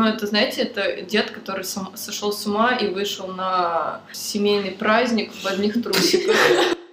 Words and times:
ну 0.00 0.06
это, 0.06 0.26
знаете, 0.26 0.62
это 0.62 1.02
дед, 1.02 1.30
который 1.30 1.62
сам, 1.62 1.92
сошел 1.94 2.32
с 2.32 2.46
ума 2.46 2.74
и 2.74 2.86
вышел 2.86 3.26
на 3.26 4.00
семейный 4.12 4.70
праздник 4.70 5.30
в 5.42 5.46
одних 5.46 5.82
трусиках. 5.82 6.36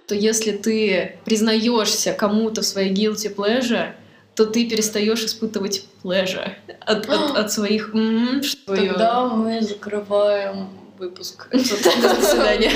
То 0.06 0.14
если 0.14 0.52
ты 0.52 1.16
признаешься 1.24 2.12
кому-то 2.12 2.60
в 2.60 2.66
своей 2.66 2.92
guilty 2.92 3.34
pleasure, 3.34 3.92
то 4.34 4.44
ты 4.44 4.68
перестаешь 4.68 5.24
испытывать 5.24 5.86
pleasure 6.04 6.52
от, 6.80 7.08
от, 7.08 7.36
от 7.36 7.52
своих 7.52 7.94
Тогда 8.66 9.24
мы 9.26 9.62
закрываем 9.62 10.68
выпуск. 10.98 11.48
До 11.50 11.58
свидания. 11.58 12.72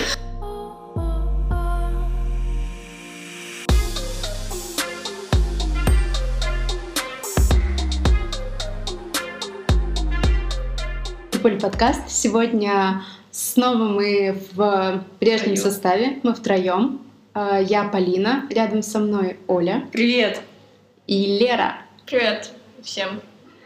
Поль 11.43 11.59
подкаст. 11.59 12.09
Сегодня 12.09 13.03
снова 13.33 13.89
мы 13.89 14.39
в 14.53 15.05
прежнем 15.19 15.57
Втроём. 15.57 15.73
составе, 15.73 16.19
мы 16.23 16.35
втроем. 16.35 17.01
А, 17.35 17.59
Я 17.61 17.83
Полина, 17.85 18.45
рядом 18.49 18.83
со 18.83 19.01
мной 19.01 19.39
Оля 19.49 19.89
Привет. 19.91 20.41
и 21.09 21.39
Лера. 21.41 21.79
Привет 22.07 22.53
всем. 22.83 23.21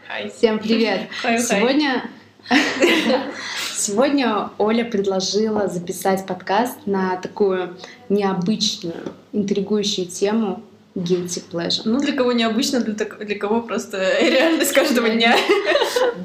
Хай. 0.07 0.31
Всем 0.31 0.57
привет! 0.57 1.01
Хай, 1.21 1.37
хай. 1.37 1.45
Сегодня... 1.45 2.09
Сегодня 3.75 4.49
Оля 4.57 4.83
предложила 4.83 5.67
записать 5.67 6.25
подкаст 6.25 6.79
на 6.87 7.17
такую 7.17 7.77
необычную, 8.09 9.13
интригующую 9.33 10.07
тему 10.07 10.63
guilty 10.97 11.43
pleasure. 11.51 11.81
Ну, 11.85 11.99
для 11.99 12.13
кого 12.13 12.31
необычно, 12.33 12.79
для, 12.79 12.95
так- 12.95 13.25
для 13.25 13.37
кого 13.37 13.61
просто 13.61 13.97
реальность 14.19 14.73
каждого 14.73 15.09
дня. 15.09 15.35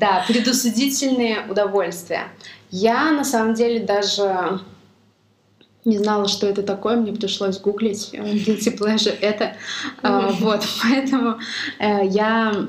Да, 0.00 0.24
предусудительные 0.26 1.46
удовольствия. 1.48 2.28
Я 2.70 3.10
на 3.12 3.24
самом 3.24 3.54
деле 3.54 3.80
даже 3.80 4.60
не 5.84 5.98
знала, 5.98 6.28
что 6.28 6.46
это 6.46 6.62
такое, 6.62 6.96
мне 6.96 7.12
пришлось 7.12 7.58
гуглить 7.58 8.10
э, 8.12 8.18
guilty 8.18 8.76
pleasure 8.76 9.16
это. 9.20 9.56
А. 10.02 10.30
Вот, 10.40 10.64
поэтому 10.82 11.38
э, 11.78 12.06
я 12.06 12.68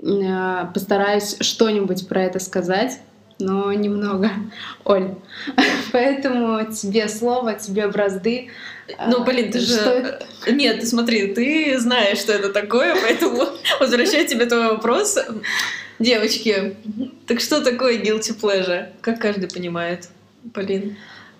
э, 0.00 0.66
постараюсь 0.72 1.36
что-нибудь 1.40 2.08
про 2.08 2.22
это 2.22 2.38
сказать, 2.38 3.00
но 3.44 3.72
немного. 3.72 4.30
Оль, 4.84 5.14
поэтому 5.92 6.64
тебе 6.72 7.08
слово, 7.08 7.54
тебе 7.54 7.86
бразды. 7.88 8.48
Ну, 9.06 9.22
А, 9.22 9.24
блин, 9.24 9.52
ты 9.52 9.60
же... 9.60 9.76
это? 9.76 10.26
Нет, 10.50 10.80
ты 10.80 10.86
смотри, 10.86 11.34
ты 11.34 11.78
знаешь, 11.78 12.18
что 12.18 12.32
это 12.32 12.52
такое, 12.52 12.94
поэтому 13.00 13.48
возвращаю 13.80 14.26
тебе 14.26 14.46
твой 14.46 14.68
вопрос. 14.68 15.18
Девочки, 15.98 16.76
так 17.26 17.40
что 17.40 17.62
такое 17.62 17.98
guilty 17.98 18.38
pleasure? 18.38 18.88
Как 19.00 19.20
каждый 19.20 19.48
понимает, 19.48 20.08
Полин? 20.52 20.96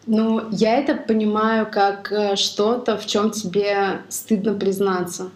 Ну, 0.07 0.49
я 0.51 0.77
это 0.79 0.95
понимаю 0.95 1.67
как 1.71 2.13
э, 2.13 2.37
что-то, 2.37 2.99
в 2.99 3.07
чем 3.07 3.31
тебе 3.31 4.03
стыдно 4.11 4.55
признаться. 4.55 5.31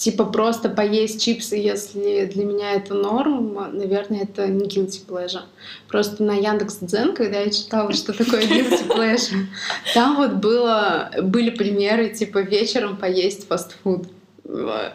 Типа 0.00 0.24
просто 0.24 0.70
поесть 0.70 1.22
чипсы, 1.22 1.56
если 1.56 2.24
для 2.24 2.46
меня 2.46 2.72
это 2.72 2.94
норм, 2.94 3.52
наверное, 3.76 4.22
это 4.22 4.46
не 4.46 4.66
guilty 4.66 5.04
pleasure. 5.06 5.42
Просто 5.88 6.22
на 6.22 6.32
Яндекс.Дзен, 6.32 7.12
когда 7.14 7.40
я 7.40 7.50
читала, 7.50 7.92
что 7.92 8.14
такое 8.14 8.40
guilty 8.40 8.88
pleasure, 8.88 9.44
там 9.92 10.16
вот 10.16 10.36
было, 10.36 11.10
были 11.22 11.50
примеры, 11.50 12.08
типа 12.08 12.38
вечером 12.38 12.96
поесть 12.96 13.46
фастфуд. 13.46 14.06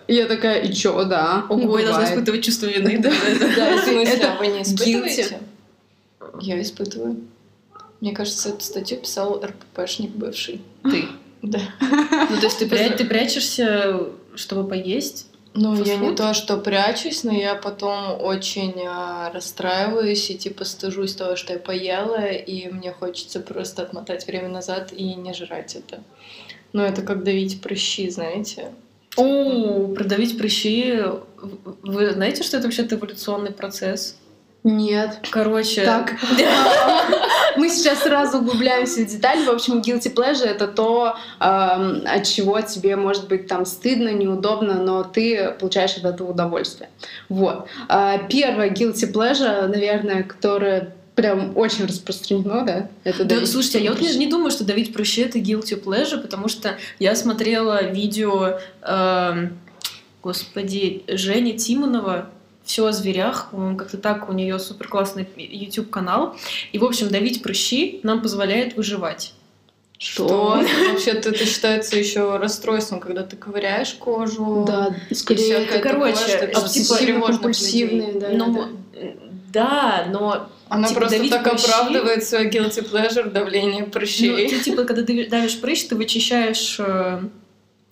Я 0.07 0.25
такая, 0.25 0.63
и 0.63 0.73
чё, 0.73 1.03
да. 1.03 1.45
Ого, 1.49 1.77
я 1.77 1.85
должна 1.85 2.01
бывает». 2.01 2.09
испытывать 2.09 2.43
чувство 2.43 2.65
вины. 2.65 2.97
Да, 2.97 3.11
Да, 3.11 3.77
в 3.77 3.83
смысле, 3.83 4.03
это 4.11 4.35
вы 4.39 4.47
не 4.47 4.63
испытываете? 4.63 5.39
Я 6.41 6.59
испытываю. 6.59 7.17
Мне 8.01 8.11
кажется, 8.11 8.49
эту 8.49 8.61
статью 8.61 8.97
писал 8.97 9.39
РППшник 9.39 10.09
бывший. 10.15 10.61
Ты. 10.81 11.05
Да. 11.43 11.59
Ну, 11.79 12.37
то 12.37 12.45
есть 12.45 12.57
ты 12.57 13.05
прячешься, 13.05 14.07
чтобы 14.35 14.67
поесть? 14.67 15.27
Ну, 15.57 15.81
я 15.83 15.95
не 15.95 16.13
то, 16.13 16.33
что 16.33 16.57
прячусь, 16.57 17.23
но 17.23 17.31
я 17.31 17.55
потом 17.55 18.21
очень 18.21 18.73
а, 18.85 19.31
расстраиваюсь 19.33 20.29
и 20.29 20.37
типа 20.37 20.65
стыжусь 20.65 21.15
того, 21.15 21.37
что 21.37 21.53
я 21.53 21.59
поела, 21.59 22.25
и 22.25 22.67
мне 22.67 22.91
хочется 22.91 23.39
просто 23.39 23.83
отмотать 23.83 24.27
время 24.27 24.49
назад 24.49 24.91
и 24.91 25.15
не 25.15 25.33
жрать 25.33 25.75
это. 25.75 26.03
Ну, 26.73 26.83
это 26.83 27.03
как 27.03 27.23
давить 27.23 27.61
прыщи, 27.61 28.09
знаете. 28.09 28.73
О, 29.15 29.87
продавить 29.95 30.37
прыщи. 30.37 31.01
Вы 31.83 32.11
знаете, 32.11 32.43
что 32.43 32.57
это 32.57 32.65
вообще-то 32.65 32.95
эволюционный 32.95 33.51
процесс? 33.51 34.17
Нет. 34.65 35.19
Короче... 35.29 35.85
Так, 35.85 36.15
мы 37.55 37.69
сейчас 37.69 38.01
сразу 38.01 38.39
углубляемся 38.39 39.01
в 39.01 39.05
детали. 39.05 39.45
В 39.45 39.49
общем, 39.49 39.79
guilty 39.79 40.11
pleasure— 40.11 40.43
это 40.45 40.67
то, 40.67 41.15
эм, 41.39 42.01
от 42.03 42.23
чего 42.23 42.59
тебе 42.61 42.95
может 42.95 43.27
быть 43.27 43.45
там 43.45 43.67
стыдно, 43.67 44.09
неудобно, 44.09 44.73
но 44.81 45.03
ты 45.03 45.51
получаешь 45.59 45.97
от 45.97 46.05
этого 46.05 46.31
удовольствие. 46.31 46.89
Вот. 47.29 47.67
А, 47.87 48.17
Первое 48.17 48.71
guilty 48.71 49.11
pleasure, 49.13 49.67
наверное, 49.67 50.23
которое 50.23 50.95
прям 51.13 51.55
очень 51.55 51.85
распространено, 51.85 52.63
да? 52.65 52.89
Это 53.03 53.23
Да, 53.23 53.35
давить 53.35 53.51
слушайте, 53.51 53.77
а 53.77 53.81
я 53.81 53.91
вот 53.91 54.01
не, 54.01 54.15
не 54.15 54.27
думаю, 54.27 54.49
что 54.49 54.65
давить 54.65 54.93
прыщи 54.93 55.21
это 55.21 55.37
guilty 55.37 55.79
pleasure, 55.79 56.19
потому 56.19 56.47
что 56.47 56.75
я 56.97 57.15
смотрела 57.15 57.83
видео, 57.83 58.57
эм, 58.81 59.59
господи, 60.23 61.03
Жени 61.07 61.53
Тимонова 61.53 62.31
все 62.65 62.87
о 62.87 62.91
зверях, 62.91 63.49
по-моему, 63.51 63.77
как-то 63.77 63.97
так, 63.97 64.29
у 64.29 64.33
нее 64.33 64.59
супер 64.59 64.87
классный 64.87 65.27
YouTube 65.37 65.89
канал. 65.89 66.35
И, 66.71 66.79
в 66.79 66.83
общем, 66.83 67.09
давить 67.09 67.41
прыщи 67.43 67.99
нам 68.03 68.21
позволяет 68.21 68.75
выживать. 68.75 69.33
Что? 69.97 70.61
Вообще-то 70.91 71.29
это 71.29 71.45
считается 71.45 71.95
еще 71.97 72.37
расстройством, 72.37 72.99
когда 72.99 73.23
ты 73.23 73.37
ковыряешь 73.37 73.93
кожу. 73.93 74.65
Да, 74.67 74.93
скорее 75.13 75.65
короче, 75.65 75.79
такое, 75.81 76.15
что 76.15 76.33
это 76.33 76.97
тревожно 76.97 76.99
для 76.99 77.07
людей. 77.07 77.29
компульсивные, 77.31 78.13
да, 78.19 78.29
ну, 78.33 78.67
да. 79.53 80.05
но 80.11 80.49
Она 80.67 80.87
Типа, 80.89 80.99
просто 81.01 81.29
так 81.29 81.43
прыщи. 81.49 81.65
оправдывает 81.69 82.23
свой 82.25 82.49
guilty 82.49 82.91
pleasure 82.91 83.31
давление 83.31 83.85
ну, 83.85 83.91
прыщей. 83.91 84.49
ты, 84.49 84.59
типа, 84.59 84.83
когда 84.83 85.01
дави- 85.01 85.29
давишь 85.29 85.61
прыщ, 85.61 85.85
ты 85.85 85.95
вычищаешь 85.95 86.75
э, 86.79 87.21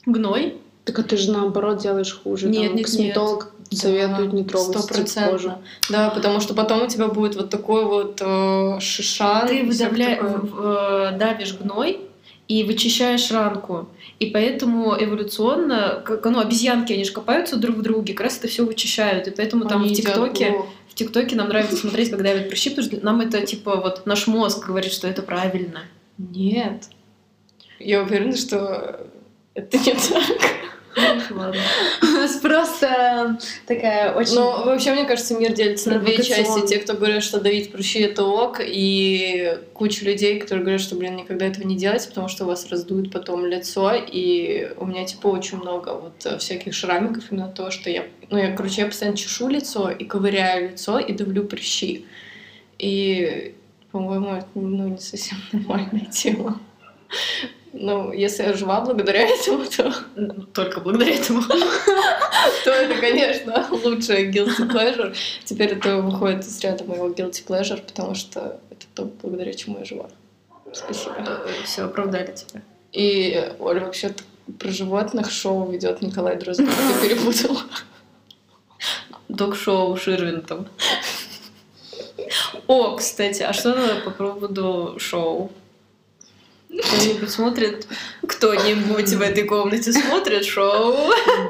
гной, 0.05 0.55
Так 0.83 0.99
а 0.99 1.03
ты 1.03 1.15
же 1.15 1.31
наоборот 1.31 1.77
делаешь 1.81 2.19
хуже. 2.21 2.49
Нет, 2.49 2.67
Там 2.67 2.75
нет, 2.75 2.85
косметолог 2.85 3.52
советует 3.75 4.33
не 4.33 4.43
трогать 4.43 5.13
кожу. 5.31 5.53
Да, 5.89 6.09
потому 6.09 6.39
что 6.39 6.53
потом 6.53 6.83
у 6.83 6.87
тебя 6.87 7.07
будет 7.07 7.35
вот 7.35 7.49
такой 7.49 7.85
вот 7.85 8.19
э, 8.21 8.79
шишан. 8.79 9.47
ты 9.47 9.61
выдавля- 9.63 10.15
такое. 10.15 10.29
в- 10.37 10.51
в- 10.51 10.65
э, 11.13 11.17
давишь 11.17 11.53
гной 11.57 12.01
и 12.47 12.63
вычищаешь 12.63 13.31
ранку. 13.31 13.87
И 14.19 14.27
поэтому 14.27 14.95
эволюционно, 14.99 16.01
как, 16.05 16.23
ну, 16.25 16.39
обезьянки, 16.39 16.93
они 16.93 17.03
же 17.03 17.11
копаются 17.11 17.55
друг 17.57 17.77
в 17.77 17.81
друге, 17.81 18.13
как 18.13 18.25
раз 18.25 18.37
это 18.37 18.47
все 18.47 18.65
вычищают. 18.65 19.27
И 19.27 19.31
поэтому 19.31 19.65
там 19.65 19.81
Они 19.83 19.93
в 19.93 19.97
едят 19.97 20.13
ТикТоке, 20.13 20.55
в 20.89 20.93
ТикТоке 20.95 21.35
нам 21.35 21.47
нравится 21.49 21.75
смотреть, 21.77 22.09
когда 22.09 22.25
давят 22.25 22.49
прыщи, 22.49 22.69
потому 22.69 22.87
что 22.87 23.03
нам 23.03 23.21
это, 23.21 23.41
типа, 23.41 23.77
вот 23.77 24.05
наш 24.05 24.27
мозг 24.27 24.65
говорит, 24.67 24.91
что 24.91 25.07
это 25.07 25.21
правильно. 25.21 25.81
Нет. 26.17 26.89
Я 27.79 28.03
уверена, 28.03 28.35
что 28.37 29.07
это 29.55 29.77
не 29.77 29.93
так. 29.93 30.23
Ладно. 31.31 31.61
У 32.01 32.05
нас 32.05 32.37
просто 32.37 33.37
такая 33.65 34.13
очень... 34.13 34.35
Но 34.35 34.63
вообще, 34.65 34.91
мне 34.93 35.05
кажется, 35.05 35.35
мир 35.35 35.53
делится 35.53 35.91
на 35.91 35.99
две 35.99 36.21
части. 36.21 36.65
Те, 36.67 36.79
кто 36.79 36.93
говорят, 36.93 37.23
что 37.23 37.39
давить 37.39 37.71
прыщи 37.71 37.99
это 37.99 38.23
ок, 38.23 38.59
и 38.63 39.57
куча 39.73 40.05
людей, 40.05 40.39
которые 40.39 40.63
говорят, 40.63 40.81
что, 40.81 40.95
блин, 40.95 41.15
никогда 41.15 41.45
этого 41.45 41.65
не 41.65 41.77
делать, 41.77 42.07
потому 42.07 42.27
что 42.27 42.45
у 42.45 42.47
вас 42.47 42.69
раздует 42.69 43.11
потом 43.11 43.45
лицо. 43.45 43.93
И 43.93 44.71
у 44.77 44.85
меня, 44.85 45.05
типа, 45.05 45.27
очень 45.27 45.57
много 45.57 45.89
вот 45.95 46.25
э, 46.25 46.37
всяких 46.37 46.73
шрамиков 46.73 47.31
именно 47.31 47.47
то, 47.47 47.71
что 47.71 47.89
я... 47.89 48.05
Ну, 48.29 48.37
я, 48.37 48.55
короче, 48.55 48.81
я 48.81 48.87
постоянно 48.87 49.17
чешу 49.17 49.47
лицо 49.47 49.89
и 49.89 50.05
ковыряю 50.05 50.71
лицо 50.71 50.99
и 50.99 51.13
давлю 51.13 51.45
прыщи. 51.45 52.05
И, 52.79 53.55
по-моему, 53.91 54.35
это 54.35 54.47
ну, 54.55 54.89
не 54.89 54.97
совсем 54.97 55.37
нормальная 55.51 56.05
тема. 56.11 56.59
Ну, 57.73 58.13
если 58.13 58.43
я 58.43 58.53
жива 58.53 58.81
благодаря 58.81 59.21
этому, 59.27 59.65
то 59.65 59.91
Только 60.53 60.79
благодаря 60.79 61.15
этому. 61.15 61.41
то 62.63 62.71
это, 62.71 62.99
конечно, 63.01 63.67
лучшее 63.71 64.31
guilty 64.31 64.69
pleasure. 64.69 65.15
Теперь 65.43 65.73
это 65.73 65.97
выходит 65.97 66.45
из 66.45 66.59
ряда 66.59 66.83
моего 66.83 67.09
guilty 67.09 67.45
pleasure, 67.45 67.81
потому 67.83 68.13
что 68.13 68.59
это 68.69 68.85
то, 68.93 69.11
благодаря 69.21 69.53
чему 69.53 69.79
я 69.79 69.85
жива. 69.85 70.09
Спасибо. 70.71 71.41
Все, 71.65 71.83
оправдали 71.83 72.35
тебя. 72.35 72.61
И 72.91 73.51
Оля 73.59 73.81
вообще 73.81 74.13
про 74.59 74.69
животных 74.69 75.31
шоу 75.31 75.71
ведет 75.71 76.01
Николай 76.01 76.37
Дроздов. 76.37 76.69
Ты 76.69 77.07
перепутала. 77.07 77.61
Док-шоу 79.29 79.95
Ширвин 79.97 80.41
там. 80.41 80.67
О, 82.67 82.95
кстати, 82.95 83.41
а 83.41 83.51
что 83.51 83.75
по 84.05 84.11
поводу 84.11 84.95
шоу? 84.99 85.51
Кто-нибудь 86.81 87.29
смотрит? 87.29 87.87
Кто 88.27 88.43
Кто-нибудь 88.43 89.09
в 89.09 89.21
этой 89.21 89.43
комнате 89.43 89.93
смотрит 89.93 90.45
шоу? 90.45 90.95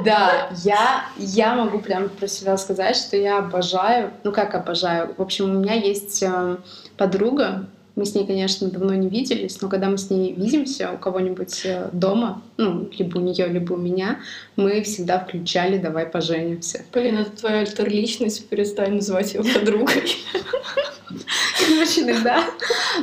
Да, 0.05 0.49
я, 0.63 1.05
я 1.17 1.55
могу 1.55 1.79
прям 1.79 2.09
про 2.09 2.27
себя 2.27 2.57
сказать, 2.57 2.95
что 2.95 3.17
я 3.17 3.39
обожаю, 3.39 4.11
ну 4.23 4.31
как 4.31 4.53
обожаю, 4.53 5.13
в 5.17 5.21
общем, 5.21 5.45
у 5.45 5.59
меня 5.59 5.73
есть 5.73 6.21
э, 6.21 6.57
подруга, 6.97 7.67
мы 7.95 8.05
с 8.05 8.15
ней, 8.15 8.25
конечно, 8.25 8.69
давно 8.69 8.93
не 8.95 9.07
виделись, 9.07 9.61
но 9.61 9.69
когда 9.69 9.87
мы 9.87 9.97
с 9.97 10.09
ней 10.09 10.33
видимся 10.33 10.91
у 10.91 10.97
кого-нибудь 10.97 11.61
э, 11.65 11.89
дома, 11.91 12.41
ну, 12.57 12.89
либо 12.91 13.17
у 13.17 13.21
нее, 13.21 13.47
либо 13.47 13.73
у 13.73 13.77
меня, 13.77 14.19
мы 14.55 14.81
всегда 14.81 15.19
включали 15.19 15.77
«Давай 15.77 16.07
поженимся». 16.07 16.83
Блин, 16.91 17.19
это 17.19 17.31
твоя 17.31 17.59
альтер-личность, 17.59 18.49
перестань 18.49 18.95
называть 18.95 19.33
ее 19.35 19.43
подругой. 19.43 20.03
Короче, 21.67 22.01
иногда. 22.01 22.43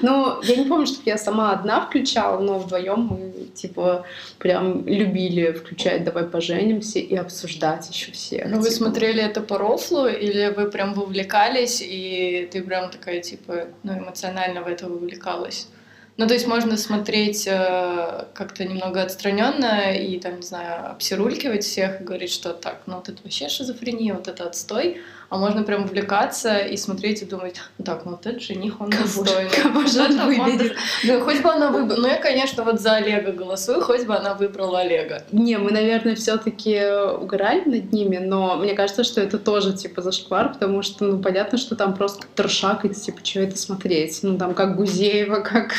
Ну, 0.02 0.40
я 0.42 0.56
не 0.56 0.64
помню, 0.64 0.87
что 0.87 0.98
я 1.04 1.19
сама 1.19 1.52
одна 1.52 1.86
включала, 1.86 2.40
но 2.40 2.58
вдвоем 2.58 3.00
мы, 3.00 3.32
типа, 3.54 4.04
прям 4.38 4.86
любили 4.86 5.52
включать 5.52 6.04
«Давай 6.04 6.25
поженимся» 6.25 6.98
и 6.98 7.14
обсуждать 7.14 7.88
еще 7.90 8.12
все. 8.12 8.46
Ну, 8.48 8.60
вы 8.60 8.70
смотрели 8.70 9.22
это 9.22 9.40
по 9.40 9.58
рофлу, 9.58 10.06
или 10.06 10.52
вы 10.54 10.70
прям 10.70 10.94
вовлекались, 10.94 11.81
и 11.82 12.48
ты 12.50 12.62
прям 12.62 12.90
такая, 12.90 13.20
типа, 13.20 13.69
ну, 13.82 13.98
эмоционально 13.98 14.62
в 14.62 14.66
это 14.66 14.80
вовлекалась? 14.88 15.69
Ну, 16.17 16.27
то 16.27 16.35
есть 16.35 16.47
можно 16.47 16.77
смотреть 16.77 17.47
э, 17.47 18.27
как-то 18.35 18.65
немного 18.65 19.03
отстраненно 19.03 19.97
и, 19.97 20.19
там, 20.21 20.37
не 20.37 20.43
знаю, 20.43 20.91
обсирулькивать 20.91 21.65
всех 21.65 22.00
и 22.00 22.05
говорить, 22.05 22.31
что 22.31 22.53
так, 22.53 22.82
ну, 22.87 22.97
вот 22.97 23.09
это 23.09 23.23
вообще 23.23 23.49
шизофрения, 23.49 24.12
вот 24.12 24.29
это 24.29 24.44
отстой, 24.44 25.00
а 25.31 25.38
можно 25.38 25.62
прям 25.62 25.85
увлекаться 25.85 26.59
и 26.59 26.77
смотреть 26.77 27.23
и 27.23 27.25
думать, 27.25 27.61
ну 27.79 27.85
так, 27.85 28.05
ну 28.05 28.11
вот 28.12 28.27
этот 28.27 28.43
жених, 28.43 28.81
он 28.81 28.91
достойный. 28.91 29.49
Кого 29.62 29.87
же 29.87 30.03
он 30.03 30.27
выберет? 30.27 30.77
Ну, 31.05 31.21
хоть 31.21 31.41
бы 31.41 31.50
она 31.50 31.71
выбрала. 31.71 32.00
Ну, 32.00 32.09
я, 32.09 32.17
конечно, 32.17 32.65
вот 32.65 32.81
за 32.81 32.97
Олега 32.97 33.31
голосую, 33.32 33.81
хоть 33.81 34.06
бы 34.06 34.17
она 34.17 34.35
выбрала 34.35 34.81
Олега. 34.81 35.23
Не, 35.31 35.56
мы, 35.59 35.71
наверное, 35.71 36.17
все-таки 36.17 36.82
угорали 37.21 37.62
над 37.65 37.93
ними, 37.93 38.19
но 38.19 38.56
мне 38.56 38.75
кажется, 38.75 39.05
что 39.05 39.21
это 39.21 39.38
тоже, 39.38 39.73
типа, 39.73 40.03
зашквар, 40.03 40.53
потому 40.53 40.82
что, 40.82 41.05
ну, 41.05 41.23
понятно, 41.23 41.59
что 41.59 41.77
там 41.77 41.94
просто 41.94 42.27
трешак, 42.35 42.85
и, 42.85 42.88
типа, 42.88 43.21
что 43.23 43.41
это 43.41 43.56
смотреть? 43.56 44.19
Ну, 44.23 44.37
там, 44.37 44.53
как 44.55 44.77
Гузеева, 44.77 45.41
как 45.41 45.75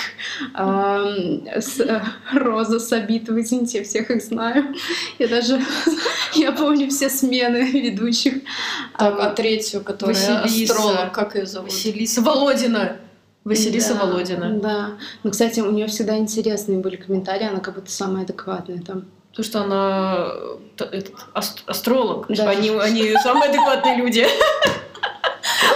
Роза 2.34 2.80
Сабитова, 2.80 3.42
извините, 3.42 3.80
я 3.80 3.84
всех 3.84 4.10
их 4.12 4.24
знаю. 4.24 4.74
Я 5.20 5.28
даже, 5.28 5.60
я 6.36 6.54
помню 6.54 6.90
все 6.90 7.10
смены 7.10 7.70
ведущих. 7.70 8.36
Так, 8.98 9.20
а 9.20 9.30
третью, 9.42 9.82
которая 9.82 10.16
Василиса. 10.44 10.74
астролог, 10.74 11.12
как 11.12 11.36
ее 11.36 11.46
зовут? 11.46 11.72
Василиса 11.72 12.22
Володина. 12.22 12.98
Василиса 13.44 13.96
да, 13.96 14.06
Володина. 14.06 14.60
Да. 14.60 14.90
Ну, 15.24 15.32
кстати, 15.32 15.60
у 15.62 15.72
нее 15.72 15.88
всегда 15.88 16.18
интересные 16.18 16.78
были 16.80 16.96
комментарии, 16.96 17.48
она 17.48 17.60
как 17.60 17.76
будто 17.76 17.92
самая 17.92 18.24
адекватная 18.24 18.82
там. 18.82 19.06
То, 19.34 19.44
что 19.44 19.62
она 19.64 20.28
этот, 20.78 21.14
астролог. 21.66 22.28
Да. 22.30 22.50
Они, 22.50 22.70
они 22.70 23.14
самые 23.24 23.50
адекватные 23.50 23.96
люди. 23.96 24.28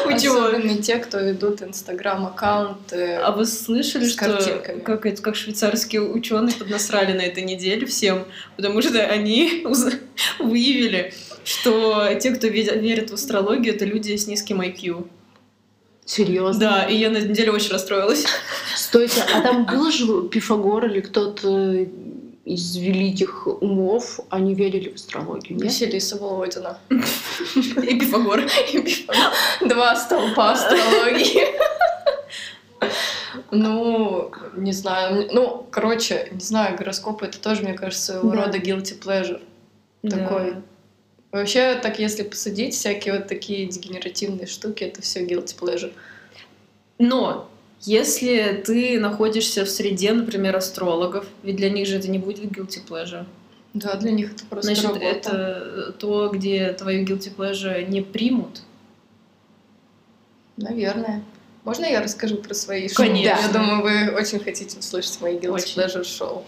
Особенно 0.06 0.81
те, 0.81 0.97
кто 0.97 1.19
ведут 1.19 1.62
инстаграм-аккаунты 1.62 3.15
А 3.15 3.31
вы 3.31 3.45
слышали, 3.45 4.07
что 4.07 4.39
как, 4.83 5.01
как 5.01 5.35
швейцарские 5.35 6.01
ученые 6.01 6.56
поднасрали 6.56 7.17
на 7.17 7.21
этой 7.21 7.44
неделе 7.44 7.85
всем? 7.85 8.25
Потому 8.56 8.81
что 8.81 9.00
они 9.01 9.65
выявили, 10.39 11.13
что 11.45 12.13
те, 12.15 12.31
кто 12.31 12.47
верит 12.47 13.12
в 13.12 13.13
астрологию, 13.13 13.75
это 13.75 13.86
люди 13.86 14.15
с 14.15 14.27
низким 14.27 14.59
IQ. 14.62 15.07
Серьезно? 16.03 16.59
Да, 16.59 16.83
и 16.83 16.95
я 16.95 17.09
на 17.09 17.18
неделе 17.18 17.51
очень 17.51 17.71
расстроилась. 17.71 18.25
Стойте, 18.75 19.24
а 19.33 19.42
там 19.42 19.65
был 19.65 19.89
же 19.89 20.27
Пифагор 20.27 20.86
или 20.86 21.00
кто-то 21.00 21.88
из 22.45 22.75
великих 22.75 23.47
умов, 23.47 24.19
они 24.30 24.53
верили 24.53 24.89
в 24.89 24.95
астрологию, 24.95 25.57
нет? 25.57 25.63
Василиса 25.63 26.18
Володина. 26.18 26.77
И 26.92 28.00
Пифагор. 28.00 28.44
Два 29.62 29.95
столпа 29.95 30.51
астрологии. 30.51 31.48
Ну, 33.50 34.31
не 34.56 34.74
знаю. 34.74 35.27
Ну, 35.31 35.65
короче, 35.71 36.27
не 36.31 36.39
знаю, 36.39 36.77
гороскопы 36.77 37.25
это 37.25 37.39
тоже, 37.39 37.63
мне 37.63 37.74
кажется, 37.74 38.13
своего 38.13 38.31
рода 38.31 38.59
guilty 38.59 39.00
pleasure. 39.00 39.41
Такой. 40.07 40.57
Вообще, 41.35 41.75
так 41.75 41.99
если 41.99 42.23
посудить, 42.23 42.75
всякие 42.75 43.15
вот 43.15 43.27
такие 43.27 43.67
дегенеративные 43.67 44.47
штуки, 44.47 44.85
это 44.85 45.01
все 45.01 45.25
guilty 45.25 45.53
pleasure. 45.59 45.91
Но 46.97 47.49
если 47.81 48.63
ты 48.65 48.97
находишься 49.01 49.65
в 49.65 49.69
среде, 49.69 50.13
например, 50.13 50.55
астрологов, 50.55 51.27
ведь 51.43 51.57
для 51.57 51.69
них 51.69 51.87
же 51.87 51.97
это 51.97 52.09
не 52.09 52.19
будет 52.19 52.45
guilty 52.45 52.79
pleasure. 52.87 53.25
Да, 53.73 53.97
для 53.97 54.11
них 54.11 54.31
это 54.31 54.45
просто 54.45 54.73
Значит, 54.75 54.85
работа. 54.85 55.05
это 55.05 55.95
то, 55.99 56.29
где 56.29 56.71
твою 56.71 57.03
guilty 57.03 57.35
pleasure 57.35 57.85
не 57.85 58.01
примут. 58.01 58.61
Наверное. 60.55 61.21
Можно 61.65 61.83
я 61.83 62.01
расскажу 62.01 62.38
про 62.38 62.53
свои 62.53 62.88
шоу? 62.88 62.95
Конечно. 63.07 63.41
Я 63.41 63.49
думаю, 63.51 63.81
вы 63.81 64.15
очень 64.15 64.39
хотите 64.39 64.79
услышать 64.79 65.19
мои 65.19 65.35
guilty 65.38 65.49
очень. 65.49 65.81
pleasure 65.81 66.05
шоу. 66.05 66.45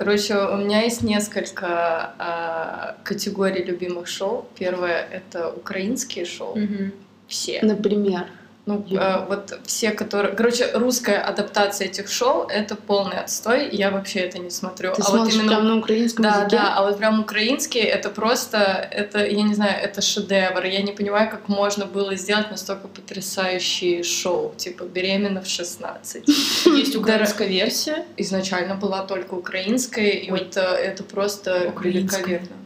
Короче, 0.00 0.34
у 0.34 0.56
меня 0.56 0.80
есть 0.80 1.02
несколько 1.02 2.14
э, 2.18 3.04
категорий 3.04 3.62
любимых 3.62 4.06
шоу. 4.08 4.46
Первое— 4.58 5.06
это 5.12 5.50
украинские 5.50 6.24
шоу. 6.24 6.52
Угу. 6.52 6.92
Все. 7.28 7.60
Например? 7.60 8.24
Ну, 8.66 8.86
э, 8.90 9.26
вот 9.26 9.58
все, 9.64 9.90
которые... 9.90 10.34
Короче, 10.34 10.70
русская 10.74 11.16
адаптация 11.16 11.88
этих 11.88 12.08
шоу— 12.08 12.46
это 12.48 12.76
полный 12.76 13.18
отстой, 13.18 13.68
я 13.72 13.90
вообще 13.90 14.20
это 14.20 14.38
не 14.38 14.50
смотрю. 14.50 14.92
Ты 14.94 15.02
а 15.02 15.10
вот 15.10 15.32
именно... 15.32 15.48
прям 15.48 15.68
на 15.68 15.76
украинском 15.78 16.22
да, 16.22 16.36
языке? 16.36 16.56
Да, 16.56 16.74
а 16.76 16.82
вот 16.82 16.98
прям 16.98 17.20
украинские— 17.20 17.84
это 17.84 18.10
просто... 18.10 18.58
Это, 18.58 19.26
я 19.26 19.42
не 19.42 19.54
знаю, 19.54 19.82
это 19.82 20.02
шедевр. 20.02 20.64
Я 20.64 20.82
не 20.82 20.92
понимаю, 20.92 21.30
как 21.30 21.48
можно 21.48 21.86
было 21.86 22.14
сделать 22.16 22.50
настолько 22.50 22.88
потрясающие 22.88 24.02
шоу. 24.02 24.54
Типа 24.56 24.84
«Беременна 24.84 25.40
в 25.40 25.46
16». 25.46 26.24
Есть 26.76 26.96
украинская 26.96 27.48
версия? 27.48 28.04
Изначально 28.18 28.74
была 28.74 29.04
только 29.04 29.34
украинская, 29.34 30.10
и 30.10 30.30
вот 30.30 30.56
э, 30.56 30.60
это 30.60 31.02
просто 31.02 31.72
великолепно. 31.82 32.56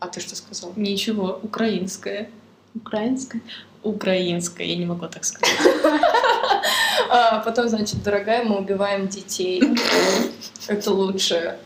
А 0.00 0.06
ты 0.08 0.20
что 0.20 0.36
сказал? 0.36 0.72
Ничего, 0.76 1.40
украинская. 1.42 2.28
Украинская? 2.74 3.40
Украинская, 3.88 4.66
я 4.66 4.76
не 4.76 4.86
могу 4.86 5.06
так 5.06 5.24
сказать. 5.24 5.56
А 7.10 7.38
потом, 7.38 7.68
значит, 7.68 8.02
дорогая, 8.02 8.44
мы 8.44 8.58
убиваем 8.58 9.08
детей. 9.08 9.62
Это 10.66 10.90
лучше. 10.90 11.56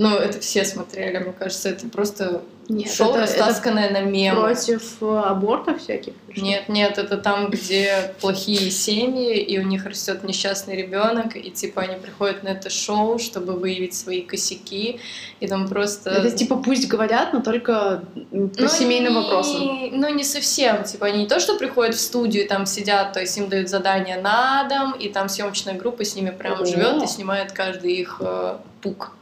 Ну, 0.00 0.16
это 0.16 0.40
все 0.40 0.64
смотрели, 0.64 1.18
мне 1.18 1.34
кажется, 1.38 1.68
это 1.68 1.86
просто 1.86 2.40
нет, 2.70 2.90
шоу, 2.90 3.10
это, 3.10 3.20
растасканное 3.20 3.90
это 3.90 4.00
на 4.00 4.00
мемы. 4.06 4.40
Против 4.40 4.82
э, 5.02 5.22
абортов 5.26 5.82
всяких? 5.82 6.14
Нет, 6.34 6.70
нет, 6.70 6.96
это 6.96 7.18
там, 7.18 7.50
где 7.50 8.14
плохие 8.18 8.70
семьи, 8.70 9.36
и 9.36 9.58
у 9.58 9.62
них 9.62 9.84
растет 9.84 10.24
несчастный 10.24 10.74
ребенок, 10.74 11.36
и 11.36 11.50
типа 11.50 11.82
они 11.82 11.96
приходят 11.96 12.42
на 12.42 12.48
это 12.48 12.70
шоу, 12.70 13.18
чтобы 13.18 13.52
выявить 13.52 13.92
свои 13.92 14.22
косяки, 14.22 15.00
и 15.38 15.46
там 15.46 15.68
просто... 15.68 16.08
Это 16.08 16.30
типа 16.30 16.56
пусть 16.56 16.88
говорят, 16.88 17.34
но 17.34 17.42
только 17.42 18.02
по 18.14 18.26
ну, 18.32 18.68
семейным 18.68 19.12
не, 19.12 19.20
вопросам. 19.20 19.90
Ну, 20.00 20.14
не 20.14 20.24
совсем. 20.24 20.84
Типа 20.84 21.08
они 21.08 21.24
не 21.24 21.28
то, 21.28 21.40
что 21.40 21.58
приходят 21.58 21.94
в 21.94 22.00
студию 22.00 22.44
и 22.44 22.48
там 22.48 22.64
сидят, 22.64 23.12
то 23.12 23.20
есть 23.20 23.36
им 23.36 23.50
дают 23.50 23.68
задания 23.68 24.18
на 24.18 24.64
дом, 24.64 24.92
и 24.92 25.10
там 25.10 25.28
съемочная 25.28 25.74
группа 25.74 26.06
с 26.06 26.16
ними 26.16 26.30
прям 26.30 26.64
живет 26.64 27.02
и 27.02 27.06
снимает 27.06 27.52
каждый 27.52 27.92
их 27.92 28.16
э, 28.20 28.56
пук. 28.80 29.12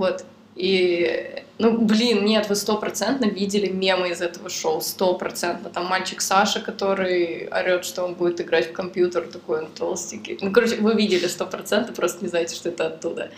Вот. 0.00 0.24
И, 0.56 1.44
ну, 1.58 1.76
блин, 1.78 2.24
нет, 2.24 2.48
вы 2.48 2.54
стопроцентно 2.54 3.26
видели 3.26 3.68
мемы 3.68 4.08
из 4.08 4.22
этого 4.22 4.48
шоу, 4.48 4.80
стопроцентно. 4.80 5.68
Там 5.68 5.84
мальчик 5.84 6.22
Саша, 6.22 6.60
который 6.60 7.48
орет, 7.52 7.84
что 7.84 8.04
он 8.04 8.14
будет 8.14 8.40
играть 8.40 8.70
в 8.70 8.72
компьютер, 8.72 9.28
такой 9.30 9.64
он 9.64 9.66
толстенький. 9.66 10.38
Ну, 10.40 10.52
короче, 10.52 10.76
вы 10.76 10.94
видели 10.94 11.26
стопроцентно, 11.26 11.92
просто 11.92 12.24
не 12.24 12.30
знаете, 12.30 12.56
что 12.56 12.70
это 12.70 12.86
оттуда. 12.86 13.30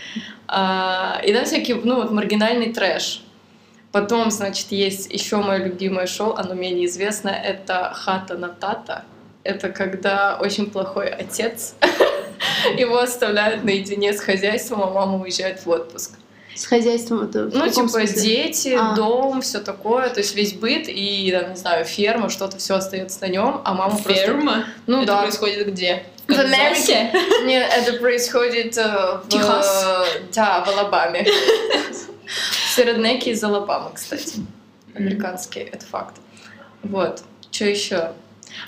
А, 0.47 1.21
и 1.27 1.33
там 1.33 1.45
всякий, 1.47 1.75
ну, 1.75 1.97
вот 1.97 2.13
маргинальный 2.13 2.73
трэш. 2.73 3.25
Потом, 3.91 4.31
значит, 4.31 4.71
есть 4.71 5.13
еще 5.13 5.39
мое 5.39 5.65
любимое 5.65 6.07
шоу, 6.07 6.35
оно 6.35 6.55
менее 6.55 6.87
известное, 6.87 7.35
это 7.35 7.91
«Хата 7.93 8.39
на 8.39 8.51
Тата». 8.51 9.05
Это 9.43 9.71
когда 9.71 10.39
очень 10.41 10.71
плохой 10.71 11.09
отец, 11.09 11.75
его 12.79 12.99
оставляют 12.99 13.65
наедине 13.65 14.13
с 14.13 14.21
хозяйством, 14.21 14.85
а 14.85 14.91
мама 14.91 15.19
уезжает 15.19 15.67
в 15.67 15.69
отпуск. 15.69 16.22
С 16.55 16.67
хозяйством 16.67 17.23
это 17.23 17.45
Ну, 17.53 17.69
типа 17.69 17.89
смысле? 17.89 18.23
дети, 18.23 18.77
а. 18.79 18.95
дом, 18.95 19.41
все 19.41 19.61
такое, 19.61 20.11
то 20.11 20.21
есть 20.21 20.35
весь 20.35 20.53
быт 20.53 20.85
и, 20.87 21.31
там, 21.33 21.51
не 21.51 21.57
знаю, 21.57 21.85
ферма, 21.85 22.29
что-то 22.29 22.59
все 22.59 22.75
остается 22.75 23.21
на 23.23 23.29
нем, 23.29 23.63
а 23.65 23.75
мама 23.75 23.97
ферма? 23.97 24.53
просто... 24.53 24.71
Ну, 24.87 24.99
это 24.99 25.07
да. 25.07 25.23
происходит 25.23 25.67
где? 25.69 26.05
В 26.29 26.39
Америке? 26.39 27.11
Нет, 27.45 27.71
это 27.75 27.99
происходит 27.99 28.77
э, 28.77 29.21
в... 29.25 29.29
Техас? 29.29 30.07
Да, 30.35 30.65
в 30.65 30.69
Алабаме. 30.69 31.27
Все 32.73 32.85
реднеки 32.85 33.31
из 33.31 33.43
Алабамы, 33.43 33.91
кстати. 33.95 34.41
Американские, 34.95 35.65
это 35.65 35.85
факт. 35.87 36.17
Вот. 36.83 37.23
Что 37.51 37.65
еще? 37.67 38.13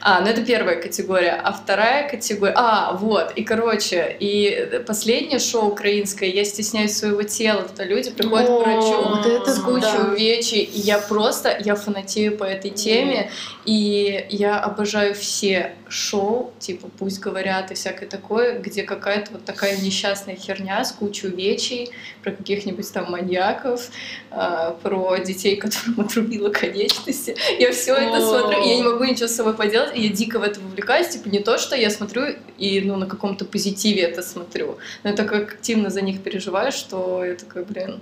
А, 0.01 0.21
ну 0.21 0.27
это 0.29 0.45
первая 0.45 0.81
категория. 0.81 1.33
А 1.33 1.53
вторая 1.53 2.09
категория... 2.09 2.55
А, 2.57 2.93
вот. 2.93 3.33
И, 3.37 3.45
короче, 3.45 4.17
и 4.19 4.83
последнее 4.87 5.39
шоу 5.39 5.71
украинское 5.71 6.29
«Я 6.29 6.45
стесняюсь 6.45 6.97
своего 6.97 7.23
тела». 7.23 7.67
Это 7.73 7.85
люди 7.85 8.11
приходят 8.11 8.49
О, 8.49 8.61
к 8.61 8.67
врачу 8.67 9.09
вот 9.09 9.27
это 9.27 9.55
с 9.55 9.59
кучей 9.61 9.99
да. 9.99 10.09
увечий. 10.13 10.61
И 10.61 10.81
я 10.81 10.99
просто, 10.99 11.57
я 11.65 11.75
фанатею 11.75 12.37
по 12.37 12.45
этой 12.45 12.71
теме. 12.71 13.31
И 13.65 14.27
я 14.29 14.61
обожаю 14.61 15.15
все 15.15 15.75
шоу, 15.89 16.53
типа 16.59 16.89
«Пусть 16.99 17.21
говорят» 17.21 17.71
и 17.71 17.75
всякое 17.75 18.09
такое, 18.09 18.59
где 18.59 18.83
какая-то 18.83 19.33
вот 19.33 19.45
такая 19.45 19.77
несчастная 19.81 20.37
херня 20.37 20.85
с 20.85 20.93
кучей 20.93 21.29
увечий 21.29 21.91
про 22.23 22.33
каких-нибудь 22.33 22.91
там 22.93 23.11
маньяков, 23.11 23.89
а, 24.31 24.73
про 24.83 25.19
детей, 25.19 25.57
которым 25.57 26.01
отрубило 26.07 26.51
конечности. 26.51 27.37
Я 27.59 27.73
все 27.73 27.95
это 27.95 28.21
смотрю, 28.21 28.63
и 28.63 28.69
я 28.69 28.77
не 28.77 28.83
могу 28.83 29.05
ничего 29.05 29.29
с 29.29 29.35
собой 29.37 29.55
поделать, 29.55 29.74
и 29.83 30.03
я 30.07 30.09
дико 30.13 30.39
в 30.39 30.43
это 30.43 30.61
вовлекаюсь. 30.61 31.09
Типа 31.09 31.29
не 31.29 31.41
то, 31.41 31.59
что 31.59 31.77
я 31.77 31.91
смотрю 31.91 32.37
и 32.59 32.81
ну, 32.81 32.97
на 32.97 33.07
каком-то 33.07 33.45
позитиве 33.45 34.03
это 34.03 34.23
смотрю, 34.23 34.79
но 35.03 35.11
я 35.11 35.17
так 35.17 35.33
активно 35.33 35.91
за 35.91 36.01
них 36.03 36.23
переживаю, 36.23 36.73
что 36.73 37.25
я 37.25 37.35
такая, 37.35 37.65
блин, 37.65 38.01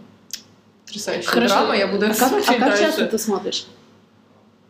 потрясающая 0.86 1.28
Хорошо. 1.30 1.54
драма, 1.54 1.76
я 1.76 1.86
буду 1.86 2.06
А 2.06 2.08
это 2.10 2.18
как, 2.18 2.32
а 2.32 2.42
как 2.42 2.60
дальше. 2.60 2.82
часто 2.84 3.06
ты 3.06 3.18
смотришь? 3.18 3.66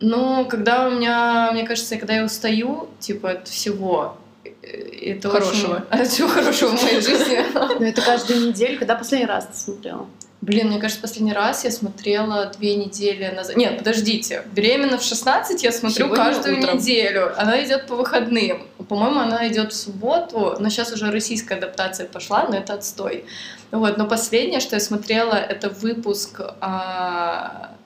Ну, 0.00 0.44
когда 0.46 0.88
у 0.88 0.90
меня, 0.90 1.50
мне 1.52 1.64
кажется, 1.66 1.96
когда 1.96 2.14
я 2.14 2.24
устаю, 2.24 2.88
типа, 2.98 3.30
от 3.32 3.48
всего, 3.48 4.16
э, 4.44 4.66
это 5.12 5.30
Хорошего. 5.30 5.74
очень- 5.74 5.84
от 6.00 6.08
всего 6.08 6.28
хорошего 6.28 6.76
в 6.76 6.82
моей 6.82 7.00
жизни. 7.00 7.44
Ну, 7.54 7.84
это 7.86 8.02
каждую 8.02 8.48
неделю. 8.48 8.78
Когда 8.80 8.96
последний 8.96 9.26
раз 9.26 9.46
ты 9.46 9.56
смотрела? 9.56 10.08
Блин, 10.42 10.70
мне 10.70 10.80
кажется, 10.80 11.00
последний 11.00 11.32
раз 11.32 11.62
я 11.62 11.70
смотрела 11.70 12.46
две 12.46 12.74
недели 12.74 13.32
назад. 13.32 13.56
Нет, 13.56 13.78
подождите. 13.78 14.42
Беременна 14.52 14.98
в 14.98 15.02
16 15.04 15.62
я 15.62 15.70
смотрю 15.70 16.06
Сегодня 16.06 16.16
каждую 16.16 16.58
утром. 16.58 16.76
неделю. 16.76 17.32
Она 17.40 17.64
идет 17.64 17.86
по 17.86 17.94
выходным. 17.94 18.66
По-моему, 18.88 19.20
она 19.20 19.46
идет 19.46 19.72
в 19.72 19.76
субботу, 19.76 20.56
но 20.58 20.68
сейчас 20.68 20.92
уже 20.92 21.12
российская 21.12 21.54
адаптация 21.54 22.08
пошла, 22.08 22.48
но 22.48 22.56
это 22.56 22.74
отстой. 22.74 23.24
Вот, 23.70 23.96
но 23.98 24.06
последнее, 24.08 24.58
что 24.58 24.74
я 24.74 24.80
смотрела, 24.80 25.36
это 25.36 25.70
выпуск 25.70 26.40
а, 26.60 27.76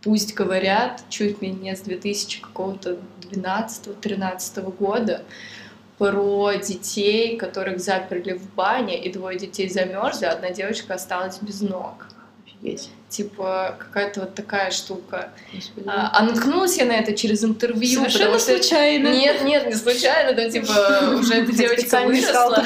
«Пусть 0.00 0.34
говорят», 0.34 1.02
чуть 1.08 1.42
ли 1.42 1.50
не 1.50 1.74
с 1.74 1.80
2000 1.80 2.42
какого-то 2.42 2.98
12-13 3.32 4.72
года, 4.76 5.22
про 5.98 6.52
детей, 6.54 7.36
которых 7.36 7.78
заперли 7.80 8.32
в 8.32 8.52
бане, 8.54 9.02
и 9.02 9.12
двое 9.12 9.38
детей 9.38 9.68
замерзли, 9.68 10.26
а 10.26 10.32
одна 10.32 10.50
девочка 10.50 10.94
осталась 10.94 11.38
без 11.40 11.60
ног. 11.60 12.06
Офигеть. 12.46 12.90
Типа 13.08 13.76
какая-то 13.78 14.22
вот 14.22 14.34
такая 14.34 14.72
штука. 14.72 15.30
Господи. 15.52 15.86
А, 15.88 16.10
а 16.12 16.24
наткнулась 16.24 16.76
я 16.78 16.84
на 16.84 16.92
это 16.96 17.14
через 17.14 17.44
интервью. 17.44 18.00
Совершенно 18.00 18.38
что- 18.40 18.56
случайно. 18.56 19.08
Нет, 19.08 19.44
нет, 19.44 19.66
не 19.68 19.74
случайно, 19.74 20.34
там 20.34 20.50
типа 20.50 21.14
уже 21.20 21.34
эта 21.34 21.52
девочка 21.52 22.00
выросла. 22.00 22.64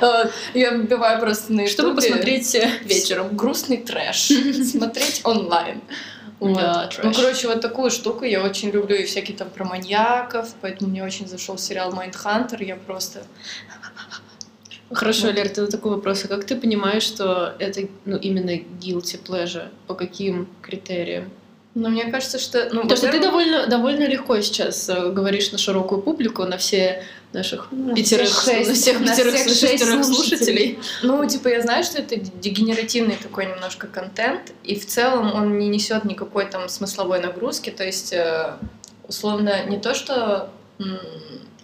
Я 0.54 0.70
вбиваю 0.72 1.20
просто 1.20 1.52
на 1.52 1.68
Чтобы 1.68 1.94
посмотреть 1.94 2.52
э, 2.56 2.68
вечером. 2.82 3.36
грустный 3.36 3.76
трэш. 3.76 4.18
Смотреть 4.70 5.20
онлайн. 5.22 5.80
Вот. 6.48 6.56
Да, 6.56 6.90
Ну, 7.02 7.12
короче, 7.12 7.46
вот 7.46 7.60
такую 7.60 7.90
штуку 7.90 8.24
я 8.24 8.42
очень 8.42 8.70
люблю, 8.70 8.96
и 8.96 9.04
всякие 9.04 9.36
там 9.36 9.48
про 9.48 9.64
маньяков, 9.64 10.54
поэтому 10.60 10.90
мне 10.90 11.04
очень 11.04 11.28
зашел 11.28 11.56
сериал 11.56 11.92
Майндхантер, 11.92 12.62
я 12.62 12.76
просто... 12.76 13.22
Хорошо, 14.92 15.28
Вот. 15.28 15.36
Лер, 15.36 15.48
ты 15.48 15.66
такой 15.68 15.92
вопрос. 15.92 16.24
А 16.24 16.28
как 16.28 16.44
ты 16.44 16.56
понимаешь, 16.56 17.04
что 17.04 17.54
это 17.58 17.82
ну, 18.04 18.16
именно 18.16 18.50
guilty 18.50 19.22
pleasure? 19.24 19.68
По 19.86 19.94
каким 19.94 20.48
критериям? 20.60 21.30
Но 21.74 21.88
мне 21.88 22.04
кажется, 22.04 22.38
что... 22.38 22.68
Ну, 22.72 22.82
Потому 22.82 22.96
что 22.96 23.10
ты 23.10 23.18
довольно, 23.20 23.66
довольно 23.66 24.04
легко 24.06 24.38
сейчас 24.42 24.88
э, 24.90 25.10
говоришь 25.10 25.52
на 25.52 25.58
широкую 25.58 26.02
публику, 26.02 26.44
на 26.44 26.58
все 26.58 27.02
наших 27.32 27.72
На 27.72 27.94
пятерых, 27.94 28.28
всех 28.28 28.44
шесть- 28.58 28.68
на 28.68 28.74
всех 28.74 29.00
на 29.00 29.06
пятерых 29.06 29.34
всех 29.36 29.48
шесть 29.48 29.60
шестерых 29.78 30.04
слушателей. 30.04 30.36
слушателей. 30.36 30.78
Ну, 31.02 31.26
типа, 31.26 31.48
я 31.48 31.62
знаю, 31.62 31.82
что 31.84 31.98
это 31.98 32.16
дегенеративный 32.16 33.16
такой 33.16 33.46
немножко 33.46 33.86
контент, 33.86 34.52
и 34.64 34.78
в 34.78 34.86
целом 34.86 35.32
он 35.34 35.58
не 35.58 35.68
несет 35.68 36.04
никакой 36.04 36.44
там 36.44 36.68
смысловой 36.68 37.20
нагрузки, 37.20 37.70
то 37.70 37.84
есть, 37.84 38.12
э, 38.12 38.52
условно, 39.08 39.64
не 39.64 39.78
то, 39.80 39.94
что 39.94 40.50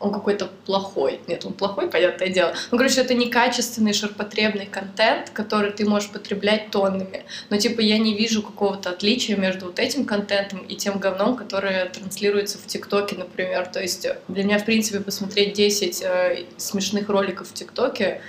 он 0.00 0.12
какой-то 0.12 0.48
плохой. 0.66 1.20
Нет, 1.26 1.44
он 1.44 1.52
плохой, 1.52 1.90
понятное 1.90 2.28
дело. 2.28 2.54
Ну, 2.70 2.78
короче, 2.78 3.00
это 3.00 3.14
некачественный, 3.14 3.92
ширпотребный 3.92 4.66
контент, 4.66 5.30
который 5.30 5.72
ты 5.72 5.84
можешь 5.84 6.10
потреблять 6.10 6.70
тоннами. 6.70 7.24
Но, 7.50 7.56
типа, 7.56 7.80
я 7.80 7.98
не 7.98 8.14
вижу 8.14 8.42
какого-то 8.42 8.90
отличия 8.90 9.36
между 9.36 9.66
вот 9.66 9.78
этим 9.78 10.04
контентом 10.04 10.60
и 10.60 10.76
тем 10.76 10.98
говном, 10.98 11.36
которое 11.36 11.86
транслируется 11.86 12.58
в 12.58 12.66
ТикТоке, 12.66 13.16
например. 13.16 13.66
То 13.66 13.80
есть 13.80 14.04
э, 14.04 14.18
для 14.28 14.44
меня, 14.44 14.58
в 14.58 14.64
принципе, 14.64 15.00
посмотреть 15.00 15.54
10 15.54 16.02
э, 16.02 16.44
смешных 16.56 17.08
роликов 17.08 17.48
в 17.48 17.54
ТикТоке 17.54 18.20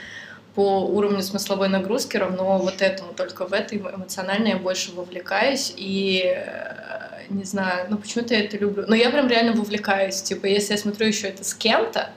по 0.56 0.82
уровню 0.82 1.22
смысловой 1.22 1.70
нагрузки 1.70 2.18
равно 2.18 2.58
вот 2.58 2.82
этому. 2.82 3.14
Только 3.14 3.46
в 3.46 3.54
это 3.54 3.78
эмоционально 3.78 4.50
я 4.50 4.58
больше 4.58 4.92
вовлекаюсь 4.92 5.74
и 5.78 6.24
э, 6.26 6.99
не 7.30 7.44
знаю, 7.44 7.88
ну 7.90 7.98
почему-то 7.98 8.34
я 8.34 8.42
это 8.42 8.58
люблю. 8.58 8.86
Но 8.88 8.96
я 8.96 9.10
прям 9.10 9.28
реально 9.28 9.54
вовлекаюсь. 9.54 10.22
Типа, 10.22 10.46
если 10.46 10.74
я 10.74 10.78
смотрю 10.78 11.08
еще 11.08 11.28
это 11.28 11.44
с 11.44 11.54
кем-то, 11.54 12.12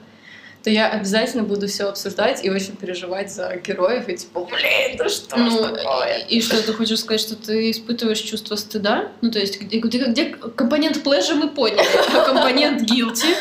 то 0.63 0.69
я 0.69 0.89
обязательно 0.89 1.43
буду 1.43 1.67
все 1.67 1.89
обсуждать 1.89 2.43
и 2.45 2.49
очень 2.49 2.77
переживать 2.77 3.31
за 3.31 3.57
героев. 3.57 4.07
И 4.07 4.15
типа, 4.15 4.45
блин, 4.45 4.97
да 4.97 5.09
что 5.09 5.37
Ну, 5.37 5.61
такое? 5.61 6.19
и, 6.29 6.37
и 6.37 6.41
что, 6.41 6.61
ты 6.63 6.71
хочешь 6.73 6.99
сказать, 6.99 7.19
что 7.19 7.35
ты 7.35 7.69
испытываешь 7.71 8.19
чувство 8.19 8.55
стыда? 8.55 9.09
Ну, 9.21 9.29
то 9.29 9.39
есть, 9.39 9.59
где, 9.59 9.79
где, 9.79 10.05
где 10.05 10.25
компонент 10.25 10.97
pleasure 11.05 11.35
мы 11.35 11.49
поняли, 11.49 11.85
а 12.13 12.21
компонент 12.25 12.89
guilty? 12.89 13.35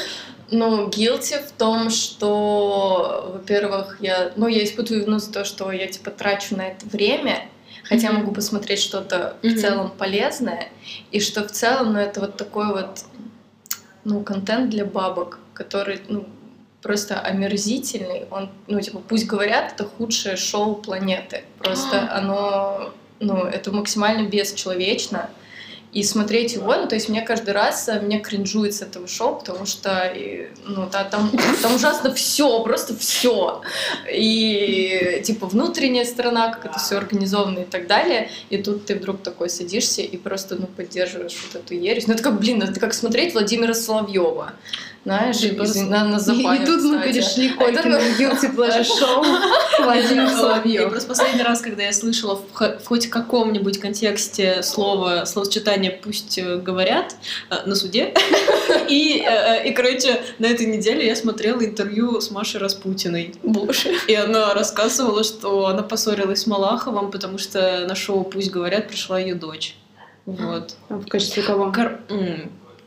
Ну, 0.50 0.88
guilty 0.88 1.38
в 1.46 1.52
том, 1.52 1.90
что, 1.90 3.30
во-первых, 3.34 3.98
я, 4.00 4.32
ну, 4.36 4.48
я 4.48 4.64
испытываю 4.64 5.04
вину 5.04 5.18
за 5.18 5.32
то, 5.32 5.44
что 5.44 5.70
я, 5.70 5.86
типа, 5.86 6.10
трачу 6.10 6.56
на 6.56 6.68
это 6.68 6.84
время, 6.86 7.46
хотя 7.92 8.08
Мгм. 8.08 8.20
могу 8.20 8.32
посмотреть 8.32 8.80
что-то 8.80 9.36
в 9.42 9.54
целом 9.56 9.90
полезное, 9.90 10.68
и 11.10 11.20
что 11.20 11.46
в 11.46 11.52
целом, 11.52 11.92
ну, 11.92 11.98
это 11.98 12.20
вот 12.20 12.36
такой 12.36 12.66
вот, 12.66 13.04
ну, 14.04 14.22
контент 14.22 14.70
для 14.70 14.84
бабок, 14.84 15.38
который, 15.52 16.00
ну, 16.08 16.26
просто 16.80 17.20
омерзительный. 17.20 18.24
Он, 18.30 18.48
ну, 18.66 18.80
типа, 18.80 19.00
пусть 19.06 19.26
говорят, 19.26 19.72
это 19.72 19.84
худшее 19.84 20.36
шоу 20.36 20.74
планеты. 20.74 21.44
Просто 21.58 22.10
оно, 22.12 22.92
ну, 23.20 23.44
это 23.44 23.70
максимально 23.70 24.26
бесчеловечно. 24.26 25.30
И 25.92 26.02
смотреть 26.02 26.54
его, 26.54 26.74
ну, 26.74 26.88
то 26.88 26.94
есть 26.94 27.10
мне 27.10 27.20
каждый 27.20 27.50
раз 27.50 27.86
э, 27.86 28.00
мне 28.00 28.18
кринжует 28.18 28.74
с 28.74 28.80
этого 28.80 29.06
шоу, 29.06 29.36
потому 29.38 29.66
что, 29.66 30.10
ну, 30.64 30.88
да, 30.90 31.04
там, 31.04 31.30
там 31.60 31.74
ужасно 31.74 32.14
все, 32.14 32.62
просто 32.62 32.96
все. 32.96 33.60
И, 34.10 35.20
типа, 35.22 35.46
внутренняя 35.46 36.06
сторона, 36.06 36.50
как 36.50 36.64
это 36.64 36.78
все 36.78 36.96
организовано 36.96 37.58
и 37.58 37.64
так 37.64 37.86
далее. 37.86 38.30
И 38.48 38.56
тут 38.56 38.86
ты 38.86 38.94
вдруг 38.94 39.22
такой 39.22 39.50
садишься 39.50 40.00
и 40.00 40.16
просто, 40.16 40.56
ну, 40.56 40.66
поддерживаешь 40.66 41.36
вот 41.46 41.62
эту 41.62 41.74
ересь. 41.74 42.06
Ну, 42.06 42.14
это 42.14 42.22
как, 42.22 42.40
блин, 42.40 42.62
это 42.62 42.80
как 42.80 42.94
смотреть 42.94 43.34
Владимира 43.34 43.74
Соловьева. 43.74 44.54
Знаешь, 45.04 45.36
просто- 45.56 45.78
извини, 45.78 45.90
на, 45.90 46.04
на 46.04 46.16
И, 46.16 46.20
запале, 46.20 46.62
и 46.62 46.66
тут 46.66 46.82
мы 46.82 46.98
кстати. 46.98 47.12
перешли 47.12 47.48
к 47.48 47.60
Олькину 47.60 47.96
guilty 48.18 48.54
pleasure 48.54 49.24
Владимир 49.84 50.28
Соловьев. 50.30 50.90
просто 50.90 51.08
последний 51.08 51.42
раз, 51.42 51.60
когда 51.60 51.82
я 51.82 51.92
слышала 51.92 52.36
в, 52.36 52.52
хо- 52.52 52.78
в 52.78 52.86
хоть 52.86 53.08
каком-нибудь 53.10 53.78
контексте 53.80 54.62
слово, 54.62 55.24
словосочетание 55.24 55.90
«пусть 55.90 56.38
э, 56.38 56.56
говорят» 56.58 57.16
э, 57.50 57.56
на 57.66 57.74
суде, 57.74 58.14
и, 58.88 59.24
э, 59.26 59.68
и, 59.68 59.72
короче, 59.72 60.22
на 60.38 60.46
этой 60.46 60.66
неделе 60.66 61.04
я 61.06 61.16
смотрела 61.16 61.64
интервью 61.64 62.20
с 62.20 62.30
Машей 62.30 62.60
Распутиной. 62.60 63.34
Боже. 63.42 63.92
И 64.06 64.14
она 64.14 64.54
рассказывала, 64.54 65.24
что 65.24 65.66
она 65.66 65.82
поссорилась 65.82 66.42
с 66.42 66.46
Малаховым, 66.46 67.10
потому 67.10 67.38
что 67.38 67.86
на 67.88 67.96
шоу 67.96 68.22
«Пусть 68.22 68.50
говорят» 68.52 68.86
пришла 68.88 69.18
ее 69.18 69.34
дочь. 69.34 69.74
Вот. 70.26 70.76
А 70.88 70.94
В 70.94 71.06
качестве 71.08 71.42
кого? 71.42 71.72
Кор- 71.72 71.98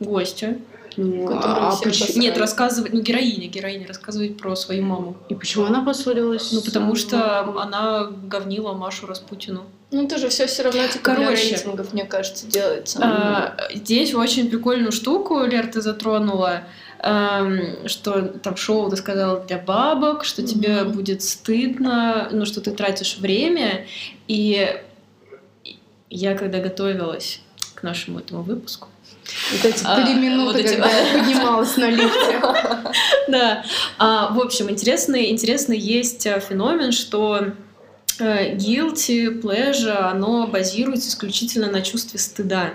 Гостя. 0.00 0.56
Ну, 0.96 1.26
Которую 1.26 1.66
а 1.66 1.70
все 1.72 1.84
почему-. 1.84 2.20
Нет, 2.22 2.38
рассказывать, 2.38 2.92
ну, 2.92 3.00
героиня, 3.02 3.48
героиня 3.48 3.86
рассказывает 3.86 4.38
про 4.38 4.56
свою 4.56 4.82
маму. 4.82 5.16
И 5.28 5.34
почему 5.34 5.64
она 5.66 5.84
поссорилась? 5.84 6.52
Ну, 6.52 6.60
потому 6.62 6.94
с- 6.94 7.00
что 7.00 7.42
она 7.60 8.04
говнила 8.24 8.72
Машу 8.72 9.06
Распутину. 9.06 9.64
Ну, 9.92 10.04
это 10.04 10.18
же 10.18 10.28
все 10.30 10.46
все 10.46 10.62
равно, 10.64 10.82
типа, 10.88 11.10
для 11.14 11.24
Короче. 11.26 11.50
рейтингов, 11.50 11.92
мне 11.92 12.04
кажется, 12.04 12.46
делается. 12.46 12.98
А, 13.02 13.56
Здесь 13.74 14.14
очень 14.14 14.48
прикольную 14.48 14.90
штуку, 14.92 15.44
Лер, 15.44 15.66
ты 15.68 15.80
затронула, 15.80 16.62
эм, 17.02 17.86
что 17.88 18.22
там 18.22 18.56
шоу 18.56 18.90
ты 18.90 18.96
сказала 18.96 19.40
для 19.40 19.58
бабок, 19.58 20.24
что 20.24 20.42
тебе 20.42 20.82
Мгм. 20.82 20.92
будет 20.92 21.22
стыдно, 21.22 22.28
ну, 22.32 22.46
что 22.46 22.60
ты 22.60 22.70
тратишь 22.72 23.18
время. 23.18 23.86
И 24.28 24.74
я, 26.10 26.36
когда 26.36 26.58
готовилась 26.60 27.40
к 27.74 27.82
нашему 27.82 28.18
этому 28.20 28.42
выпуску, 28.42 28.88
Вот 29.52 29.64
эти 29.64 29.82
А, 29.84 30.02
три 30.04 30.14
минуты, 30.14 30.44
вот 30.44 30.56
эти- 30.56 30.74
когда 30.74 30.88
я 30.90 31.18
поднималась 31.18 31.76
на 31.76 31.90
лифте. 31.90 32.40
Да. 33.28 33.64
А, 33.98 34.32
в 34.32 34.40
общем, 34.40 34.70
интересный, 34.70 35.30
интересный 35.30 35.78
есть 35.78 36.26
э, 36.26 36.40
феномен, 36.40 36.92
что 36.92 37.52
э, 38.18 38.54
guilty 38.54 39.40
pleasure, 39.42 39.96
оно 40.10 40.46
базируется 40.46 41.08
исключительно 41.08 41.70
на 41.70 41.82
чувстве 41.82 42.18
стыда. 42.20 42.74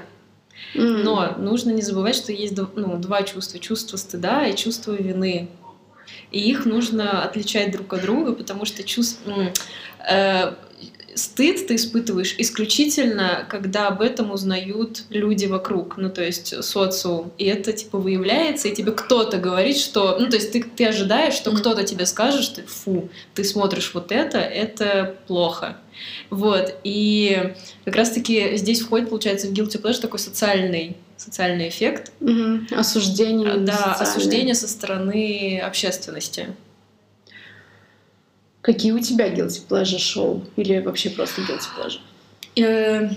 Но 0.73 1.35
нужно 1.37 1.71
не 1.71 1.81
забывать, 1.81 2.15
что 2.15 2.31
есть 2.31 2.55
ну, 2.75 2.95
два 2.97 3.23
чувства. 3.23 3.59
Чувство 3.59 3.97
стыда 3.97 4.45
и 4.47 4.55
чувство 4.55 4.93
вины. 4.93 5.49
И 6.31 6.39
их 6.39 6.65
нужно 6.65 7.23
отличать 7.23 7.71
друг 7.71 7.91
от 7.93 8.01
друга, 8.01 8.33
потому 8.33 8.65
что 8.65 8.83
чувств... 8.83 9.19
м, 9.25 9.51
э, 10.09 10.53
стыд 11.15 11.67
ты 11.67 11.75
испытываешь 11.75 12.35
исключительно, 12.37 13.45
когда 13.49 13.87
об 13.87 14.01
этом 14.01 14.31
узнают 14.31 15.03
люди 15.09 15.45
вокруг, 15.45 15.97
ну 15.97 16.09
то 16.09 16.23
есть 16.23 16.63
социум. 16.63 17.31
И 17.37 17.45
это 17.45 17.73
типа 17.73 17.97
выявляется, 17.97 18.67
и 18.67 18.75
тебе 18.75 18.91
кто-то 18.91 19.37
говорит, 19.37 19.77
что... 19.77 20.17
Ну 20.19 20.27
то 20.29 20.35
есть 20.37 20.51
ты, 20.51 20.63
ты 20.63 20.85
ожидаешь, 20.87 21.33
что 21.33 21.51
Мгм. 21.51 21.59
кто-то 21.59 21.83
тебе 21.83 22.05
скажет, 22.05 22.43
что 22.43 22.61
фу, 22.63 23.09
ты 23.33 23.43
смотришь 23.43 23.91
вот 23.93 24.11
это, 24.11 24.37
это 24.39 25.15
плохо. 25.27 25.77
Вот. 26.29 26.75
И 26.83 27.53
как 27.85 27.95
раз-таки 27.95 28.57
здесь 28.57 28.81
входит, 28.81 29.09
получается, 29.09 29.47
в 29.47 29.51
guilty 29.51 29.81
pleasure 29.81 30.01
такой 30.01 30.19
социальный, 30.19 30.97
социальный 31.17 31.69
эффект. 31.69 32.11
Мгм. 32.19 32.67
Осуждение. 32.71 33.51
А, 33.51 33.57
Да, 33.57 33.73
социальное. 33.73 34.01
осуждение 34.01 34.55
со 34.55 34.67
стороны 34.67 35.59
общественности. 35.63 36.47
Какие 38.61 38.91
у 38.91 38.99
тебя 38.99 39.27
guilty 39.29 39.61
pleasure 39.67 39.97
шоу? 39.99 40.43
Или 40.55 40.79
вообще 40.79 41.09
просто 41.09 41.41
guilty 41.41 41.67
pleasure? 41.77 43.15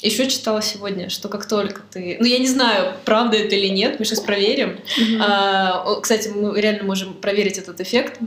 Еще 0.00 0.30
читала 0.30 0.62
сегодня, 0.62 1.08
что 1.10 1.28
как 1.28 1.46
только 1.48 1.80
ты... 1.90 2.18
Ну, 2.20 2.26
я 2.26 2.38
не 2.38 2.46
знаю, 2.46 2.92
правда 3.04 3.36
это 3.36 3.56
или 3.56 3.66
нет, 3.66 3.98
мы 3.98 4.04
сейчас 4.04 4.20
проверим. 4.20 4.78
Мгм. 4.96 5.20
А, 5.20 6.00
кстати, 6.00 6.28
мы 6.28 6.60
реально 6.60 6.84
можем 6.84 7.14
проверить 7.14 7.58
этот 7.58 7.80
эффект. 7.80 8.20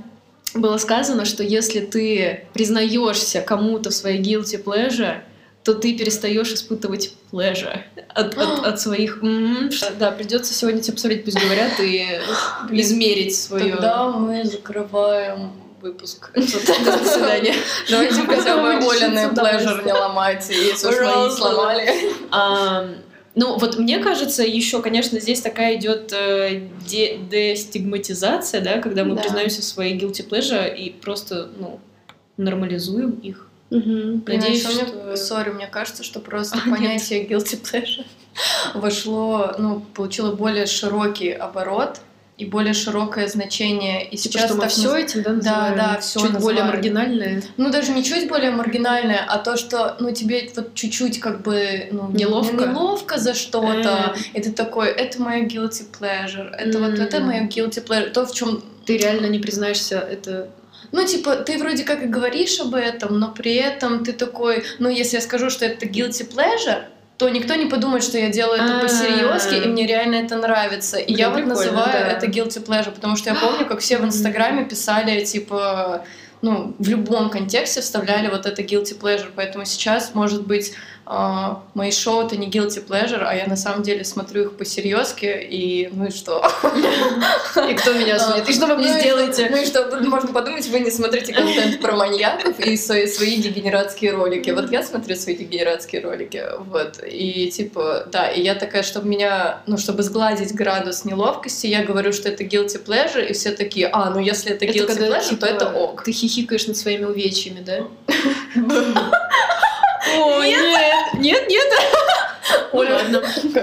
Было 0.53 0.75
сказано, 0.77 1.23
что 1.23 1.43
если 1.43 1.79
ты 1.79 2.45
признаешься 2.53 3.39
кому-то 3.39 3.89
в 3.89 3.93
своей 3.93 4.19
guilty 4.21 4.61
pleasure, 4.61 5.19
то 5.63 5.73
ты 5.73 5.97
перестаешь 5.97 6.51
испытывать 6.51 7.13
pleasure 7.31 7.79
от, 8.09 8.37
от- 8.37 8.65
от 8.65 8.81
своих... 8.81 9.23
м, 9.23 9.71
что- 9.71 9.93
Да, 9.97 10.11
придется 10.11 10.53
сегодня 10.53 10.81
тебе 10.81 10.95
посмотреть, 10.95 11.23
пусть 11.23 11.39
говорят, 11.39 11.79
и 11.79 12.05
измерить 12.71 13.33
свое... 13.37 13.75
Тогда 13.75 14.09
мы 14.09 14.43
закрываем 14.43 15.51
выпуск. 15.81 16.31
До 16.35 16.41
свидания. 16.41 17.55
Давайте 17.89 18.21
хотя 18.21 18.57
бы 18.61 18.69
Олены 18.73 19.29
плежер 19.29 19.85
не 19.85 19.93
ломать, 19.93 20.45
если 20.49 20.87
уж 20.87 20.95
мы 20.99 21.31
сломали. 21.31 21.89
А, 22.31 22.87
ну, 23.35 23.57
вот 23.57 23.77
мне 23.77 23.99
кажется, 23.99 24.43
еще, 24.43 24.81
конечно, 24.81 25.19
здесь 25.19 25.41
такая 25.41 25.75
идет 25.77 26.11
э, 26.13 26.67
де- 26.87 27.17
дестигматизация, 27.17 28.61
да, 28.61 28.79
когда 28.81 29.03
мы 29.03 29.15
Да. 29.15 29.21
признаемся 29.21 29.61
в 29.61 29.65
своей 29.65 29.97
guilty 29.97 30.27
pleasure 30.27 30.73
и 30.75 30.89
просто, 30.91 31.49
ну, 31.57 31.79
нормализуем 32.37 33.11
их. 33.11 33.47
Мгм. 33.69 34.23
Надеюсь, 34.27 34.63
Понимаешь, 34.63 34.87
что- 34.89 35.03
мне, 35.03 35.17
сори, 35.17 35.49
мне 35.51 35.67
кажется, 35.67 36.03
что 36.03 36.19
просто 36.19 36.57
А, 36.65 36.67
нет. 36.69 36.77
понятие 36.77 37.25
guilty 37.25 37.61
pleasure 37.61 38.05
вошло, 38.73 39.55
ну, 39.57 39.79
получило 39.93 40.33
более 40.33 40.65
широкий 40.65 41.31
оборот 41.31 41.99
и 42.41 42.45
более 42.45 42.73
широкое 42.73 43.27
значение. 43.27 44.03
И 44.03 44.17
Типа, 44.17 44.33
сейчас 44.33 44.45
что 44.45 44.55
мы 44.55 44.61
так 44.61 44.69
все 44.71 44.95
этим, 44.95 45.21
да, 45.23 45.29
Да, 45.29 45.35
называем? 45.35 45.75
да, 45.77 45.99
всё 45.99 46.19
Чуть 46.19 46.31
более 46.31 46.63
называем. 46.63 46.67
маргинальное. 46.67 47.43
Ну, 47.57 47.69
даже 47.69 47.91
не 47.91 48.03
чуть 48.03 48.27
более 48.27 48.51
маргинальное, 48.51 49.23
а 49.27 49.37
то, 49.37 49.57
что, 49.57 49.95
ну, 49.99 50.11
тебе 50.11 50.49
вот 50.55 50.73
чуть-чуть 50.73 51.19
как 51.19 51.41
бы, 51.43 51.87
ну, 51.91 52.09
Неловко? 52.11 52.65
неловко 52.65 53.17
за 53.19 53.33
что-то. 53.33 54.15
Ты 54.33 54.51
такой, 54.51 54.89
это 54.89 55.21
моя 55.21 55.45
guilty 55.45 55.83
pleasure, 55.99 56.49
это 56.55 56.79
вот 56.79 56.97
это 56.99 57.17
М. 57.17 57.27
моя 57.27 57.47
guilty 57.47 57.85
pleasure. 57.85 58.09
То, 58.09 58.25
в 58.25 58.33
чем 58.33 58.63
Ты 58.85 58.97
реально 58.97 59.27
не 59.27 59.37
признаешься, 59.39 59.99
это... 59.99 60.49
Ну, 60.91 61.05
типа, 61.05 61.35
ты 61.35 61.57
вроде 61.59 61.83
как 61.83 62.01
и 62.03 62.07
говоришь 62.07 62.59
об 62.59 62.73
этом, 62.73 63.19
но 63.19 63.31
при 63.31 63.53
этом 63.53 64.03
ты 64.03 64.11
такой, 64.11 64.63
ну, 64.79 64.89
если 64.89 65.17
я 65.17 65.21
скажу, 65.21 65.49
что 65.51 65.65
это 65.65 65.85
guilty 65.85 66.27
pleasure, 66.27 66.81
то 67.21 67.29
никто 67.29 67.53
не 67.53 67.67
подумает, 67.67 68.03
что 68.03 68.17
я 68.17 68.29
делаю 68.29 68.63
это 68.63 68.79
А. 68.79 68.81
по-серьезки, 68.81 69.53
и 69.53 69.67
мне 69.67 69.85
реально 69.85 70.15
это 70.15 70.37
нравится. 70.37 70.97
И 70.97 71.13
я 71.13 71.29
вот 71.29 71.45
называю 71.45 72.07
это 72.07 72.25
guilty 72.25 72.65
pleasure, 72.65 72.89
потому 72.89 73.15
что 73.15 73.29
я 73.29 73.35
помню, 73.35 73.67
как 73.67 73.79
все 73.79 73.99
в. 73.99 74.05
Инстаграме 74.05 74.65
писали, 74.65 75.23
типа, 75.23 76.03
ну, 76.41 76.73
в 76.79 76.89
любом 76.89 77.29
контексте 77.29 77.81
вставляли 77.81 78.27
вот 78.27 78.47
это 78.47 78.63
guilty 78.63 78.99
pleasure, 78.99 79.29
поэтому 79.35 79.65
сейчас, 79.65 80.15
может 80.15 80.47
быть, 80.47 80.73
мои 81.73 81.91
шоу 81.91 82.25
это 82.25 82.37
не 82.37 82.49
guilty 82.49 82.85
pleasure, 82.85 83.23
а 83.23 83.35
я 83.35 83.47
на 83.47 83.55
самом 83.55 83.83
деле 83.83 84.03
смотрю 84.03 84.43
их 84.43 84.57
по-серьезки, 84.57 85.25
и 85.25 85.89
ну 85.91 86.07
и 86.07 86.11
что? 86.11 86.45
И 87.69 87.73
кто 87.73 87.93
меня 87.93 88.15
осудит? 88.15 88.47
И 88.49 88.53
что 88.53 88.67
вы 88.67 88.77
мне 88.77 88.93
Ну 88.93 88.99
сделаете? 88.99 89.47
Ну 89.49 89.57
и 89.57 89.65
что, 89.65 89.99
можно 90.01 90.31
подумать, 90.31 90.67
вы 90.67 90.79
не 90.79 90.91
смотрите 90.91 91.33
контент 91.33 91.81
про 91.81 91.95
маньяков 91.95 92.59
и 92.59 92.77
свои, 92.77 93.37
дегенератские 93.41 94.11
ролики. 94.11 94.51
Вот 94.51 94.71
я 94.71 94.83
смотрю 94.83 95.15
свои 95.15 95.35
дегенератские 95.35 96.01
ролики, 96.01 96.43
вот, 96.59 96.99
и 97.05 97.49
типа, 97.49 98.07
да, 98.11 98.29
и 98.29 98.41
я 98.41 98.55
такая, 98.55 98.83
чтобы 98.83 99.07
меня, 99.07 99.61
ну, 99.67 99.77
чтобы 99.77 100.03
сгладить 100.03 100.53
градус 100.53 101.05
неловкости, 101.05 101.67
я 101.67 101.83
говорю, 101.83 102.13
что 102.13 102.29
это 102.29 102.43
guilty 102.43 102.83
pleasure, 102.83 103.25
и 103.25 103.33
все 103.33 103.51
такие, 103.51 103.89
а, 103.91 104.09
ну 104.09 104.19
если 104.19 104.51
это, 104.51 104.65
guilty 104.65 104.97
pleasure, 104.97 105.29
типа, 105.29 105.41
то 105.41 105.45
это 105.47 105.69
ок. 105.73 106.03
Ты 106.03 106.11
хихикаешь 106.11 106.67
над 106.67 106.77
своими 106.77 107.05
увечьями, 107.05 107.61
да? 107.65 107.87
О, 110.17 110.43
нет! 110.43 111.13
Нет, 111.15 111.47
нет! 111.49 111.67
Оля, 112.71 113.01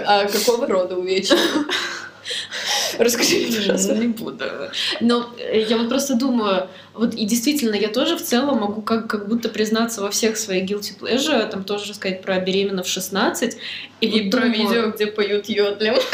а 0.06 0.26
какого 0.26 0.66
рода 0.66 0.96
увечья? 0.96 1.36
Расскажи, 2.98 3.46
пожалуйста. 3.54 3.94
Не 3.94 4.08
буду. 4.08 4.44
Но 5.00 5.30
э, 5.38 5.60
я 5.68 5.78
вот 5.78 5.88
просто 5.88 6.14
думаю, 6.14 6.68
вот 6.94 7.14
и 7.14 7.24
действительно, 7.24 7.74
я 7.74 7.88
тоже 7.88 8.16
в 8.16 8.22
целом 8.22 8.58
могу 8.58 8.82
как, 8.82 9.06
как 9.08 9.28
будто 9.28 9.48
признаться 9.48 10.00
во 10.02 10.10
всех 10.10 10.36
своих 10.36 10.68
guilty 10.68 10.98
pleasure, 10.98 11.48
там 11.48 11.64
тоже 11.64 11.90
рассказать 11.90 12.22
про 12.22 12.38
беременна 12.40 12.82
в 12.82 12.88
16. 12.88 13.56
И, 14.00 14.06
И 14.06 14.22
вот 14.24 14.30
про 14.30 14.40
думаю- 14.48 14.52
видео, 14.68 14.90
где 14.90 15.06
поют 15.06 15.48
йодлем. 15.48 15.94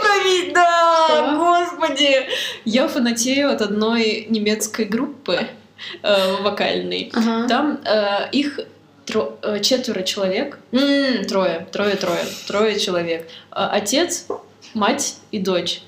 Про 0.00 0.18
ви- 0.24 0.52
Да, 0.52 1.06
Что? 1.08 1.36
господи! 1.36 2.26
Я 2.64 2.88
фанатею 2.88 3.50
от 3.50 3.60
одной 3.60 4.26
немецкой 4.28 4.84
группы 4.86 5.46
э, 6.02 6.36
вокальной. 6.42 7.10
Ага. 7.14 7.48
Там 7.48 7.80
э, 7.84 8.28
их 8.32 8.60
тро- 9.06 9.36
э, 9.42 9.60
четверо 9.60 10.02
человек. 10.02 10.58
М, 10.72 11.24
трое, 11.24 11.66
трое, 11.72 11.96
трое, 11.96 12.24
трое 12.46 12.78
человек. 12.78 13.28
А, 13.50 13.68
Отец, 13.70 14.26
мать 14.74 15.16
и 15.30 15.38
дочь. 15.38 15.82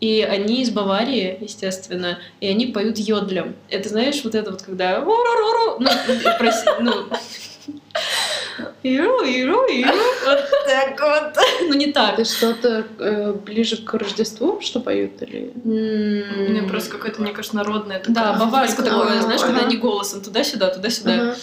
И 0.00 0.20
они 0.28 0.60
из 0.62 0.70
Баварии, 0.70 1.38
естественно, 1.40 2.18
и 2.40 2.48
они 2.48 2.66
поют 2.66 2.98
йодлем. 2.98 3.54
Это 3.70 3.88
знаешь, 3.88 4.20
вот 4.24 4.34
это 4.34 4.50
вот 4.50 4.62
когда... 4.62 5.00
Ну, 5.80 5.88
проси- 6.38 6.76
ну... 6.80 7.06
Иру, 8.82 9.22
иру, 9.24 9.64
иру. 9.66 9.92
Вот 10.26 10.44
так 10.66 11.00
вот. 11.00 11.44
Ну, 11.68 11.74
не 11.74 11.92
так. 11.92 12.14
Это 12.18 12.24
что-то 12.24 12.86
э, 12.98 13.32
ближе 13.32 13.78
к 13.78 13.92
Рождеству, 13.94 14.60
что 14.60 14.80
поют? 14.80 15.20
Или... 15.22 15.52
У 15.64 15.68
М, 15.70 16.52
меня 16.52 16.62
просто 16.68 16.90
какое-то, 16.90 17.20
мне 17.22 17.32
кажется, 17.32 17.56
народное 17.56 18.02
Да, 18.06 18.34
баварское 18.34 18.84
такое, 18.86 19.20
знаешь, 19.22 19.40
когда 19.40 19.60
они 19.62 19.76
голосом 19.76 20.22
туда-сюда, 20.22 20.68
туда-сюда. 20.70 21.34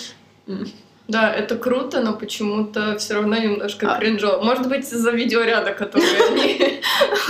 Да, 1.08 1.34
это 1.34 1.58
круто, 1.58 2.00
но 2.00 2.14
почему-то 2.14 2.98
все 2.98 3.16
равно 3.16 3.36
немножко 3.36 3.96
А. 3.96 4.00
кринжово. 4.00 4.42
Может 4.42 4.70
быть, 4.70 4.86
из-за 4.86 5.12
видеоряда, 5.12 5.74
которые 5.74 6.08
они 6.30 6.82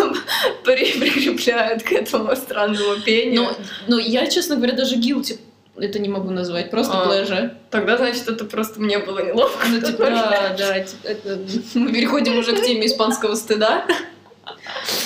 при- 0.64 1.00
прикрепляют 1.00 1.82
к 1.82 1.92
этому 1.92 2.36
странному 2.36 2.98
пению. 3.04 3.48
Ну, 3.88 3.98
я, 3.98 4.28
честно 4.28 4.58
говоря, 4.58 4.74
даже 4.74 4.98
guilty 4.98 5.40
это 5.78 6.00
не 6.00 6.10
могу 6.10 6.30
назвать, 6.32 6.70
просто 6.72 6.94
А. 7.02 7.08
pleasure. 7.08 7.52
Тогда, 7.70 7.98
значит, 7.98 8.28
это 8.28 8.46
просто 8.46 8.80
мне 8.82 9.00
было 9.00 9.26
неловко. 9.26 9.66
Ну, 9.70 9.80
типа, 9.82 10.06
да, 10.06 10.56
да, 10.58 10.80
типа, 10.80 11.08
это- 11.08 11.40
мы 11.76 11.92
переходим 11.94 12.38
уже 12.38 12.56
к 12.56 12.62
теме 12.62 12.86
испанского 12.88 13.36
стыда. 13.36 13.86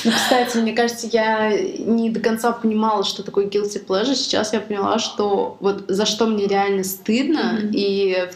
Ну, 0.03 0.11
кстати, 0.11 0.57
мне 0.57 0.73
кажется, 0.73 1.07
я 1.11 1.51
не 1.79 2.09
до 2.09 2.19
конца 2.19 2.51
понимала, 2.51 3.03
что 3.03 3.23
такое 3.23 3.45
guilty 3.45 3.85
pleasure. 3.85 4.15
Сейчас 4.15 4.53
я 4.53 4.59
поняла, 4.59 4.99
что 4.99 5.57
вот 5.59 5.85
за 5.87 6.05
что 6.05 6.25
мне 6.25 6.47
реально 6.47 6.83
стыдно, 6.83 7.53
Мгм. 7.53 7.71
и 7.73 8.27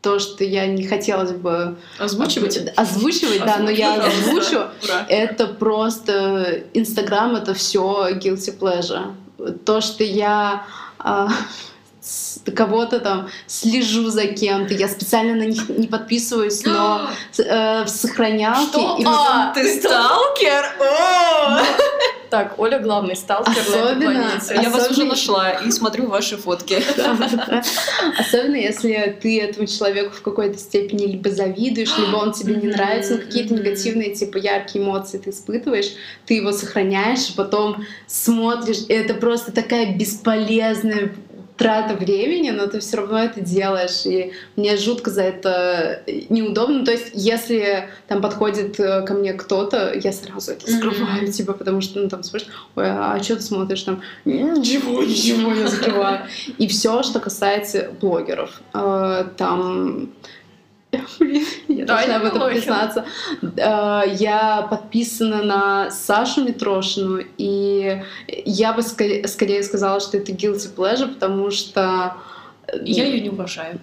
то, 0.00 0.18
что 0.20 0.44
я 0.44 0.66
не 0.66 0.86
хотелось 0.86 1.32
бы 1.32 1.76
Озвучивать? 1.98 2.72
озвучивать, 2.76 3.40
да, 3.44 3.58
но 3.58 3.70
я 3.70 3.94
озвучу. 3.94 4.58
Ура. 4.84 5.06
Это 5.08 5.48
просто 5.48 6.62
Инстаграм, 6.72 7.34
это 7.34 7.52
все 7.54 8.10
guilty 8.12 8.56
pleasure. 8.56 9.14
То, 9.64 9.80
что 9.80 10.04
я 10.04 10.64
кого-то 12.54 13.00
там 13.00 13.28
слежу 13.46 14.10
за 14.10 14.26
кем-то, 14.26 14.74
я 14.74 14.88
специально 14.88 15.34
на 15.34 15.46
них 15.46 15.68
не 15.68 15.86
подписываюсь, 15.86 16.64
но 16.64 17.08
э, 17.38 17.84
в 17.84 17.88
сохранялке. 17.88 18.70
Что? 18.70 18.96
и 18.98 19.04
А, 19.06 19.52
Ты 19.54 19.80
сталкер? 19.80 20.64
О! 20.80 21.60
Так, 22.30 22.58
Оля 22.58 22.78
главный 22.78 23.16
сталкер 23.16 23.54
на 23.54 23.60
этой 23.60 23.90
Особенно- 23.92 24.12
планете. 24.12 24.54
Я 24.62 24.70
вас 24.70 24.82
уже 24.82 24.90
Особенно- 24.90 25.08
нашла 25.10 25.50
и 25.50 25.70
смотрю 25.70 26.06
ваши 26.08 26.36
фотки. 26.36 26.74
Особенно 28.18 28.56
если 28.56 29.16
ты 29.20 29.40
этому 29.40 29.66
человеку 29.66 30.14
в 30.14 30.22
какой-то 30.22 30.58
степени 30.58 31.06
либо 31.06 31.30
завидуешь, 31.30 31.96
либо 31.98 32.16
он 32.16 32.32
тебе 32.32 32.54
не 32.56 32.68
нравится, 32.68 33.14
ну 33.14 33.20
какие-то 33.22 33.54
негативные, 33.54 34.14
типа 34.14 34.36
яркие 34.36 34.84
эмоции 34.84 35.18
ты 35.18 35.30
испытываешь, 35.30 35.92
ты 36.26 36.34
его 36.34 36.52
сохраняешь, 36.52 37.30
и 37.30 37.32
потом 37.34 37.84
смотришь, 38.06 38.82
и 38.88 38.92
это 38.92 39.14
просто 39.14 39.52
такая 39.52 39.96
бесполезная 39.96 41.12
трата 41.58 41.94
времени, 41.94 42.50
но 42.50 42.68
ты 42.68 42.78
все 42.78 42.98
равно 42.98 43.18
это 43.18 43.40
делаешь, 43.40 44.06
и 44.06 44.32
мне 44.56 44.76
жутко 44.76 45.10
за 45.10 45.22
это 45.22 46.02
неудобно. 46.30 46.84
То 46.84 46.92
есть, 46.92 47.10
если 47.14 47.88
там 48.06 48.22
подходит 48.22 48.78
э, 48.78 49.02
ко 49.02 49.12
мне 49.14 49.32
кто-то, 49.34 49.92
я 49.92 50.12
сразу 50.12 50.52
это 50.52 50.70
скрываю, 50.70 51.24
mm-hmm. 51.24 51.32
типа, 51.32 51.52
потому 51.52 51.80
что, 51.80 51.98
ну, 51.98 52.08
там, 52.08 52.22
спрашивают, 52.22 52.56
ой, 52.76 52.86
а 52.88 53.20
что 53.22 53.36
ты 53.36 53.42
смотришь 53.42 53.82
там? 53.82 54.00
Ничего, 54.24 55.02
ничего, 55.04 55.52
я 55.52 55.66
закрываю. 55.66 56.20
И 56.58 56.68
все, 56.68 57.02
что 57.02 57.18
касается 57.18 57.90
блогеров. 58.00 58.62
Э, 58.72 59.24
я 61.68 61.84
должна 61.84 62.16
об 62.16 62.24
этом 62.24 62.48
признаться. 62.48 63.04
Э, 63.42 64.02
я 64.06 64.66
подписана 64.70 65.42
на 65.42 65.90
Сашу 65.90 66.44
Митрошину, 66.44 67.20
и 67.36 68.02
я 68.26 68.72
бы 68.72 68.82
скорее, 68.82 69.62
сказала, 69.62 70.00
что 70.00 70.16
это 70.16 70.32
guilty 70.32 70.74
pleasure, 70.74 71.12
потому 71.12 71.50
что... 71.50 72.16
Э, 72.66 72.78
я 72.84 73.04
ее 73.04 73.20
не 73.20 73.30
уважаю. 73.30 73.80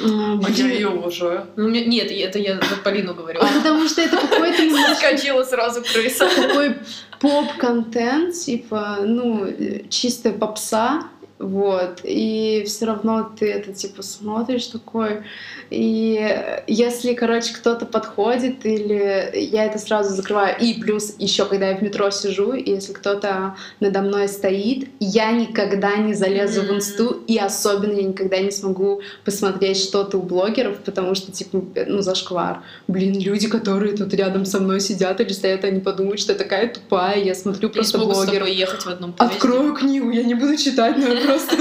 А 0.00 0.50
я 0.50 0.66
ее 0.66 0.88
уважаю. 0.88 1.46
Ну, 1.56 1.68
нет, 1.68 2.10
это 2.10 2.38
я 2.38 2.60
за 2.60 2.76
Полину 2.76 3.14
говорю. 3.14 3.40
А 3.40 3.46
потому 3.46 3.88
что 3.88 4.02
это 4.02 4.16
какой-то... 4.16 4.94
Скачила 4.96 5.42
сразу 5.44 5.82
крыса. 5.82 6.28
Такой 6.28 6.76
поп-контент, 7.18 8.34
типа, 8.34 8.98
ну, 9.02 9.48
чистая 9.88 10.34
попса, 10.34 11.08
вот, 11.38 12.00
и 12.04 12.62
все 12.66 12.86
равно 12.86 13.28
ты 13.36 13.50
это, 13.50 13.72
типа, 13.72 14.02
смотришь 14.02 14.66
такой, 14.66 15.22
и 15.68 16.62
если, 16.68 17.14
короче, 17.14 17.54
кто-то 17.54 17.86
подходит, 17.86 18.64
или 18.64 19.30
я 19.34 19.64
это 19.64 19.78
сразу 19.78 20.14
закрываю. 20.14 20.56
И 20.60 20.80
плюс 20.80 21.14
еще, 21.18 21.44
когда 21.44 21.70
я 21.70 21.76
в 21.76 21.82
метро 21.82 22.08
сижу, 22.10 22.52
и 22.52 22.70
если 22.70 22.92
кто-то 22.92 23.56
надо 23.80 24.02
мной 24.02 24.28
стоит, 24.28 24.88
я 25.00 25.32
никогда 25.32 25.96
не 25.96 26.14
залезу 26.14 26.62
mm-hmm. 26.62 26.68
в 26.68 26.76
инсту, 26.76 27.22
и 27.26 27.36
особенно 27.36 27.92
я 27.92 28.04
никогда 28.04 28.38
не 28.38 28.52
смогу 28.52 29.00
посмотреть 29.24 29.78
что-то 29.78 30.18
у 30.18 30.22
блогеров, 30.22 30.78
потому 30.78 31.16
что, 31.16 31.32
типа, 31.32 31.62
ну, 31.86 32.00
зашквар. 32.00 32.62
Блин, 32.86 33.18
люди, 33.18 33.48
которые 33.48 33.96
тут 33.96 34.14
рядом 34.14 34.44
со 34.44 34.60
мной 34.60 34.80
сидят 34.80 35.20
или 35.20 35.32
стоят, 35.32 35.64
они 35.64 35.80
подумают, 35.80 36.20
что 36.20 36.32
я 36.32 36.38
такая 36.38 36.72
тупая, 36.72 37.18
я 37.18 37.34
смотрю 37.34 37.70
просто 37.70 37.98
блогеров. 37.98 38.48
ехать 38.48 38.82
в 38.82 38.88
одном 38.88 39.12
поезде. 39.12 39.36
Открою 39.36 39.74
книгу, 39.74 40.10
я 40.10 40.22
не 40.22 40.34
буду 40.34 40.56
читать, 40.56 40.96
но 40.96 41.23
просто... 41.24 41.56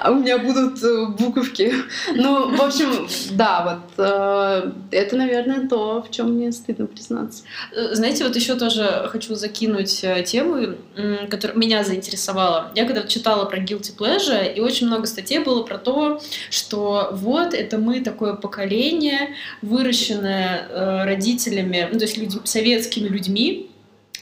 А 0.00 0.10
у 0.10 0.16
меня 0.16 0.38
будут 0.38 0.82
э, 0.82 1.06
буковки. 1.18 1.72
Ну, 2.14 2.56
в 2.56 2.60
общем, 2.60 3.06
да, 3.32 3.82
вот 3.96 4.04
э, 4.04 4.72
это, 4.90 5.16
наверное, 5.16 5.68
то, 5.68 6.02
в 6.02 6.10
чем 6.10 6.32
мне 6.32 6.50
стыдно 6.52 6.86
признаться. 6.86 7.44
Э, 7.72 7.94
знаете, 7.94 8.24
вот 8.24 8.34
еще 8.34 8.56
тоже 8.56 9.08
хочу 9.10 9.34
закинуть 9.34 10.04
тему, 10.26 10.74
которая 11.30 11.56
меня 11.56 11.84
заинтересовала. 11.84 12.72
Я 12.74 12.84
когда 12.84 13.02
читала 13.02 13.44
про 13.44 13.58
guilty 13.58 13.96
pleasure, 13.96 14.52
и 14.52 14.60
очень 14.60 14.88
много 14.88 15.06
статей 15.06 15.38
было 15.38 15.62
про 15.62 15.78
то, 15.78 16.20
что 16.50 17.10
вот 17.12 17.54
это 17.54 17.78
мы 17.78 18.00
такое 18.00 18.34
поколение, 18.34 19.34
выращенное 19.62 21.04
родителями, 21.04 21.88
ну, 21.92 21.98
то 21.98 22.04
есть 22.04 22.18
людь, 22.18 22.32
советскими 22.44 23.08
людьми, 23.08 23.71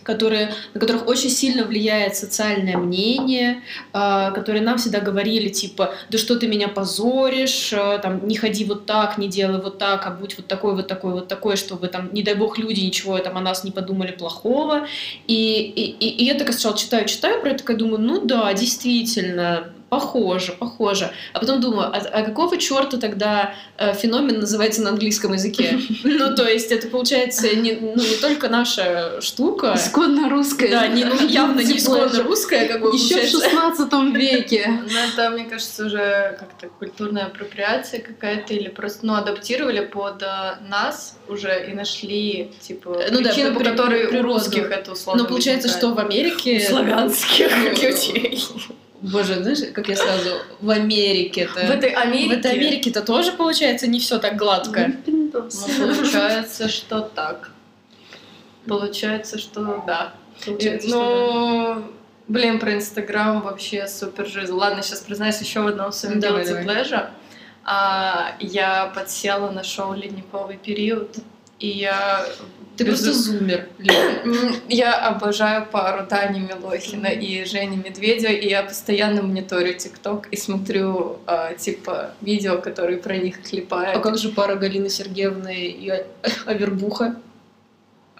которые, 0.03 0.53
на 0.75 0.81
которых 0.81 1.07
очень 1.07 1.31
сильно 1.31 1.65
влияет 1.65 2.17
социальное 2.17 2.77
мнение, 2.77 3.63
э, 3.93 4.31
которые 4.35 4.63
нам 4.63 4.79
всегда 4.79 5.01
говорили, 5.01 5.49
типа, 5.49 5.95
да 6.11 6.19
что 6.19 6.37
ты 6.37 6.47
меня 6.47 6.69
позоришь, 6.69 7.73
э, 7.73 7.99
там, 8.03 8.27
не 8.27 8.37
ходи 8.37 8.65
вот 8.65 8.87
так, 8.87 9.19
не 9.19 9.29
делай 9.29 9.61
вот 9.61 9.79
так, 9.79 10.07
а 10.07 10.11
будь 10.11 10.37
вот 10.37 10.47
такой, 10.47 10.75
вот 10.75 10.87
такой, 10.87 11.13
вот 11.13 11.29
такой, 11.29 11.57
чтобы 11.57 11.89
там, 11.89 12.11
не 12.13 12.23
дай 12.23 12.35
бог, 12.35 12.59
люди 12.59 12.81
ничего 12.81 13.19
там 13.19 13.37
о 13.37 13.41
нас 13.41 13.65
не 13.65 13.71
подумали 13.71 14.13
плохого. 14.13 14.87
И, 15.27 15.73
и, 15.77 16.09
и 16.09 16.25
я 16.25 16.35
так 16.35 16.53
сначала 16.53 16.77
читаю, 16.77 17.07
читаю 17.07 17.41
про 17.41 17.51
это, 17.51 17.59
такая 17.59 17.77
думаю, 17.77 18.01
ну 18.01 18.25
да, 18.25 18.53
действительно, 18.55 19.73
похоже, 19.91 20.53
похоже. 20.53 21.11
А 21.33 21.41
потом 21.41 21.61
думаю, 21.61 21.89
а, 21.89 21.99
а 21.99 22.23
какого 22.23 22.57
черта 22.57 22.97
тогда 22.97 23.55
э, 23.77 23.93
феномен 23.93 24.39
называется 24.39 24.83
на 24.83 24.91
английском 24.91 25.35
языке? 25.35 25.79
Ну, 26.21 26.35
то 26.35 26.49
есть 26.49 26.71
это 26.71 26.89
получается 26.89 27.55
не, 27.57 27.73
ну, 27.73 27.97
не 27.97 28.17
только 28.21 28.49
наша 28.49 29.21
штука. 29.21 29.75
Исконно 29.77 30.29
русская. 30.29 30.71
Да, 30.71 30.87
не, 30.87 31.05
ну, 31.05 31.27
явно 31.27 31.61
не 31.61 31.77
исконно 31.77 32.23
русская, 32.23 32.69
как 32.69 32.83
бы 32.83 32.89
Еще 32.91 33.23
в 33.23 33.29
16 33.29 33.93
веке. 34.15 34.67
Ну, 34.91 34.99
это, 34.99 35.31
мне 35.31 35.45
кажется, 35.45 35.87
уже 35.87 36.37
как-то 36.39 36.69
культурная 36.79 37.27
апроприация 37.27 38.01
какая-то, 38.01 38.55
или 38.55 38.69
просто, 38.69 39.07
ну, 39.07 39.15
адаптировали 39.15 39.81
под 39.81 40.23
э, 40.23 40.59
нас 40.69 41.17
уже 41.29 41.67
и 41.69 41.75
нашли, 41.75 42.53
типа, 42.61 43.05
ну, 43.11 43.19
причину, 43.19 43.51
да, 43.51 43.59
по 43.59 43.65
которой 43.65 44.07
у 44.07 44.23
русских 44.23 44.71
это 44.71 44.93
условно 44.93 45.23
Но 45.23 45.29
получается, 45.29 45.69
что 45.69 45.89
в 45.95 45.99
Америке... 45.99 46.61
Славянских 46.61 47.57
людей. 47.65 48.45
Боже, 49.03 49.43
знаешь, 49.43 49.73
как 49.75 49.89
я 49.89 49.97
сразу 49.97 50.31
в 50.61 50.69
Америке-то. 50.69 51.67
В 51.67 51.71
этой 51.71 51.91
Америке. 51.91 52.35
В 52.35 52.39
этой 52.39 52.53
Америке-то 52.53 53.03
тоже 53.03 53.33
получается 53.33 53.87
не 53.87 53.99
все 53.99 54.19
так 54.19 54.37
гладко. 54.37 54.93
Ну, 55.07 55.31
получается, 55.31 56.69
что 56.69 57.01
так. 57.01 57.51
Получается, 58.67 59.39
что 59.39 59.83
да. 59.87 60.15
Получается, 60.45 60.89
ну, 60.89 60.95
что 60.95 61.75
да. 61.77 61.83
блин, 62.29 62.59
про 62.59 62.75
Инстаграм 62.75 63.41
вообще 63.41 63.89
супер 63.89 64.27
жизнь. 64.27 64.53
Ладно, 64.53 64.83
сейчас 64.83 65.01
признаюсь 65.01 65.41
еще 65.41 65.61
в 65.61 65.67
одном 65.67 65.93
своем 65.93 66.21
давай, 66.21 66.45
guilty 66.45 67.09
А, 67.65 68.37
я 68.39 68.93
подсела 68.95 69.51
на 69.51 69.65
шоу 69.65 69.95
«Ледниковый 69.95 70.59
период», 70.59 71.17
и 71.59 71.69
я 71.69 72.27
ты 72.81 72.87
Без... 72.87 73.03
просто 73.03 73.13
зумер. 73.13 73.69
Я 74.69 74.95
обожаю 74.95 75.67
пару 75.67 76.07
Дани 76.07 76.41
Милохина 76.41 77.09
и 77.09 77.45
Жени 77.45 77.77
Медведева, 77.77 78.33
и 78.33 78.49
я 78.49 78.63
постоянно 78.63 79.23
мониторю 79.23 79.75
ТикТок 79.75 80.29
и 80.31 80.37
смотрю, 80.37 81.19
э, 81.27 81.57
типа, 81.59 82.13
видео, 82.23 82.57
которые 82.57 82.97
про 82.97 83.19
них 83.19 83.43
клепают. 83.43 83.99
А 83.99 84.01
как 84.01 84.17
же 84.17 84.31
пара 84.31 84.55
Галины 84.55 84.89
Сергеевны 84.89 85.55
и 85.55 85.91
Авербуха? 86.47 87.17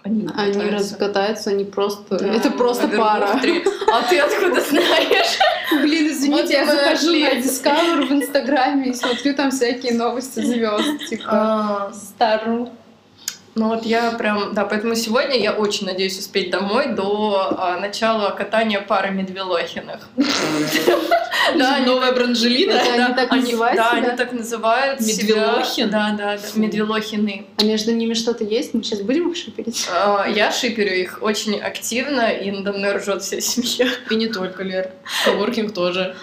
Они, 0.03 0.27
они 0.35 0.69
разве 0.69 0.97
катаются, 0.97 1.49
они 1.49 1.65
просто... 1.65 2.19
Да, 2.19 2.27
это 2.27 2.51
просто 2.51 2.87
пара. 2.87 3.31
А 3.31 4.09
ты 4.09 4.19
откуда 4.19 4.61
знаешь? 4.69 5.39
Блин, 5.71 6.11
извините, 6.11 6.41
вот 6.41 6.51
я 6.51 6.65
захожу 6.67 7.13
на 7.13 7.39
Discover 7.39 8.07
в 8.07 8.11
Инстаграме 8.11 8.89
и 8.89 8.93
смотрю 8.93 9.33
там 9.33 9.49
всякие 9.49 9.93
новости 9.93 10.39
звезд, 10.39 11.09
типа 11.09 11.29
а. 11.31 11.93
Стару. 11.93 12.69
Ну 13.53 13.67
вот 13.67 13.85
я 13.85 14.11
прям, 14.11 14.53
да, 14.53 14.63
поэтому 14.65 14.95
сегодня 14.95 15.37
я 15.37 15.51
очень 15.51 15.85
надеюсь 15.85 16.17
успеть 16.17 16.51
домой 16.51 16.93
до 16.93 17.55
а, 17.57 17.79
начала 17.79 18.29
катания 18.31 18.79
пары 18.79 19.11
Медвелохиных. 19.11 20.09
Да, 21.57 21.79
новая 21.79 22.11
Бранжелина. 22.13 22.79
Они 22.79 23.13
так 23.15 23.31
называют 23.31 23.75
Да, 23.75 23.91
они 23.91 24.15
так 24.15 24.31
называют 24.31 25.01
Медвелохин? 25.01 25.89
Да, 25.89 26.15
да, 26.17 26.37
да, 26.37 26.43
Медвелохины. 26.55 27.47
А 27.57 27.63
между 27.65 27.91
ними 27.93 28.13
что-то 28.13 28.43
есть? 28.43 28.73
Мы 28.73 28.83
сейчас 28.83 29.01
будем 29.01 29.31
их 29.31 29.35
шиперить? 29.35 29.87
А, 29.91 30.27
я 30.27 30.51
шиперю 30.51 30.93
их 30.93 31.19
очень 31.21 31.59
активно, 31.59 32.29
и 32.29 32.51
надо 32.51 32.73
мной 32.73 32.95
ржет 32.97 33.23
вся 33.23 33.41
семья. 33.41 33.91
И 34.09 34.15
не 34.15 34.27
только, 34.27 34.63
Лер. 34.63 34.91
Коворкинг 35.25 35.73
тоже. 35.73 36.15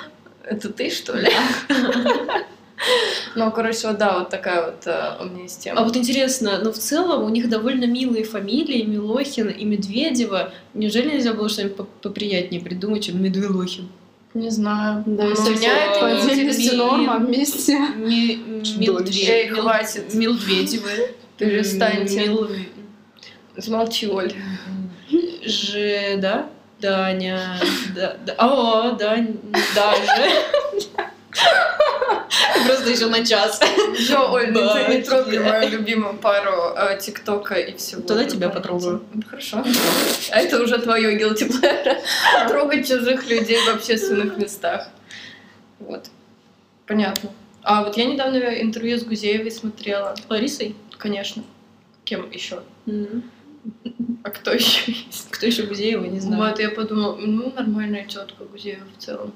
Это 0.44 0.72
ты, 0.72 0.88
что 0.88 1.14
ли? 1.14 1.30
Ну, 3.34 3.50
короче, 3.50 3.88
вот 3.88 3.98
да, 3.98 4.18
вот 4.18 4.30
такая 4.30 4.66
вот 4.66 4.86
э, 4.86 5.16
у 5.20 5.24
меня 5.26 5.42
есть 5.42 5.62
тема. 5.62 5.80
А 5.80 5.84
вот 5.84 5.96
интересно, 5.96 6.58
но 6.58 6.64
ну, 6.64 6.72
в 6.72 6.78
целом 6.78 7.24
у 7.24 7.28
них 7.28 7.48
довольно 7.48 7.84
милые 7.84 8.24
фамилии, 8.24 8.82
Милохин 8.82 9.48
и 9.48 9.64
Медведева. 9.64 10.52
Неужели 10.74 11.12
нельзя 11.12 11.34
было 11.34 11.48
что-нибудь 11.48 11.88
поприятнее 12.02 12.60
придумать, 12.60 13.04
чем 13.04 13.22
Медвелохин? 13.22 13.88
Не 14.34 14.50
знаю. 14.50 15.02
Да, 15.06 15.24
ну, 15.24 15.30
у 15.30 15.50
меня 15.50 15.90
это 15.90 16.00
по 16.00 16.06
отдельности 16.06 16.74
норма, 16.74 17.18
вместе. 17.18 17.78
Милдведевы. 17.96 19.60
хватит. 19.60 20.14
Милдведевы. 20.14 21.14
Перестаньте. 21.38 22.20
Мил... 22.20 22.48
Замолчи, 23.56 24.06
Оль. 24.06 24.32
Ж, 25.44 26.16
да? 26.18 26.48
Даня. 26.80 27.58
Да, 27.96 28.16
да. 28.24 28.34
О, 28.38 28.92
да, 28.92 29.26
даже. 29.74 30.30
Просто 32.66 32.90
еще 32.90 33.06
на 33.06 33.24
час. 33.24 33.60
Все, 33.94 34.30
Оль, 34.30 34.52
ты 34.52 34.96
не 34.96 35.02
трогай 35.02 35.38
мою 35.38 35.70
любимую 35.70 36.16
пару 36.16 36.74
э, 36.76 36.98
ТикТока 37.00 37.54
и 37.54 37.76
всего. 37.76 38.02
Тогда 38.02 38.24
тебя 38.24 38.48
потрогаю. 38.48 39.02
Хорошо. 39.28 39.64
А 40.30 40.40
это 40.40 40.62
уже 40.62 40.78
твое 40.78 41.18
guilty 41.18 41.48
pleasure. 41.48 41.98
Трогать 42.48 42.88
чужих 42.88 43.28
людей 43.28 43.58
в 43.58 43.68
общественных 43.68 44.36
местах. 44.36 44.88
Вот. 45.78 46.06
Понятно. 46.86 47.30
А 47.62 47.84
вот 47.84 47.96
я 47.96 48.06
недавно 48.06 48.38
интервью 48.38 48.98
с 48.98 49.04
Гузеевой 49.04 49.50
смотрела. 49.50 50.14
Ларисой? 50.28 50.74
Конечно. 50.96 51.44
Кем 52.04 52.30
еще? 52.30 52.62
А 54.24 54.30
кто 54.30 54.52
еще 54.52 54.92
есть? 54.92 55.28
Кто 55.30 55.46
еще 55.46 55.64
Гузеева, 55.64 56.06
не 56.06 56.20
знаю. 56.20 56.42
Вот, 56.42 56.58
я 56.58 56.70
подумала, 56.70 57.16
ну, 57.16 57.52
нормальная 57.54 58.04
тетка 58.04 58.44
Гузеева 58.44 58.84
в 58.96 59.02
целом. 59.02 59.32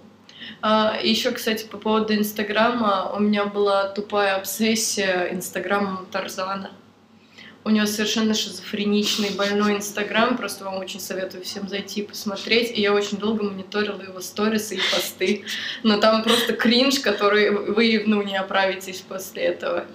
А, 0.60 0.96
еще, 1.02 1.30
кстати, 1.32 1.64
по 1.64 1.76
поводу 1.76 2.14
Инстаграма, 2.14 3.12
у 3.14 3.20
меня 3.20 3.44
была 3.44 3.88
тупая 3.88 4.36
обсессия 4.36 5.28
Инстаграмом 5.32 6.06
Тарзана. 6.10 6.70
У 7.64 7.70
него 7.70 7.86
совершенно 7.86 8.34
шизофреничный, 8.34 9.30
больной 9.30 9.76
Инстаграм. 9.76 10.36
Просто 10.36 10.64
вам 10.64 10.78
очень 10.78 10.98
советую 10.98 11.44
всем 11.44 11.68
зайти 11.68 12.00
и 12.00 12.06
посмотреть. 12.06 12.76
И 12.76 12.80
я 12.80 12.92
очень 12.92 13.18
долго 13.18 13.44
мониторила 13.44 14.02
его 14.02 14.20
сторисы 14.20 14.76
и 14.76 14.80
посты. 14.92 15.44
Но 15.84 15.98
там 15.98 16.24
просто 16.24 16.54
кринж, 16.54 16.98
который 16.98 17.50
вы 17.50 18.02
ну, 18.04 18.22
не 18.22 18.36
оправитесь 18.36 19.00
после 19.00 19.44
этого. 19.44 19.86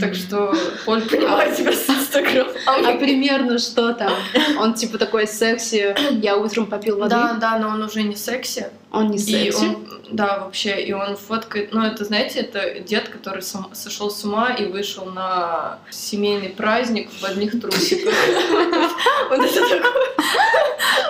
Так 0.00 0.14
что, 0.14 0.54
Поль, 0.86 1.02
понимаю 1.02 1.54
тебя 1.54 1.72
с 1.72 1.88
Инстаграмом. 1.88 2.54
А 2.66 2.96
примерно 2.96 3.58
что 3.58 3.92
там? 3.92 4.12
Он 4.58 4.72
типа 4.72 4.96
такой 4.96 5.26
секси, 5.26 5.94
я 6.22 6.36
утром 6.38 6.66
попил 6.66 6.98
воды. 6.98 7.10
Да, 7.10 7.34
да, 7.34 7.58
но 7.58 7.68
он 7.68 7.82
уже 7.82 8.02
не 8.02 8.16
секси. 8.16 8.68
Он 8.90 9.10
не 9.10 9.16
И 9.16 9.20
секси. 9.20 9.64
он, 9.64 9.86
да, 10.10 10.38
вообще, 10.40 10.80
и 10.82 10.92
он 10.92 11.16
фоткает, 11.16 11.72
ну, 11.74 11.82
это, 11.84 12.04
знаете, 12.04 12.40
это 12.40 12.80
дед, 12.80 13.10
который 13.10 13.42
сам- 13.42 13.70
сошел 13.74 14.10
с 14.10 14.24
ума 14.24 14.54
и 14.54 14.64
вышел 14.64 15.04
на 15.04 15.78
семейный 15.90 16.48
праздник 16.48 17.10
в 17.20 17.22
одних 17.24 17.60
трусиках. 17.60 18.14
Вот 19.28 19.40
это 19.40 19.82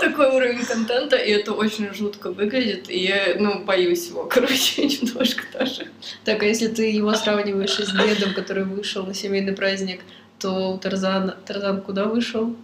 такой- 0.01 0.29
уровень 0.35 0.65
контента, 0.65 1.17
и 1.17 1.31
это 1.31 1.53
очень 1.53 1.95
жутко 1.95 2.33
выглядит, 2.33 2.91
и 2.91 2.99
я, 2.99 3.37
ну, 3.39 3.61
боюсь 3.65 4.09
его, 4.09 4.25
короче, 4.25 4.85
немножко 4.87 5.45
даже. 5.53 5.87
Так, 6.25 6.43
а 6.43 6.47
если 6.47 6.67
ты 6.67 6.91
его 6.91 7.15
сравниваешь 7.15 7.71
с 7.79 7.93
дедом, 7.93 8.35
который 8.35 8.65
вышел 8.65 9.07
на 9.07 9.15
семейный 9.15 9.53
праздник, 9.53 10.01
то 10.41 10.73
у 10.73 10.79
Тарзана... 10.79 11.37
Тарзан 11.47 11.81
куда 11.83 12.05
вышел? 12.07 12.57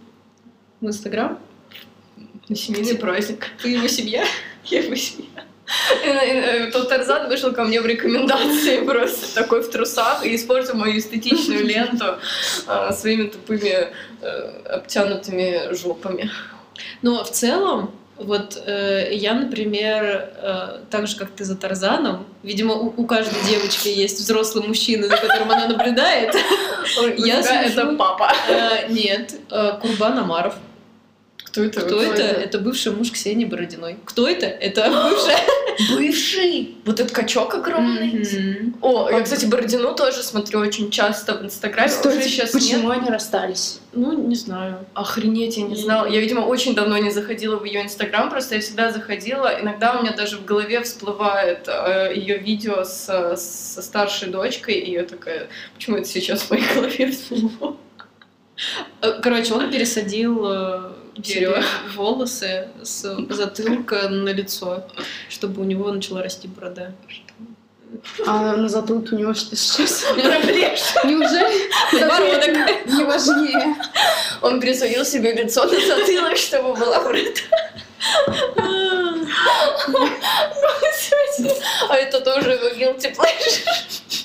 В 0.81 0.87
Инстаграм? 0.87 1.39
На 2.49 2.55
семейный 2.55 2.97
праздник. 2.97 3.47
Ты 3.61 3.69
его 3.69 3.87
семья? 3.87 4.25
Я 4.69 4.81
э, 6.03 6.71
Тот 6.71 6.89
Тарзан 6.89 7.27
вышел 7.27 7.53
ко 7.53 7.63
мне 7.63 7.81
в 7.81 7.85
рекомендации 7.85 8.81
просто 8.85 9.33
такой 9.35 9.61
в 9.61 9.69
трусах 9.69 10.25
и 10.25 10.35
испортил 10.35 10.75
мою 10.75 10.97
эстетичную 10.97 11.65
ленту 11.65 12.17
а, 12.67 12.91
своими 12.93 13.27
тупыми 13.27 13.87
э, 14.21 14.61
обтянутыми 14.69 15.73
жопами. 15.73 16.29
Но 17.01 17.23
в 17.23 17.31
целом, 17.31 17.91
вот 18.17 18.61
э, 18.65 19.09
я, 19.13 19.33
например, 19.33 20.29
э, 20.41 20.79
так 20.89 21.07
же, 21.07 21.17
как 21.17 21.31
ты 21.31 21.43
за 21.43 21.55
Тарзаном, 21.55 22.25
видимо, 22.43 22.75
у, 22.75 22.93
у 22.95 23.05
каждой 23.05 23.43
девочки 23.49 23.87
есть 23.87 24.19
взрослый 24.19 24.67
мужчина, 24.67 25.07
за 25.07 25.17
которым 25.17 25.51
она 25.51 25.67
наблюдает. 25.67 26.35
Я 27.17 27.39
это 27.39 27.87
папа. 27.97 28.31
Э, 28.49 28.87
Нет, 28.89 29.35
э, 29.49 29.73
Курбан 29.81 30.19
Амаров. 30.19 30.55
Кто 31.55 31.63
это? 31.63 31.81
Кто 31.81 32.01
это? 32.01 32.21
Это 32.21 32.59
бывший 32.59 32.91
муж 32.91 33.11
Ксении 33.11 33.45
Бородиной. 33.45 33.95
Кто 34.03 34.27
это? 34.27 34.45
Это 34.45 34.89
бывшая. 35.09 35.39
Бывший. 35.95 36.77
Вот 36.83 36.99
этот 36.99 37.13
качок 37.13 37.53
огромный. 37.55 38.73
О, 38.81 39.09
я, 39.09 39.21
кстати, 39.21 39.45
Бородину 39.45 39.95
тоже 39.95 40.21
смотрю 40.21 40.59
очень 40.59 40.91
часто 40.91 41.37
в 41.37 41.43
Инстаграме. 41.43 41.87
Уже 41.87 41.95
Кстати, 41.97 42.27
сейчас 42.27 42.51
почему 42.51 42.89
нет. 42.89 43.01
они 43.01 43.09
расстались? 43.09 43.79
Ну, 43.93 44.11
не 44.27 44.35
знаю. 44.35 44.85
Охренеть, 44.93 45.55
я 45.55 45.63
не 45.63 45.75
знала. 45.75 46.07
Я, 46.07 46.19
видимо, 46.19 46.41
очень 46.41 46.75
давно 46.75 46.97
не 46.97 47.11
заходила 47.11 47.55
в 47.55 47.63
ее 47.63 47.83
Инстаграм, 47.83 48.29
просто 48.29 48.55
я 48.55 48.61
всегда 48.61 48.91
заходила. 48.91 49.49
Иногда 49.61 49.97
у 49.97 50.01
меня 50.01 50.13
даже 50.13 50.37
в 50.37 50.45
голове 50.45 50.81
всплывает 50.81 51.69
ее 52.13 52.37
видео 52.37 52.83
с, 52.83 53.05
со 53.37 53.81
старшей 53.81 54.29
дочкой, 54.29 54.75
и 54.75 54.91
я 54.91 55.03
такая, 55.03 55.47
почему 55.73 55.95
это 55.97 56.07
сейчас 56.07 56.41
в 56.41 56.51
моей 56.51 56.65
голове 56.75 57.11
всплыло? 57.11 57.77
Э, 59.01 59.19
Короче, 59.21 59.53
он 59.53 59.69
пересадил 59.71 60.45
э, 60.45 60.91
Дерево. 61.17 61.61
себе 61.61 61.65
волосы 61.95 62.67
с 62.83 63.17
затылка 63.29 64.09
на 64.09 64.29
лицо, 64.29 64.85
чтобы 65.29 65.61
у 65.61 65.65
него 65.65 65.91
начала 65.91 66.21
расти 66.21 66.47
борода. 66.47 66.91
А 68.25 68.55
на 68.57 68.67
затылке 68.67 69.15
у 69.15 69.19
него 69.19 69.33
что 69.33 69.55
сейчас? 69.55 70.03
Неужели 71.05 71.69
Подбородок. 71.91 72.85
не 72.87 73.03
важнее? 73.03 73.75
Он 74.41 74.59
присудил 74.59 75.05
себе 75.05 75.33
лицо 75.33 75.63
на 75.65 75.79
затылок, 75.79 76.35
чтобы 76.37 76.73
была 76.73 76.99
борода. 77.01 77.29
А 81.89 81.95
это 81.95 82.19
тоже 82.21 82.51
его 82.51 82.69
guilty 82.69 83.15
pleasure. 83.15 84.24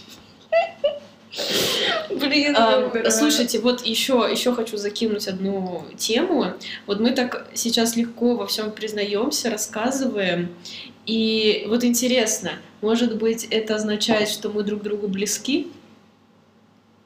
Блин, 2.10 2.56
А. 2.56 3.10
Слушайте, 3.10 3.60
вот 3.60 3.84
еще, 3.86 4.28
еще 4.30 4.52
хочу 4.52 4.76
закинуть 4.76 5.28
одну 5.28 5.84
тему. 5.96 6.54
Вот 6.86 7.00
мы 7.00 7.10
так 7.12 7.46
сейчас 7.54 7.96
легко 7.96 8.36
во 8.36 8.46
всем 8.46 8.70
признаемся, 8.70 9.50
рассказываем. 9.50 10.54
И 11.06 11.64
вот 11.68 11.84
интересно, 11.84 12.52
может 12.80 13.16
быть, 13.16 13.44
это 13.50 13.76
означает, 13.76 14.28
что 14.28 14.48
мы 14.48 14.62
друг 14.62 14.82
другу 14.82 15.08
близки? 15.08 15.68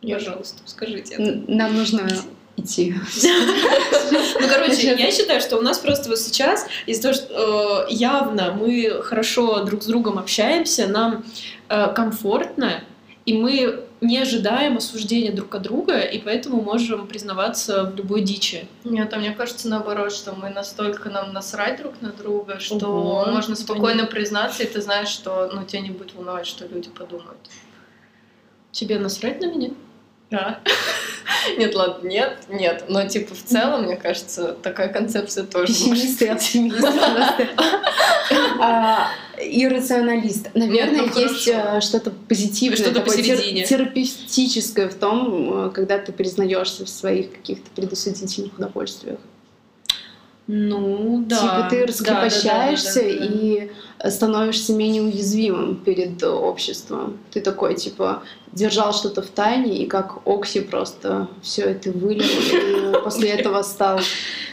Пожалуйста, 0.03 0.59
скажите. 0.67 1.15
это. 1.15 1.45
Нам 1.49 1.75
нужно 1.75 2.09
идти. 2.57 2.95
Ну, 4.11 4.49
короче, 4.49 4.95
я 4.95 5.11
считаю, 5.11 5.41
что 5.41 5.57
у 5.57 5.63
нас 5.63 5.79
просто 5.79 6.11
вот 6.11 6.19
сейчас 6.19 6.67
из-за 6.87 7.03
того, 7.03 7.15
что 7.15 7.87
э, 7.89 7.93
явно 7.93 8.53
мы 8.53 9.01
хорошо 9.03 9.65
друг 9.65 9.83
с 9.83 9.87
другом 9.87 10.19
общаемся, 10.19 10.87
нам 10.87 11.25
э, 11.69 11.93
комфортно, 11.95 12.85
и 13.25 13.33
мы 13.33 13.81
не 14.05 14.19
ожидаем 14.19 14.77
осуждения 14.77 15.33
друг 15.33 15.55
от 15.55 15.63
друга, 15.63 16.01
и 16.01 16.19
поэтому 16.19 16.61
можем 16.63 17.07
признаваться 17.07 17.85
в 17.85 17.97
любой 17.97 18.23
дичи. 18.23 18.69
Нет, 18.85 19.13
а 19.13 19.19
мне 19.19 19.33
кажется 19.33 19.69
наоборот, 19.69 20.13
что 20.13 20.33
мы 20.33 20.51
настолько 20.51 21.11
нам 21.11 21.33
насрать 21.33 21.79
друг 21.79 22.01
на 22.01 22.11
друга, 22.11 22.61
что 22.61 22.87
Ого, 22.87 23.27
можно 23.31 23.57
спокойно 23.57 24.07
признаться, 24.07 24.63
и 24.63 24.67
ты 24.67 24.81
знаешь, 24.81 25.09
что 25.09 25.51
ну, 25.53 25.65
тебя 25.65 25.81
не 25.81 25.91
будет 25.91 26.15
волновать, 26.15 26.47
что 26.47 26.67
люди 26.67 26.91
подумают. 26.91 27.39
Тебе 28.71 28.99
насрать 28.99 29.41
на 29.41 29.47
меня? 29.47 29.71
Да. 30.31 30.61
Нет, 31.59 31.75
ладно, 31.75 32.09
нет, 32.09 32.45
нет. 32.49 32.85
Но 32.89 33.07
типа 33.07 33.35
в 33.35 33.43
целом, 33.43 33.85
мне 33.85 33.97
кажется, 33.97 34.57
такая 34.63 34.89
концепция 34.89 35.45
тоже 35.45 35.73
может 35.87 36.19
быть. 36.19 36.29
оптимист 36.29 36.81
просто. 36.81 37.49
А, 38.59 39.09
Иррационалист. 39.39 40.49
Наверное, 40.55 41.03
ну 41.03 41.21
есть 41.21 41.49
э, 41.49 41.81
что-то 41.81 42.11
позитивное, 42.11 42.77
Что-то 42.77 43.03
терапевтическое 43.03 44.89
в 44.89 44.95
том, 44.95 45.67
э, 45.67 45.71
когда 45.71 45.99
ты 45.99 46.13
признаешься 46.13 46.85
в 46.85 46.89
своих 46.89 47.33
каких-то 47.33 47.71
предосудительных 47.75 48.55
удовольствиях. 48.59 49.19
Ну, 50.47 51.25
да. 51.27 51.37
Типа 51.37 51.67
ты 51.71 51.87
раскрепощаешься 51.87 53.03
да, 53.03 53.09
да, 53.09 53.19
да, 53.19 53.27
да. 53.27 53.33
и 53.33 53.71
становишься 54.11 54.75
менее 54.75 55.03
уязвимым 55.03 55.77
перед 55.77 56.23
обществом. 56.23 57.19
Ты 57.31 57.41
такой, 57.41 57.75
типа, 57.75 58.23
держал 58.53 58.93
что-то 58.93 59.23
в 59.23 59.29
тайне, 59.29 59.79
и 59.79 59.87
как 59.87 60.19
Окси 60.27 60.61
просто 60.61 61.29
все 61.43 61.63
это 61.63 61.91
вылил, 61.93 62.25
и 62.25 63.03
после 63.03 63.31
этого 63.31 63.63
стал 63.63 64.01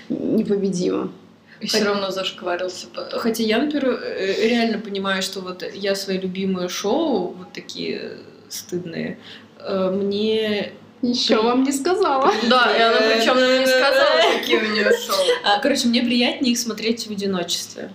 непобедимым. 0.07 1.13
И 1.59 1.67
все 1.67 1.83
равно 1.83 2.09
зашкварился 2.09 2.87
потом. 2.93 3.19
Хотя 3.19 3.43
я, 3.43 3.59
например, 3.59 4.01
э, 4.01 4.47
реально 4.47 4.79
понимаю, 4.79 5.21
что 5.21 5.41
вот 5.41 5.63
я 5.73 5.93
свои 5.95 6.17
любимые 6.17 6.69
шоу, 6.69 7.35
вот 7.37 7.53
такие 7.53 8.17
стыдные, 8.49 9.19
э, 9.59 9.91
мне... 9.91 10.73
Еще 11.01 11.41
вам 11.41 11.63
не 11.63 11.71
сказала. 11.71 12.31
Да, 12.49 12.75
и 12.77 12.81
она 12.81 12.97
причем 12.97 13.35
нам 13.39 13.59
не 13.59 13.65
сказала, 13.65 14.37
какие 14.37 14.57
у 14.57 14.71
нее 14.71 14.91
шоу. 14.97 15.15
А, 15.43 15.59
Короче, 15.59 15.87
мне 15.87 16.01
приятнее 16.01 16.51
их 16.53 16.59
смотреть 16.59 17.07
в 17.07 17.11
одиночестве. 17.11 17.91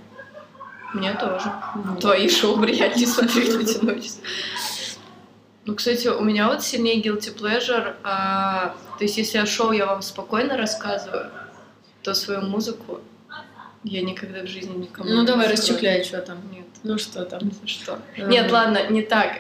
Мне 0.93 1.13
тоже. 1.15 1.53
Вот. 1.75 2.01
Твои 2.01 2.29
шоу 2.29 2.61
приятнее 2.61 3.07
смотреть 3.07 3.53
в 3.55 3.59
одиночестве. 3.61 4.25
Ну, 5.67 5.75
кстати, 5.75 6.09
у 6.09 6.21
меня 6.23 6.49
вот 6.49 6.63
сильнее 6.65 7.01
guilty 7.03 7.37
pleasure. 7.37 7.95
а, 8.05 8.75
то 8.99 9.05
есть, 9.05 9.17
если 9.19 9.39
о 9.39 9.47
шоу 9.47 9.73
я 9.73 9.87
вам 9.87 10.03
спокойно 10.03 10.57
рассказываю, 10.57 11.31
то 12.03 12.15
свою 12.15 12.43
музыку 12.43 13.01
я 13.85 14.03
никогда 14.03 14.41
в 14.43 14.47
жизни 14.47 14.77
никому 14.77 15.09
Ну 15.09 15.21
не 15.21 15.27
давай, 15.27 15.49
раскрою. 15.49 15.79
расчехляй, 15.79 16.05
что 16.05 16.19
там. 16.23 16.39
Нет, 16.53 16.67
Ну 16.83 16.99
что 16.99 17.25
там? 17.25 17.41
что? 17.67 17.99
Э, 18.17 18.27
Нет, 18.29 18.51
ладно, 18.51 18.89
не 18.91 19.03
так. 19.03 19.39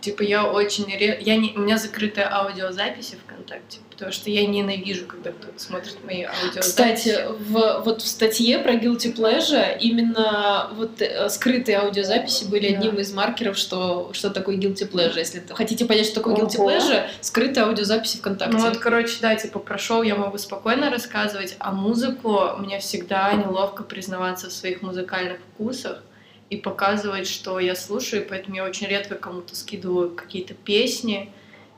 Типа 0.00 0.22
я 0.22 0.44
очень 0.44 0.86
ре... 0.86 1.18
я 1.20 1.36
не... 1.36 1.52
у 1.54 1.60
меня 1.60 1.76
закрытая 1.76 2.32
аудиозаписи 2.32 3.16
ВКонтакте, 3.26 3.80
потому 3.90 4.12
что 4.12 4.30
я 4.30 4.46
ненавижу, 4.46 5.04
когда 5.06 5.30
кто-то 5.30 5.58
смотрит 5.58 6.02
мои 6.04 6.22
аудиозаписи. 6.22 6.60
Кстати, 6.60 7.26
в, 7.38 7.82
вот 7.84 8.00
в 8.00 8.06
статье 8.06 8.58
про 8.60 8.74
Guilty 8.74 9.14
Pleasure 9.14 9.78
именно 9.78 10.70
вот 10.74 11.02
э, 11.02 11.28
скрытые 11.28 11.78
аудиозаписи 11.80 12.44
были 12.44 12.70
Да. 12.70 12.78
одним 12.78 12.98
из 12.98 13.12
маркеров, 13.12 13.58
что, 13.58 14.10
что 14.14 14.30
такое 14.30 14.56
Guilty 14.56 14.90
Pleasure. 14.90 15.18
Если 15.18 15.42
хотите 15.50 15.84
понять, 15.84 16.06
что 16.06 16.16
такое 16.16 16.34
Guilty 16.34 16.56
Ого. 16.56 16.70
Pleasure, 16.70 17.06
скрытые 17.20 17.64
аудиозаписи 17.64 18.16
ВКонтакте. 18.18 18.56
Ну 18.56 18.64
вот, 18.64 18.78
короче, 18.78 19.18
да, 19.20 19.34
типа 19.34 19.58
про 19.58 19.76
шоу 19.76 20.02
я 20.02 20.14
могу 20.14 20.38
спокойно 20.38 20.90
рассказывать, 20.90 21.56
а 21.58 21.72
музыку 21.72 22.52
мне 22.58 22.78
всегда 22.78 23.32
неловко 23.34 23.82
признаваться 23.82 24.48
в 24.48 24.52
своих 24.52 24.80
музыкальных 24.80 25.38
вкусах 25.54 26.02
и 26.50 26.56
показывать, 26.56 27.28
что 27.28 27.60
я 27.60 27.74
слушаю, 27.76 28.24
и 28.24 28.28
поэтому 28.28 28.56
я 28.56 28.64
очень 28.64 28.88
редко 28.88 29.14
кому-то 29.14 29.54
скидываю 29.54 30.10
какие-то 30.10 30.54
песни 30.54 31.32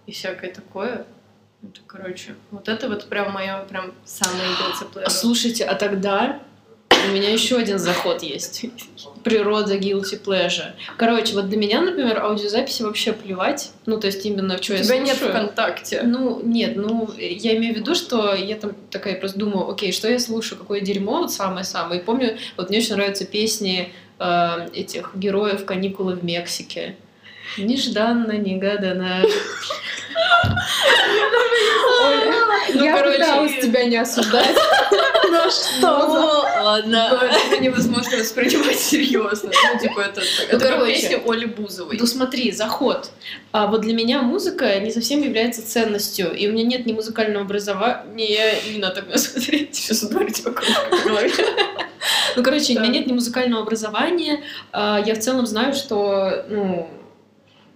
и 0.07 0.13
всякое 0.13 0.51
такое. 0.51 1.07
Это, 1.63 1.81
короче, 1.87 2.35
вот 2.51 2.69
это 2.69 2.89
вот 2.89 3.05
прям 3.09 3.33
мое 3.33 3.65
прям 3.69 3.93
самое 4.05 4.49
guilty. 4.49 5.09
Слушайте, 5.11 5.65
а 5.65 5.75
тогда 5.75 6.41
у 6.91 7.13
меня 7.13 7.31
еще 7.31 7.57
один 7.57 7.79
заход 7.79 8.23
есть. 8.23 8.65
Природа 9.25 9.77
guilty 9.77 10.21
pleasure. 10.23 10.73
Короче, 10.97 11.35
вот 11.35 11.49
для 11.49 11.59
меня, 11.59 11.81
например, 11.81 12.21
аудиозаписи 12.21 12.83
вообще 12.83 13.13
плевать. 13.13 13.73
Ну, 13.87 14.01
то 14.01 14.07
есть 14.07 14.25
именно 14.25 14.57
в 14.57 14.65
что 14.65 14.75
я 14.75 14.83
Тебя 14.83 14.99
нет 14.99 15.17
слушаю. 15.17 15.33
ВКонтакте. 15.33 16.03
Ну, 16.03 16.41
нет, 16.43 16.77
ну, 16.77 17.11
я 17.17 17.57
имею 17.57 17.75
в 17.75 17.79
виду, 17.79 17.95
что 17.95 18.35
я 18.35 18.57
там 18.57 18.73
такая 18.91 19.19
просто 19.19 19.39
думаю, 19.39 19.69
окей, 19.69 19.93
что 19.93 20.09
я 20.09 20.19
слушаю, 20.19 20.59
какое 20.59 20.81
дерьмо, 20.81 21.19
вот 21.19 21.33
самое-самое. 21.33 22.01
И 22.01 22.05
помню, 22.05 22.39
вот 22.57 22.71
мне 22.71 22.79
очень 22.79 22.95
нравятся 22.95 23.25
песни 23.25 23.93
э, 24.23 24.69
этих 24.75 25.15
героев 25.15 25.65
«Каникулы 25.65 26.15
в 26.15 26.25
Мексике». 26.25 26.97
Нежданно, 27.59 28.33
негаданно. 28.33 29.25
Ну, 32.75 32.85
Я 32.85 32.97
короче, 32.97 33.19
пыталась 33.19 33.61
тебя 33.61 33.85
не 33.85 33.97
осуждать. 33.97 34.57
Ну 35.33 35.51
что 35.51 36.11
за... 36.11 36.63
ладно. 36.63 37.09
Но 37.21 37.27
это 37.27 37.63
невозможно 37.63 38.19
воспринимать 38.19 38.79
серьезно. 38.79 39.51
Ну, 39.73 39.79
типа, 39.81 40.01
это, 40.01 40.23
это 40.49 40.59
короче. 40.59 40.93
песня 40.93 41.23
Оли 41.27 41.47
Бузовой. 41.47 41.97
Ну 41.99 42.07
смотри, 42.07 42.53
заход. 42.53 43.11
А 43.53 43.67
вот 43.67 43.81
для 43.81 43.95
меня 43.95 44.23
музыка 44.23 44.79
не 44.81 44.91
совсем 44.91 45.23
является 45.23 45.67
ценностью, 45.67 46.33
и 46.33 46.49
у 46.49 46.53
меня 46.53 46.65
нет 46.65 46.87
ни 46.87 46.93
музыкального 46.93 47.45
образования, 47.45 48.55
не 48.71 48.79
надо 48.79 49.03
меня 49.03 49.19
смотреть. 49.19 49.75
Сейчас 49.75 50.03
кружкой 50.07 50.65
по 50.91 50.97
голове. 51.09 51.33
Ну, 52.37 52.43
короче, 52.43 52.75
у 52.77 52.81
меня 52.81 52.89
нет 52.89 53.07
ни 53.07 53.13
музыкального 53.13 53.63
образования. 53.63 54.43
а, 54.73 55.01
Я 55.05 55.15
в 55.15 55.19
целом 55.21 55.47
знаю, 55.47 55.75
что, 55.75 56.45
ну, 56.49 56.89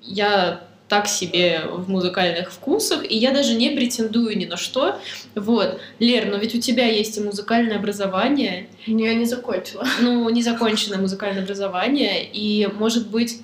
я 0.03 0.66
так 0.89 1.09
себе 1.09 1.63
в 1.69 1.91
музыкальных 1.91 2.53
вкусах, 2.53 3.11
и 3.11 3.17
я 3.17 3.33
даже 3.33 3.55
не 3.55 3.71
претендую 3.71 4.39
ни 4.39 4.45
на 4.47 4.57
что. 4.57 5.01
Вот. 5.35 5.81
Лер, 5.99 6.27
но 6.27 6.37
ведь 6.37 6.55
у 6.55 6.61
тебя 6.61 6.87
есть 6.87 7.17
и 7.19 7.21
музыкальное 7.21 7.77
образование, 7.77 8.69
Не, 8.87 9.07
я 9.07 9.15
не 9.15 9.25
закончила. 9.25 9.85
ну, 10.01 10.29
незаконченное 10.31 10.99
музыкальное 10.99 11.43
образование, 11.43 12.25
и, 12.25 12.69
может 12.79 13.09
быть, 13.09 13.41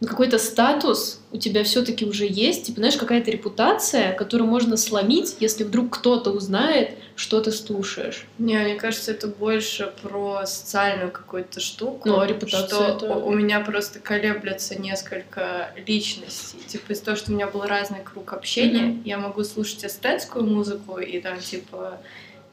ну, 0.00 0.08
какой-то 0.08 0.38
статус 0.38 1.20
у 1.32 1.38
тебя 1.38 1.64
все-таки 1.64 2.04
уже 2.04 2.26
есть, 2.28 2.66
типа, 2.66 2.78
знаешь, 2.80 2.96
какая-то 2.96 3.30
репутация, 3.30 4.12
которую 4.12 4.48
можно 4.50 4.76
сломить, 4.76 5.36
если 5.40 5.64
вдруг 5.64 5.90
кто-то 5.98 6.30
узнает, 6.30 6.98
что 7.16 7.40
ты 7.40 7.52
слушаешь. 7.52 8.26
Не, 8.38 8.58
мне 8.58 8.74
кажется, 8.74 9.12
это 9.12 9.28
больше 9.28 9.92
про 10.02 10.44
социальную 10.46 11.10
какую-то 11.12 11.60
штуку. 11.60 12.08
Ну, 12.08 12.18
а 12.20 12.26
репутация 12.26 12.66
что 12.66 12.84
это- 13.06 13.14
у 13.14 13.32
меня 13.32 13.60
просто 13.60 14.00
колеблется 14.00 14.74
несколько 14.80 15.70
личностей. 15.86 16.58
Типа 16.66 16.92
из-за 16.92 17.04
того, 17.04 17.16
что 17.16 17.30
у 17.30 17.34
меня 17.34 17.46
был 17.46 17.62
разный 17.62 18.00
круг 18.02 18.32
общения, 18.32 18.82
Мгм. 18.82 19.02
я 19.04 19.16
могу 19.18 19.44
слушать 19.44 19.84
эстетскую 19.84 20.44
музыку 20.44 20.98
и 20.98 21.20
там, 21.20 21.38
типа, 21.38 22.00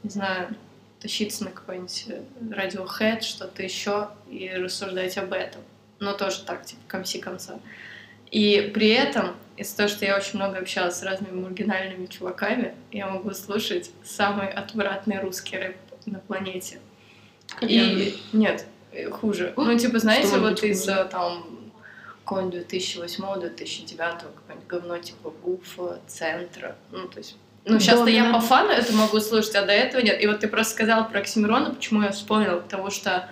не 0.03 0.09
знаю, 0.11 0.55
тащиться 1.01 1.43
на 1.43 1.49
какой-нибудь 1.49 2.05
радиохэд, 2.51 3.23
что-то 3.23 3.63
еще 3.63 4.09
и 4.29 4.49
рассуждать 4.49 5.17
об 5.17 5.33
этом. 5.33 5.61
Но 6.01 6.13
тоже 6.13 6.41
так, 6.41 6.65
типа, 6.65 6.81
комси 6.87 7.19
конца. 7.19 7.59
И 8.31 8.71
при 8.73 8.89
этом, 8.89 9.35
из-за 9.55 9.77
того, 9.77 9.89
что 9.89 10.03
я 10.03 10.17
очень 10.17 10.35
много 10.35 10.57
общалась 10.57 10.95
с 10.95 11.03
разными 11.03 11.39
маргинальными 11.39 12.07
чуваками, 12.07 12.73
я 12.91 13.07
могу 13.07 13.31
слушать 13.31 13.91
самый 14.03 14.49
отвратный 14.49 15.19
русский 15.19 15.57
рэп 15.57 15.77
на 16.07 16.19
планете. 16.19 16.79
И 17.61 18.17
нет, 18.33 18.65
э, 18.91 19.09
хуже. 19.11 19.53
Ну, 19.55 19.77
типа, 19.77 19.99
знаете, 19.99 20.39
вот 20.39 20.63
из 20.63 20.85
хуже? 20.85 21.07
там 21.11 21.45
какого-нибудь 22.23 22.65
2008-2009 22.73 23.97
какое-нибудь 23.97 24.67
говно 24.67 24.97
типа 24.97 25.31
Гуфа, 25.43 25.99
Центра. 26.07 26.75
Ну, 26.91 27.07
то 27.07 27.19
есть 27.19 27.35
ну, 27.65 27.79
сейчас-то 27.79 28.09
я 28.09 28.33
по 28.33 28.39
фану 28.39 28.71
это 28.71 28.91
могу 28.93 29.19
слушать, 29.19 29.53
а 29.55 29.65
до 29.65 29.71
этого 29.71 30.01
нет. 30.01 30.19
И 30.23 30.25
вот 30.25 30.39
ты 30.39 30.47
просто 30.47 30.73
сказала 30.73 31.03
про 31.03 31.19
Оксимирона, 31.19 31.71
почему 31.71 32.01
я 32.01 32.11
вспомнила, 32.11 32.59
потому 32.59 32.89
что 32.89 33.29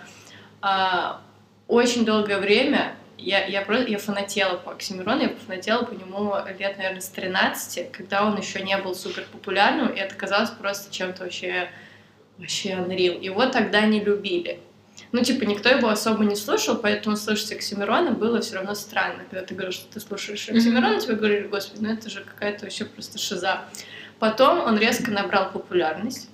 а, 0.61 1.21
очень 1.69 2.03
долгое 2.03 2.39
время 2.39 2.95
я, 3.17 3.45
я, 3.45 3.61
просто, 3.61 3.87
я 3.87 3.97
фанатела 3.97 4.57
по 4.57 4.71
Оксимирону, 4.71 5.21
я 5.21 5.29
фанатела 5.29 5.83
по 5.83 5.93
нему 5.93 6.33
лет, 6.57 6.77
наверное, 6.77 7.01
с 7.01 7.09
13, 7.09 7.91
когда 7.91 8.25
он 8.25 8.37
еще 8.37 8.61
не 8.61 8.77
был 8.77 8.95
супер 8.95 9.25
популярным, 9.31 9.87
и 9.89 9.99
это 9.99 10.15
казалось 10.15 10.49
просто 10.49 10.93
чем-то 10.93 11.23
вообще, 11.23 11.69
вообще 12.37 12.69
unreal. 12.71 13.21
Его 13.21 13.45
тогда 13.45 13.81
не 13.85 13.99
любили. 13.99 14.59
Ну, 15.11 15.21
типа, 15.21 15.43
никто 15.43 15.69
его 15.69 15.89
особо 15.89 16.25
не 16.25 16.35
слушал, 16.35 16.75
поэтому 16.75 17.15
слушать 17.15 17.51
Оксимирона 17.51 18.11
было 18.11 18.41
все 18.41 18.55
равно 18.55 18.73
странно. 18.75 19.23
Когда 19.29 19.45
ты 19.45 19.53
говоришь, 19.53 19.75
что 19.75 19.93
ты 19.93 19.99
слушаешь 19.99 20.49
Оксимирона, 20.49 20.99
тебе 20.99 21.15
говорили, 21.15 21.47
господи, 21.47 21.81
ну 21.83 21.93
это 21.93 22.09
же 22.09 22.23
какая-то 22.23 22.65
вообще 22.65 22.85
просто 22.85 23.17
шиза. 23.17 23.61
Потом 24.19 24.59
он 24.59 24.77
резко 24.77 25.11
набрал 25.11 25.51
популярность. 25.51 26.29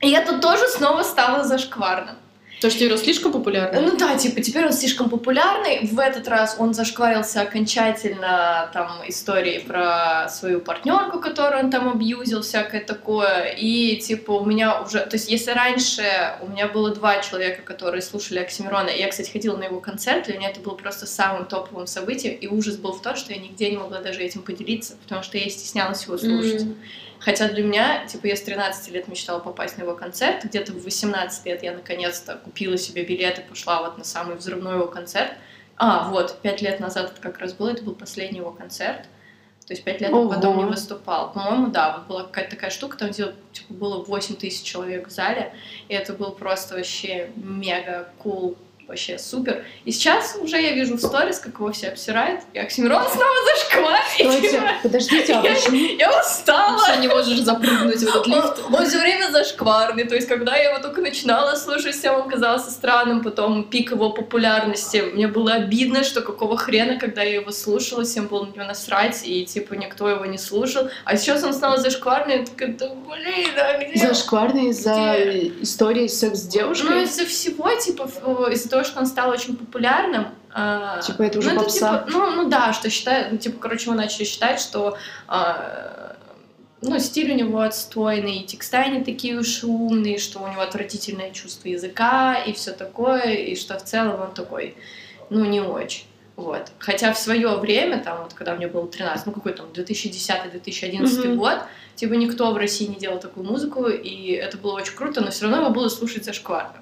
И 0.00 0.10
это 0.10 0.38
тоже 0.40 0.66
снова 0.68 1.02
стало 1.02 1.44
зашкварным. 1.44 2.16
То, 2.62 2.70
что 2.70 2.84
Юра 2.84 2.96
слишком 2.96 3.32
популярный. 3.32 3.80
Ну 3.80 3.96
да, 3.96 4.16
типа, 4.16 4.40
теперь 4.40 4.64
он 4.64 4.72
слишком 4.72 5.10
популярный. 5.10 5.80
В 5.84 5.98
этот 5.98 6.28
раз 6.28 6.54
он 6.60 6.74
зашкварился 6.74 7.40
окончательно 7.40 8.70
там 8.72 9.02
истории 9.08 9.58
про 9.58 10.28
свою 10.28 10.60
партнерку, 10.60 11.18
которую 11.18 11.64
он 11.64 11.70
там 11.72 11.88
абьюзил, 11.88 12.42
всякое 12.42 12.80
такое. 12.80 13.46
И 13.58 13.96
типа 13.96 14.30
у 14.30 14.44
меня 14.44 14.80
уже... 14.80 15.00
То 15.00 15.16
есть 15.16 15.28
если 15.28 15.50
раньше 15.50 16.04
у 16.40 16.46
меня 16.46 16.68
было 16.68 16.94
два 16.94 17.20
человека, 17.20 17.62
которые 17.62 18.00
слушали 18.00 18.38
Оксимирона, 18.38 18.90
и 18.90 19.00
я, 19.00 19.08
кстати, 19.08 19.32
ходила 19.32 19.56
на 19.56 19.64
его 19.64 19.80
концерт, 19.80 20.26
для 20.26 20.38
меня 20.38 20.50
это 20.50 20.60
было 20.60 20.74
просто 20.74 21.06
самым 21.06 21.46
топовым 21.46 21.88
событием, 21.88 22.36
и 22.36 22.46
ужас 22.46 22.76
был 22.76 22.92
в 22.92 23.02
том, 23.02 23.16
что 23.16 23.32
я 23.32 23.40
нигде 23.40 23.70
не 23.70 23.76
могла 23.76 23.98
даже 23.98 24.20
этим 24.20 24.40
поделиться, 24.40 24.94
потому 25.02 25.24
что 25.24 25.36
я 25.36 25.50
стеснялась 25.50 26.04
его 26.04 26.16
слушать. 26.16 26.62
М. 26.62 26.76
Хотя 27.24 27.48
для 27.48 27.62
меня, 27.62 28.04
типа, 28.06 28.26
я 28.26 28.36
с 28.36 28.40
13 28.40 28.92
лет 28.92 29.06
мечтала 29.06 29.38
попасть 29.38 29.78
на 29.78 29.82
его 29.82 29.94
концерт. 29.94 30.44
Где-то 30.44 30.72
в 30.72 30.82
18 30.82 31.46
лет 31.46 31.62
я 31.62 31.72
наконец-то 31.72 32.36
купила 32.36 32.76
себе 32.76 33.04
билет 33.04 33.38
и 33.38 33.42
пошла 33.42 33.82
вот 33.82 33.96
на 33.96 34.04
самый 34.04 34.36
взрывной 34.36 34.74
его 34.74 34.88
концерт. 34.88 35.32
А, 35.76 36.08
вот, 36.10 36.40
пять 36.42 36.62
лет 36.62 36.80
назад 36.80 37.12
это 37.12 37.20
как 37.20 37.38
раз 37.38 37.52
было, 37.52 37.70
это 37.70 37.82
был 37.84 37.94
последний 37.94 38.38
его 38.38 38.50
концерт. 38.50 39.02
То 39.66 39.72
есть 39.72 39.84
пять 39.84 40.00
лет 40.00 40.12
он 40.12 40.28
потом 40.28 40.58
не 40.58 40.64
выступал. 40.64 41.32
По-моему, 41.32 41.68
да, 41.68 41.96
вот 41.96 42.06
была 42.08 42.22
какая-то 42.24 42.50
такая 42.50 42.70
штука, 42.70 42.98
там 42.98 43.10
где 43.10 43.32
типа, 43.52 43.72
было 43.72 44.02
8 44.02 44.34
тысяч 44.34 44.62
человек 44.64 45.06
в 45.06 45.10
зале, 45.12 45.54
и 45.88 45.94
это 45.94 46.14
был 46.14 46.32
просто 46.32 46.74
вообще 46.74 47.30
мега 47.36 48.08
кул, 48.18 48.56
вообще 48.92 49.18
супер. 49.18 49.64
И 49.86 49.90
сейчас 49.90 50.36
уже 50.40 50.60
я 50.60 50.72
вижу 50.72 50.96
в 50.96 51.00
сторис, 51.00 51.38
как 51.38 51.54
его 51.54 51.72
все 51.72 51.88
обсирают, 51.88 52.40
и 52.52 52.58
Оксимирон 52.58 53.02
снова 53.08 53.34
зашкварит. 53.54 54.60
Подождите, 54.82 55.34
а 55.34 55.42
Я- 55.42 55.54
почему? 55.54 55.76
Я 55.98 56.20
устала! 56.20 56.78
Все 56.82 56.96
не 57.00 57.08
можешь 57.08 57.40
запрыгнуть 57.40 57.96
в 57.98 58.02
этот 58.08 58.26
лифт. 58.26 58.60
Он, 58.68 58.74
он 58.74 58.86
все 58.86 58.98
время 59.00 59.30
зашкварный, 59.30 60.04
то 60.04 60.14
есть 60.14 60.28
когда 60.28 60.56
я 60.56 60.70
его 60.70 60.82
только 60.82 61.00
начинала 61.00 61.54
слушать, 61.56 61.94
всем 61.96 62.14
он 62.16 62.28
казался 62.28 62.70
странным, 62.70 63.22
потом 63.22 63.64
пик 63.64 63.92
его 63.92 64.10
популярности, 64.10 64.98
мне 65.14 65.26
было 65.26 65.54
обидно, 65.54 66.04
что 66.04 66.20
какого 66.20 66.56
хрена, 66.56 66.98
когда 66.98 67.22
я 67.22 67.36
его 67.36 67.50
слушала, 67.50 68.04
всем 68.04 68.26
было 68.26 68.44
на 68.44 68.52
него 68.52 68.64
насрать, 68.64 69.22
и 69.24 69.44
типа 69.46 69.74
никто 69.74 70.08
его 70.08 70.26
не 70.26 70.38
слушал, 70.38 70.88
а 71.04 71.16
сейчас 71.16 71.42
он 71.44 71.54
снова 71.54 71.78
зашкварный, 71.78 72.38
я 72.40 72.44
такая, 72.44 72.68
да 72.76 72.88
блин, 72.88 73.48
а 73.56 73.82
где? 73.82 74.06
Зашкварный 74.06 74.68
из-за 74.70 75.16
истории 75.62 76.06
секс 76.08 76.40
с 76.40 76.44
Ну, 76.44 76.50
девушкой? 76.50 77.04
из-за 77.04 77.24
всего, 77.26 77.72
типа, 77.74 78.02
ф- 78.04 78.52
из-за 78.52 78.68
того, 78.68 78.81
что 78.84 79.00
он 79.00 79.06
стал 79.06 79.30
очень 79.30 79.56
популярным. 79.56 80.28
а, 80.52 81.00
Типа 81.00 81.22
это 81.22 81.38
уже 81.38 81.52
ну, 81.52 81.60
попса? 81.62 82.04
типа, 82.04 82.10
ну, 82.10 82.30
ну 82.30 82.48
да, 82.48 82.72
что 82.72 82.90
считают, 82.90 83.32
ну, 83.32 83.38
типа, 83.38 83.58
короче, 83.58 83.90
мы 83.90 83.96
начали 83.96 84.24
считать, 84.24 84.60
что 84.60 84.96
а, 85.28 86.16
ну, 86.82 86.98
стиль 86.98 87.30
у 87.30 87.34
него 87.34 87.60
отстойный, 87.60 88.38
и 88.38 88.44
текста 88.44 88.86
не 88.88 89.04
такие 89.04 89.38
уж 89.38 89.62
умные, 89.62 90.18
что 90.18 90.40
у 90.40 90.48
него 90.48 90.60
отвратительное 90.62 91.30
чувство 91.30 91.68
языка 91.68 92.36
и 92.36 92.52
все 92.52 92.72
такое, 92.72 93.34
и 93.34 93.54
что 93.54 93.78
в 93.78 93.84
целом 93.84 94.20
он 94.20 94.34
такой, 94.34 94.76
ну, 95.30 95.44
не 95.44 95.60
очень. 95.60 96.04
Вот. 96.34 96.72
Хотя 96.78 97.12
в 97.12 97.18
свое 97.18 97.56
время, 97.56 98.02
там, 98.02 98.22
вот, 98.22 98.34
когда 98.34 98.56
мне 98.56 98.66
было 98.66 98.88
13, 98.88 99.26
ну, 99.26 99.32
какой 99.32 99.52
там, 99.52 99.66
2010-2011 99.72 101.28
Мгм. 101.28 101.36
год, 101.36 101.58
типа, 101.94 102.14
никто 102.14 102.50
в 102.52 102.56
России 102.56 102.86
не 102.86 102.96
делал 102.96 103.20
такую 103.20 103.46
музыку, 103.46 103.86
и 103.86 104.32
это 104.32 104.56
было 104.56 104.72
очень 104.72 104.94
круто, 104.94 105.20
но 105.20 105.30
все 105.30 105.44
равно 105.44 105.58
его 105.58 105.70
было 105.70 105.88
слушать 105.88 106.24
зашкварно. 106.24 106.81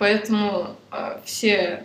Поэтому 0.00 0.78
а, 0.90 1.20
все 1.26 1.84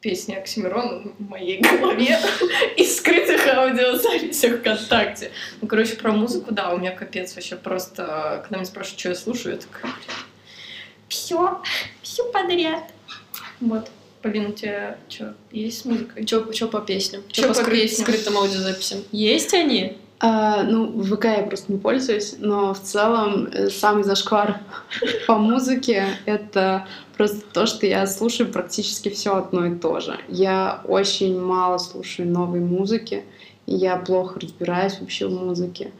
песни 0.00 0.34
Оксимирона 0.34 1.10
в 1.18 1.28
моей 1.28 1.60
голове 1.60 2.16
из 2.76 2.96
скрытых 2.96 3.44
аудиозаписях 3.44 4.60
ВКонтакте. 4.60 5.32
Ну, 5.60 5.66
короче, 5.66 5.96
про 5.96 6.12
музыку, 6.12 6.54
да, 6.54 6.72
у 6.72 6.78
меня 6.78 6.92
капец 6.92 7.34
вообще 7.34 7.56
просто, 7.56 8.38
когда 8.44 8.58
меня 8.58 8.66
спрашивают, 8.66 9.00
что 9.00 9.08
я 9.08 9.14
слушаю, 9.16 9.56
я 9.56 9.60
такая, 9.60 9.92
все, 11.08 11.60
все 12.02 12.30
подряд. 12.30 12.84
Вот. 13.60 13.90
Полин, 14.22 14.46
у 14.46 14.52
тебя 14.52 14.96
что, 15.08 15.34
есть? 15.50 15.86
Чё, 16.26 16.52
чё 16.52 16.68
по 16.68 16.80
песням? 16.80 17.24
Чё 17.32 17.48
по, 17.48 17.54
по 17.54 17.60
скры- 17.60 17.72
песням? 17.82 18.06
скрытым 18.06 18.38
аудиозаписям? 18.38 19.02
Есть 19.10 19.52
они? 19.54 19.98
А, 20.22 20.64
ну, 20.64 20.86
в 20.86 21.16
ВК 21.16 21.24
я 21.24 21.42
просто 21.42 21.72
не 21.72 21.78
пользуюсь, 21.78 22.36
но 22.38 22.74
в 22.74 22.80
целом 22.80 23.46
э, 23.46 23.70
самый 23.70 24.04
зашквар 24.04 24.60
по 25.26 25.36
музыке— 25.36 26.04
это 26.26 26.86
просто 27.16 27.40
то, 27.52 27.64
что 27.64 27.86
я 27.86 28.06
слушаю 28.06 28.52
практически 28.52 29.08
все 29.08 29.34
одно 29.34 29.64
и 29.64 29.74
то 29.74 29.98
же. 30.00 30.18
Я 30.28 30.82
очень 30.86 31.40
мало 31.40 31.78
слушаю 31.78 32.28
новой 32.28 32.60
музыки, 32.60 33.24
и 33.64 33.74
я 33.74 33.96
плохо 33.96 34.38
разбираюсь 34.40 35.00
вообще 35.00 35.26
в 35.26 35.32
музыке. 35.32 35.90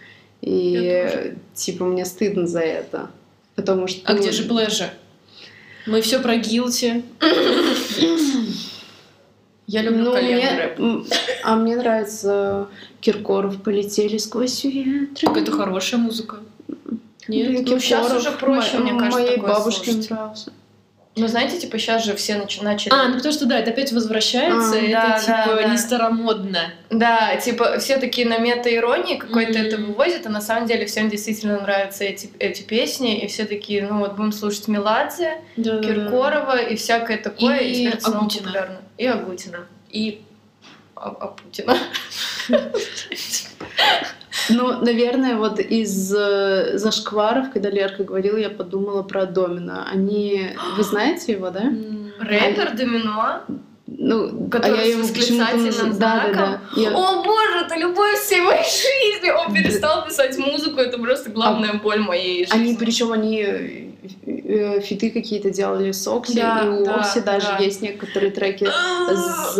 И, 0.43 1.35
типа, 1.55 1.85
мне 1.85 2.05
стыдно 2.05 2.47
за 2.47 2.61
это. 2.61 3.11
Потому 3.55 3.87
что... 3.89 4.03
А 4.05 4.13
ну, 4.13 4.21
где 4.21 4.33
же 4.33 4.43
плэжа? 4.43 4.91
Мы 5.87 6.03
все 6.03 6.21
про 6.21 6.37
гилти. 6.37 7.05
Я 9.73 9.83
люблю 9.83 10.05
Ну, 10.07 10.13
коленный 10.13 10.35
мне, 10.37 10.57
рэп. 10.59 11.05
а 11.45 11.55
мне 11.57 11.77
нравится 11.77 12.67
Киркоров 13.01 13.63
«Полетели 13.63 14.19
сквозь 14.19 14.65
ветры». 14.65 15.09
Так 15.21 15.37
это 15.37 15.53
хорошая 15.53 16.01
музыка. 16.01 16.37
Нет? 17.29 17.49
Блин, 17.49 17.65
Ну, 17.69 17.79
Киркоров 17.79 18.17
уже 18.17 18.33
проще, 18.33 18.79
мо- 18.79 18.85
мне 18.85 18.99
кажется, 18.99 19.19
Моей 19.21 19.37
бабушке 19.39 19.93
слушать. 19.93 20.11
нравился. 20.11 20.53
Ну, 21.17 21.27
знаете, 21.27 21.59
типа, 21.59 21.77
сейчас 21.79 22.05
же 22.05 22.15
все 22.15 22.35
нач- 22.35 22.63
начали... 22.63 22.93
А, 22.95 23.09
ну 23.09 23.17
потому 23.17 23.33
что 23.35 23.45
да, 23.47 23.59
это 23.59 23.71
опять 23.73 23.91
возвращается, 23.93 24.75
А, 24.77 24.79
и 24.79 24.93
да, 24.93 25.17
это 25.17 25.27
да, 25.27 25.43
типа 25.45 25.57
да. 25.57 25.65
не 25.69 25.77
старомодно. 25.77 26.73
Да, 26.89 27.37
типа, 27.37 27.79
все 27.81 27.99
такие 27.99 28.29
на 28.29 28.39
мета-иронии 28.39 29.17
какой-то 29.17 29.59
Мгм. 29.59 29.67
это 29.67 29.77
вывозят, 29.79 30.27
а 30.27 30.29
на 30.31 30.41
самом 30.41 30.67
деле 30.69 30.87
всем 30.87 31.11
действительно 31.11 31.61
нравятся 31.61 32.05
эти, 32.05 32.31
эти 32.39 32.63
песни, 32.63 33.19
и 33.21 33.27
все 33.27 33.45
такие, 33.45 33.83
ну 33.87 33.99
вот 33.99 34.15
будем 34.15 34.31
слушать 34.33 34.69
Меладзе, 34.69 35.43
Да, 35.57 35.81
Киркорова 35.81 36.57
и 36.63 36.77
всякое 36.77 37.19
такое, 37.19 37.59
и, 37.59 37.87
И 37.87 37.89
Агутина. 37.89 38.43
популярно. 38.45 38.79
И 38.97 39.07
Агутина. 39.07 39.67
И 39.91 40.23
а, 40.95 41.09
а 41.09 41.27
Путина. 41.29 41.77
Ну, 44.49 44.81
наверное, 44.81 45.37
вот 45.37 45.59
из 45.59 46.15
э, 46.17 46.79
зашкваров, 46.79 47.51
когда 47.53 47.71
Лерка 47.71 48.05
говорила, 48.05 48.37
я 48.37 48.51
подумала 48.51 49.03
про 49.03 49.27
Домина. 49.27 49.89
Они... 49.91 50.51
Вы 50.77 50.83
знаете 50.85 51.33
его, 51.33 51.51
да? 51.51 51.73
Рэпер 52.21 52.77
Домино. 52.77 53.41
Ну, 53.87 54.49
Который 54.49 54.79
а 54.81 54.83
я 54.85 54.85
с 54.85 54.89
его 54.99 55.09
почему-то 55.09 55.45
восклицательным 55.57 55.93
наз- 55.93 55.99
Да, 55.99 56.15
да, 56.15 56.33
знаком? 56.33 56.61
да. 56.75 56.81
Я- 56.81 56.91
О 56.97 57.23
боже, 57.25 57.59
это 57.67 57.77
любовь 57.77 58.19
всей 58.21 58.41
моей 58.41 58.63
жизни! 58.63 59.31
Он 59.31 59.53
перестал 59.53 60.07
писать 60.07 60.39
музыку, 60.39 60.79
это 60.81 60.97
просто 60.99 61.31
главная 61.31 61.75
боль 61.75 61.99
моей 61.99 62.45
жизни. 62.47 62.57
Они, 62.57 62.77
причем 62.77 63.11
они 63.13 63.90
э, 64.51 64.81
фиты 64.81 65.11
какие-то 65.11 65.51
делали 65.51 65.93
с 65.93 66.07
Окси, 66.07 66.35
Да, 66.35 66.63
и 66.65 66.69
у 66.69 66.85
да, 66.85 66.97
Окси 66.97 67.21
даже 67.21 67.47
да. 67.47 67.59
есть 67.59 67.83
некоторые 67.83 68.31
треки 68.31 68.67
с, 68.67 69.59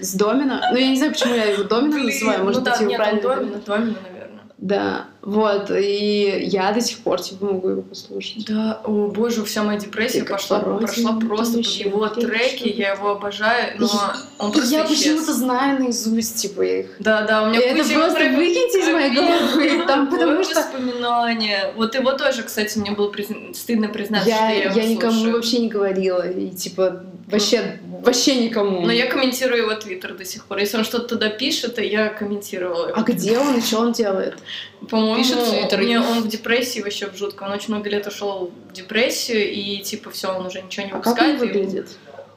с 0.00 0.14
Домина. 0.14 0.62
Ну, 0.70 0.76
я 0.76 0.88
не 0.88 0.96
знаю, 0.96 1.12
почему 1.12 1.34
я 1.34 1.44
его 1.44 1.64
Домина 1.64 2.04
называю, 2.04 2.44
может 2.44 2.64
ну 2.64 2.70
быть, 2.70 2.74
да, 2.74 2.80
его 2.80 2.90
нет, 2.90 2.98
правильно 2.98 3.22
Домина. 3.22 3.60
Домино, 3.66 3.96
наверное. 4.12 4.40
Да, 4.58 5.06
вот, 5.26 5.70
и 5.70 6.42
я 6.52 6.70
до 6.72 6.82
сих 6.82 6.98
пор, 6.98 7.18
типа, 7.20 7.46
могу 7.46 7.68
его 7.70 7.80
послушать. 7.82 8.44
Да, 8.46 8.80
о 8.84 9.08
боже, 9.08 9.42
вся 9.44 9.62
моя 9.62 9.78
депрессия 9.78 10.20
как 10.20 10.36
пошла, 10.36 10.58
пародия, 10.60 10.86
прошла 10.86 11.18
просто 11.18 11.56
под 11.58 11.66
его 11.66 12.06
треки, 12.08 12.68
я 12.68 12.92
его 12.92 13.10
обожаю, 13.12 13.74
но 13.78 13.88
он 14.38 14.52
просто 14.52 14.74
я 14.74 14.84
почему-то 14.84 15.32
знаю 15.32 15.80
наизусть, 15.80 16.36
типа, 16.42 16.60
их. 16.62 16.86
Да, 16.98 17.22
да, 17.22 17.42
у 17.42 17.46
меня 17.50 17.60
И 17.60 17.62
это 17.62 17.88
просто 17.94 18.16
прям- 18.18 18.36
выкиньте 18.36 18.80
из 18.80 18.88
моей 18.92 19.10
головы, 19.14 19.84
там, 19.86 20.10
потому 20.10 20.44
что 20.44 20.56
воспоминание. 20.60 21.72
Вот 21.76 21.94
его 21.94 22.12
тоже, 22.12 22.42
кстати, 22.42 22.76
мне 22.78 22.90
было 22.90 23.10
призна- 23.10 23.54
стыдно 23.54 23.88
признаться, 23.88 24.28
я, 24.28 24.36
что 24.36 24.46
я 24.54 24.64
его 24.64 24.74
я 24.80 24.86
никому 24.88 25.12
слушаю. 25.12 25.34
вообще 25.36 25.58
не 25.60 25.68
говорила, 25.68 26.28
и, 26.28 26.50
типа, 26.50 27.02
вообще, 27.30 27.80
вообще 28.04 28.44
никому. 28.44 28.82
Но 28.82 28.92
я 28.92 29.06
комментирую 29.06 29.62
его 29.62 29.74
твиттер 29.74 30.14
до 30.14 30.24
сих 30.24 30.44
пор. 30.44 30.58
Если 30.58 30.76
он 30.76 30.84
что-то 30.84 31.08
туда 31.16 31.30
пишет, 31.30 31.76
то 31.76 31.82
я 31.82 32.08
комментировала. 32.08 32.92
А 32.94 33.02
где 33.02 33.38
он 33.38 33.56
и 33.56 33.60
что 33.62 33.78
он 33.80 33.92
делает? 33.92 34.34
По-моему, 34.90 35.13
Пишет 35.16 35.38
в 35.38 35.50
Твиттер. 35.50 35.78
мне 35.80 36.00
он 36.00 36.22
в 36.22 36.28
депрессии 36.28 36.80
вообще 36.80 37.08
в 37.08 37.16
жутко. 37.16 37.44
Он 37.44 37.52
очень 37.52 37.74
много 37.74 37.88
лет 37.90 38.06
ушел 38.06 38.50
в 38.68 38.72
депрессию, 38.72 39.50
и 39.52 39.78
типа 39.78 40.10
все, 40.10 40.28
он 40.28 40.46
уже 40.46 40.62
ничего 40.62 40.86
не 40.86 40.92
А 40.92 40.98
как 41.00 41.18
он 41.18 41.36
выпускает. 41.36 41.40
выглядит? 41.40 41.88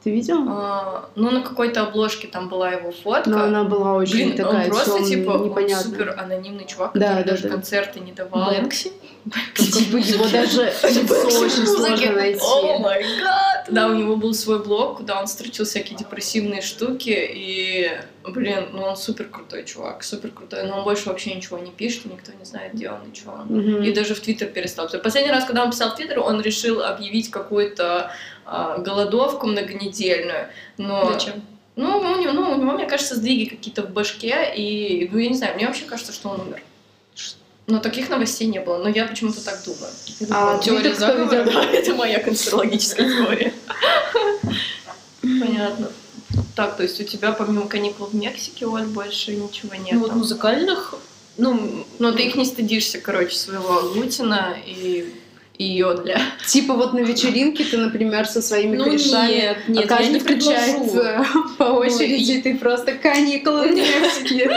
Ты 0.04 0.12
видел? 0.12 0.44
А, 0.48 1.10
ну, 1.16 1.30
на 1.32 1.40
какой-то 1.42 1.82
обложке 1.82 2.28
там 2.28 2.48
была 2.48 2.70
его 2.70 2.92
фотка. 2.92 3.28
Но 3.28 3.42
она 3.42 3.64
была 3.64 3.94
очень 3.94 4.12
Блин, 4.14 4.36
такая 4.36 4.64
он 4.66 4.70
просто, 4.70 5.04
типа, 5.04 5.30
он 5.32 5.44
непонятная. 5.46 5.82
супер 5.90 6.14
анонимный 6.16 6.66
чувак, 6.66 6.92
Да, 6.94 7.00
который 7.08 7.24
да, 7.24 7.30
даже 7.32 7.42
да. 7.42 7.48
концерты 7.48 7.98
не 8.00 8.12
давал. 8.12 8.48
Бэнкси? 8.48 8.92
Типа 9.56 9.96
его 9.96 10.24
даже 10.28 10.72
очень 10.84 11.66
сложно 11.66 12.12
найти. 12.12 12.40
О 12.40 12.78
май 12.78 13.02
гад! 13.20 13.66
Да, 13.70 13.88
у 13.88 13.94
него 13.94 14.14
был 14.16 14.32
свой 14.34 14.62
блог, 14.62 14.98
куда 14.98 15.20
он 15.20 15.26
строчил 15.26 15.64
всякие 15.64 15.98
депрессивные 15.98 16.62
штуки, 16.62 17.10
и, 17.34 17.90
блин, 18.32 18.68
ну 18.72 18.82
он 18.82 18.96
супер 18.96 19.28
крутой 19.28 19.64
чувак, 19.64 20.02
супер 20.02 20.30
крутой, 20.30 20.64
но 20.64 20.78
он 20.78 20.84
больше 20.84 21.08
вообще 21.08 21.34
ничего 21.34 21.58
не 21.58 21.70
пишет, 21.70 22.06
никто 22.06 22.32
не 22.32 22.44
знает, 22.44 22.74
где 22.74 22.90
он 22.90 23.00
и 23.10 23.14
что 23.14 23.30
он. 23.30 23.46
Мгм. 23.46 23.82
И 23.82 23.92
даже 23.92 24.14
в 24.14 24.20
Твиттер 24.20 24.48
перестал. 24.48 24.88
Последний 24.88 25.30
раз, 25.30 25.44
когда 25.44 25.64
он 25.64 25.70
писал 25.70 25.90
в 25.90 25.96
Твиттер, 25.96 26.20
он 26.20 26.40
решил 26.40 26.82
объявить 26.82 27.30
какую-то 27.30 28.10
а, 28.44 28.78
голодовку 28.78 29.46
многонедельную. 29.46 30.48
Но 30.78 31.12
Зачем? 31.12 31.42
ну, 31.76 31.98
у 31.98 32.18
него, 32.18 32.32
ну, 32.32 32.50
у 32.50 32.56
него, 32.56 32.72
мне 32.72 32.86
кажется, 32.86 33.14
сдвиги 33.14 33.44
какие-то 33.48 33.82
в 33.82 33.90
башке, 33.90 34.52
и, 34.56 35.08
ну, 35.12 35.18
я 35.18 35.28
не 35.28 35.36
знаю, 35.36 35.54
мне 35.54 35.66
вообще 35.66 35.84
кажется, 35.84 36.12
что 36.12 36.30
он 36.30 36.40
умер. 36.40 36.62
Но 37.68 37.80
таких 37.80 38.08
новостей 38.08 38.46
не 38.46 38.60
было, 38.60 38.78
но 38.78 38.88
я 38.88 39.06
почему-то 39.06 39.44
так 39.44 39.62
думаю. 39.62 39.92
А 40.30 40.58
Теория 40.58 40.90
Твиттер 40.90 40.96
кто 40.96 41.28
заговора? 41.28 41.44
Да, 41.52 41.64
это 41.70 41.94
моя 41.94 42.18
конспирологическая 42.18 43.06
теория. 43.06 43.52
Понятно. 45.20 45.90
Так, 46.54 46.76
то 46.76 46.82
есть 46.82 47.00
у 47.00 47.04
тебя 47.04 47.32
помимо 47.32 47.66
каникул 47.68 48.06
в 48.06 48.14
Мексике, 48.14 48.66
Оль, 48.66 48.84
больше 48.86 49.34
ничего 49.34 49.74
нет? 49.74 49.92
Ну 49.94 50.00
вот 50.00 50.14
музыкальных, 50.14 50.94
ну, 51.36 51.84
Но 51.98 52.12
ты 52.12 52.24
их 52.26 52.34
не 52.36 52.44
стыдишься, 52.44 52.98
короче, 53.00 53.36
своего 53.36 53.78
Агутина 53.78 54.56
и, 54.66 55.12
и 55.56 55.64
Йодля. 55.64 56.20
Типа 56.46 56.74
вот 56.74 56.92
на 56.94 56.98
вечеринке 56.98 57.64
ты, 57.64 57.78
например, 57.78 58.26
со 58.26 58.42
своими 58.42 58.76
ну 58.76 58.84
корешами 58.84 59.32
нет, 59.32 59.56
нет, 59.68 59.90
а 59.90 60.02
я 60.02 60.08
не 60.10 60.18
каждый 60.18 60.20
предложу. 60.20 60.88
включает 60.88 61.56
по 61.58 61.64
очереди, 61.64 62.32
и- 62.32 62.38
и 62.38 62.42
ты 62.42 62.58
просто 62.58 62.92
каникулы 62.94 63.68
в 63.68 63.74
Мексике. 63.74 64.50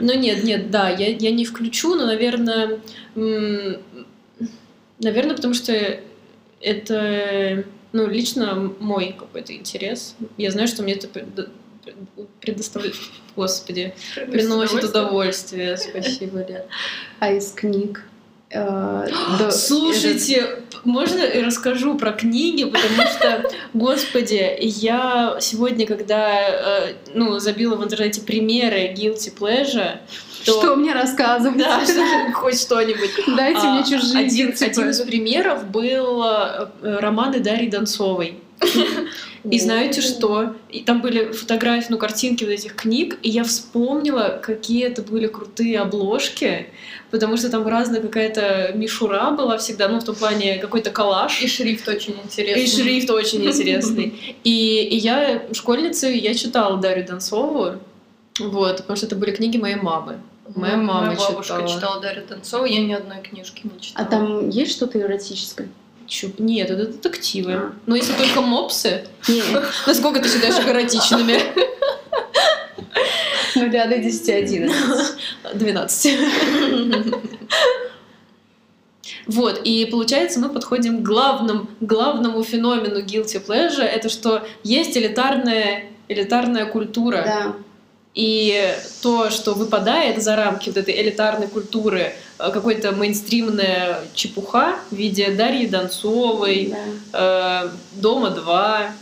Ну 0.00 0.14
нет, 0.14 0.42
нет, 0.44 0.70
да, 0.70 0.88
я, 0.88 1.08
я 1.08 1.30
не 1.30 1.44
включу, 1.44 1.94
но, 1.94 2.06
наверное, 2.06 2.80
наверное, 4.98 5.36
потому 5.36 5.54
что 5.54 6.00
это, 6.60 7.64
ну, 7.94 8.08
лично 8.08 8.72
мой 8.80 9.14
какой-то 9.16 9.54
интерес. 9.54 10.16
Я 10.36 10.50
знаю, 10.50 10.66
что 10.66 10.82
мне 10.82 10.94
это 10.94 11.06
предо- 11.06 11.48
предоставляет, 12.40 12.96
господи, 13.36 13.94
приносит 14.30 14.82
удовольствие. 14.82 15.76
Спасибо, 15.76 16.44
Лен. 16.44 16.62
А 17.20 17.32
из 17.32 17.52
книг? 17.52 18.02
э, 18.50 19.08
да, 19.38 19.50
Слушайте, 19.52 20.62
можно 20.82 21.18
я 21.18 21.44
расскажу 21.44 21.96
про 21.96 22.12
книги, 22.12 22.64
потому 22.64 23.08
что, 23.08 23.50
господи, 23.74 24.56
я 24.60 25.36
сегодня, 25.40 25.86
когда 25.86 26.88
э, 26.88 26.94
ну, 27.14 27.38
забила 27.38 27.76
в 27.76 27.84
интернете 27.84 28.22
примеры 28.22 28.92
guilty 28.92 29.32
pleasure, 29.38 29.98
это- 30.44 30.52
то... 30.52 30.60
Что 30.60 30.76
мне 30.76 30.92
рассказывать? 30.92 31.58
Да, 31.58 31.80
что- 31.84 32.32
хоть 32.34 32.60
что-нибудь. 32.60 33.10
Дайте 33.36 33.60
А, 33.62 33.74
мне 33.74 33.84
чужие 33.84 34.26
один, 34.26 34.50
guilty 34.50 34.64
один 34.64 34.90
из 34.90 35.00
примеров 35.00 35.66
был 35.70 36.22
э, 36.24 36.68
романы 36.82 37.40
Дарьи 37.40 37.68
Донцовой. 37.68 38.38
И 39.50 39.58
знаете 39.58 40.00
что? 40.00 40.54
И 40.70 40.80
там 40.80 41.02
были 41.02 41.32
фотографии, 41.32 41.88
ну, 41.90 41.98
картинки 41.98 42.44
вот 42.44 42.50
этих 42.52 42.74
книг, 42.76 43.18
и 43.22 43.28
я 43.28 43.44
вспомнила, 43.44 44.40
какие 44.42 44.84
это 44.86 45.02
были 45.02 45.26
крутые 45.26 45.80
обложки, 45.80 46.68
потому 47.10 47.36
что 47.36 47.50
там 47.50 47.66
разная 47.66 48.00
какая-то 48.00 48.72
мишура 48.74 49.32
была 49.32 49.58
всегда, 49.58 49.88
ну, 49.88 50.00
в 50.00 50.04
том 50.04 50.14
плане 50.14 50.56
какой-то 50.56 50.90
коллаж. 50.90 51.42
И 51.42 51.46
шрифт 51.46 51.86
очень 51.88 52.16
интересный. 52.24 52.64
И 52.64 52.66
шрифт 52.66 53.10
очень 53.10 53.44
интересный. 53.46 54.38
И, 54.44 54.82
и 54.82 54.96
я 54.96 55.42
школьницей, 55.52 56.18
я 56.18 56.32
читала 56.34 56.78
Дарью 56.78 57.06
Донцову, 57.06 57.72
вот, 58.40 58.76
потому 58.78 58.96
что 58.96 59.04
это 59.06 59.16
были 59.16 59.32
книги 59.32 59.58
моей 59.58 59.76
мамы. 59.76 60.20
Моя 60.54 60.76
мама 60.76 61.06
Моя 61.06 61.16
бабушка 61.18 61.42
читала. 61.42 61.68
читала 61.68 62.00
Дарью 62.00 62.26
Донцову, 62.26 62.64
я 62.66 62.80
ни 62.80 62.92
одной 62.92 63.20
книжки 63.22 63.62
не 63.64 63.70
А 63.78 63.80
читала. 63.80 64.06
там 64.08 64.48
есть 64.50 64.72
что-то 64.72 65.00
эротическое? 65.00 65.68
Чё? 66.06 66.28
Нет, 66.38 66.70
это 66.70 66.86
детективы. 66.86 67.52
А. 67.52 67.72
Но 67.86 67.96
если 67.96 68.12
только 68.12 68.40
мопсы, 68.42 69.06
Не, 69.26 69.42
насколько 69.86 70.20
ты 70.20 70.28
считаешь 70.28 70.58
их 70.58 70.68
эротичными? 70.68 71.38
нуля 73.56 73.86
до 73.86 73.98
10, 73.98 74.28
11. 74.28 75.16
12. 75.54 76.18
Вот, 79.26 79.60
и 79.64 79.86
получается, 79.86 80.38
мы 80.40 80.50
подходим 80.50 80.98
к 80.98 81.02
главному, 81.02 81.66
главному 81.80 82.42
феномену 82.44 83.00
guilty 83.02 83.42
pleasure, 83.44 83.82
это 83.82 84.08
что 84.10 84.46
есть 84.62 84.96
элитарная, 84.96 85.84
элитарная 86.08 86.66
культура. 86.66 87.22
Да. 87.24 87.54
И 88.14 88.72
то, 89.02 89.30
что 89.30 89.54
выпадает 89.54 90.22
за 90.22 90.36
рамки 90.36 90.68
вот 90.68 90.78
этой 90.78 91.00
элитарной 91.02 91.48
культуры, 91.48 92.14
э, 92.38 92.50
какой-то 92.52 92.92
мейнстримная 92.92 94.02
чепуха 94.14 94.76
в 94.90 94.94
виде 94.94 95.30
Дарьи 95.30 95.66
Донцовой, 95.66 96.72
да. 97.12 97.64
э, 97.64 97.70
Дома 98.00 98.30
2. 98.30 98.92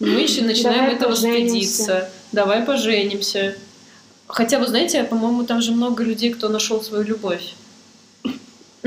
Мы 0.00 0.20
еще 0.20 0.42
начинаем 0.42 0.80
Давай 0.80 0.94
этого 0.94 1.10
поженимся. 1.10 1.46
стыдиться. 1.46 2.10
Давай 2.32 2.62
поженимся. 2.62 3.56
Хотя, 4.26 4.58
вы 4.58 4.66
знаете, 4.66 5.04
по-моему, 5.04 5.44
там 5.44 5.62
же 5.62 5.72
много 5.72 6.02
людей, 6.04 6.30
кто 6.30 6.48
нашел 6.50 6.82
свою 6.82 7.04
любовь. 7.04 7.54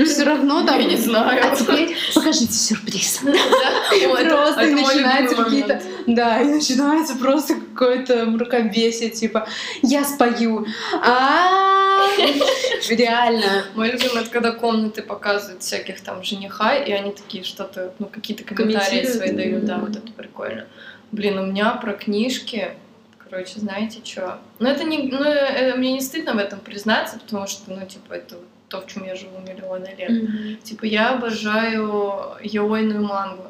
Все 0.04 0.22
равно 0.22 0.64
там... 0.64 0.78
Я 0.78 0.86
не 0.86 0.96
знаю. 0.96 1.42
А 1.44 1.56
теперь 1.56 1.96
покажите 2.14 2.52
сюрприз. 2.52 3.20
Просто 3.22 4.66
начинаются 4.66 5.36
какие-то... 5.36 5.82
Да, 6.08 6.40
и 6.40 6.46
начинается 6.46 7.16
просто 7.16 7.54
какое-то 7.54 8.24
мракобесие, 8.24 9.10
типа, 9.10 9.46
я 9.82 10.04
спою. 10.04 10.66
а 11.02 11.98
Реально. 12.88 13.64
Мой 13.74 13.90
любимый, 13.90 14.22
это 14.22 14.30
когда 14.30 14.52
комнаты 14.52 15.02
показывают 15.02 15.62
всяких 15.62 16.00
там 16.00 16.22
жениха, 16.22 16.74
и 16.74 16.90
они 16.92 17.12
такие 17.12 17.44
что-то, 17.44 17.92
ну, 17.98 18.06
какие-то 18.06 18.42
комментарии 18.42 19.04
свои 19.04 19.32
дают, 19.32 19.66
да, 19.66 19.76
вот 19.76 19.90
это 19.90 20.10
прикольно. 20.12 20.66
Блин, 21.12 21.38
у 21.38 21.46
меня 21.46 21.72
про 21.72 21.92
книжки, 21.92 22.70
короче, 23.18 23.60
знаете 23.60 24.00
что? 24.02 24.38
Ну, 24.60 24.68
это 24.68 24.84
не, 24.84 25.10
ну, 25.12 25.22
э, 25.22 25.74
мне 25.76 25.92
не 25.92 26.00
стыдно 26.00 26.32
в 26.32 26.38
этом 26.38 26.60
признаться, 26.60 27.18
потому 27.18 27.46
что, 27.46 27.70
ну, 27.70 27.84
типа, 27.86 28.14
это 28.14 28.36
то, 28.70 28.80
в 28.80 28.86
чем 28.86 29.04
я 29.04 29.14
живу 29.14 29.40
миллионы 29.46 29.94
лет. 29.98 30.62
Типа, 30.64 30.86
я 30.86 31.10
обожаю 31.10 32.36
йойную 32.42 33.02
мангу. 33.04 33.44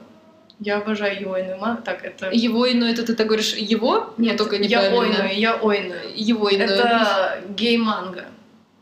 Я 0.60 0.78
обожаю 0.78 1.22
мангу. 1.58 1.82
Так, 1.82 2.04
это... 2.04 2.30
Его 2.32 2.70
иное, 2.70 2.92
это 2.92 3.04
ты 3.04 3.14
так 3.14 3.26
говоришь 3.26 3.54
его? 3.54 4.12
Нет, 4.18 4.36
только 4.36 4.56
я 4.56 4.82
неправильно. 4.82 4.98
ойную, 4.98 5.38
я 5.38 5.56
ойную. 5.56 6.00
Его 6.14 6.52
иное. 6.52 6.66
Это 6.66 7.40
гей-манга. 7.48 8.24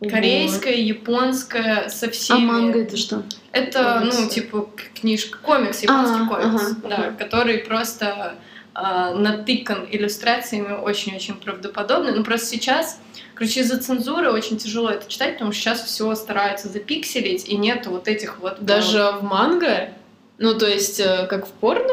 Корейская, 0.01 0.75
японская, 0.75 1.89
со 1.89 2.07
А 2.07 2.11
всеми... 2.11 2.45
манга 2.45 2.81
это 2.81 2.97
что? 2.97 3.23
Это, 3.53 4.01
ну, 4.05 4.11
Комиксы. 4.11 4.35
типа, 4.35 4.69
книжка, 5.01 5.39
комикс, 5.39 5.83
японский 5.83 6.25
А, 6.25 6.27
комикс, 6.29 6.63
ага, 6.63 6.89
да, 6.89 6.97
ага. 6.97 7.13
который 7.13 7.59
просто 7.59 8.35
а, 8.75 9.15
натыкан 9.15 9.87
иллюстрациями 9.91 10.75
очень-очень 10.75 11.37
правдоподобно. 11.37 12.13
Ну, 12.13 12.25
просто 12.25 12.47
сейчас, 12.49 13.01
короче, 13.35 13.61
из-за 13.61 13.79
цензуры 13.79 14.31
очень 14.31 14.59
тяжело 14.59 14.91
это 14.91 15.11
читать, 15.11 15.35
потому 15.35 15.53
что 15.53 15.63
сейчас 15.63 15.83
все 15.83 16.15
стараются 16.15 16.69
запикселить, 16.69 17.49
и 17.49 17.57
нету 17.57 17.91
вот 17.91 18.07
этих 18.07 18.39
вот... 18.41 18.61
Даже 18.61 19.13
в 19.19 19.23
манго? 19.23 19.89
Ну, 20.39 20.55
то 20.55 20.67
есть, 20.67 21.01
э, 21.01 21.27
как 21.29 21.47
в 21.47 21.51
порно? 21.51 21.93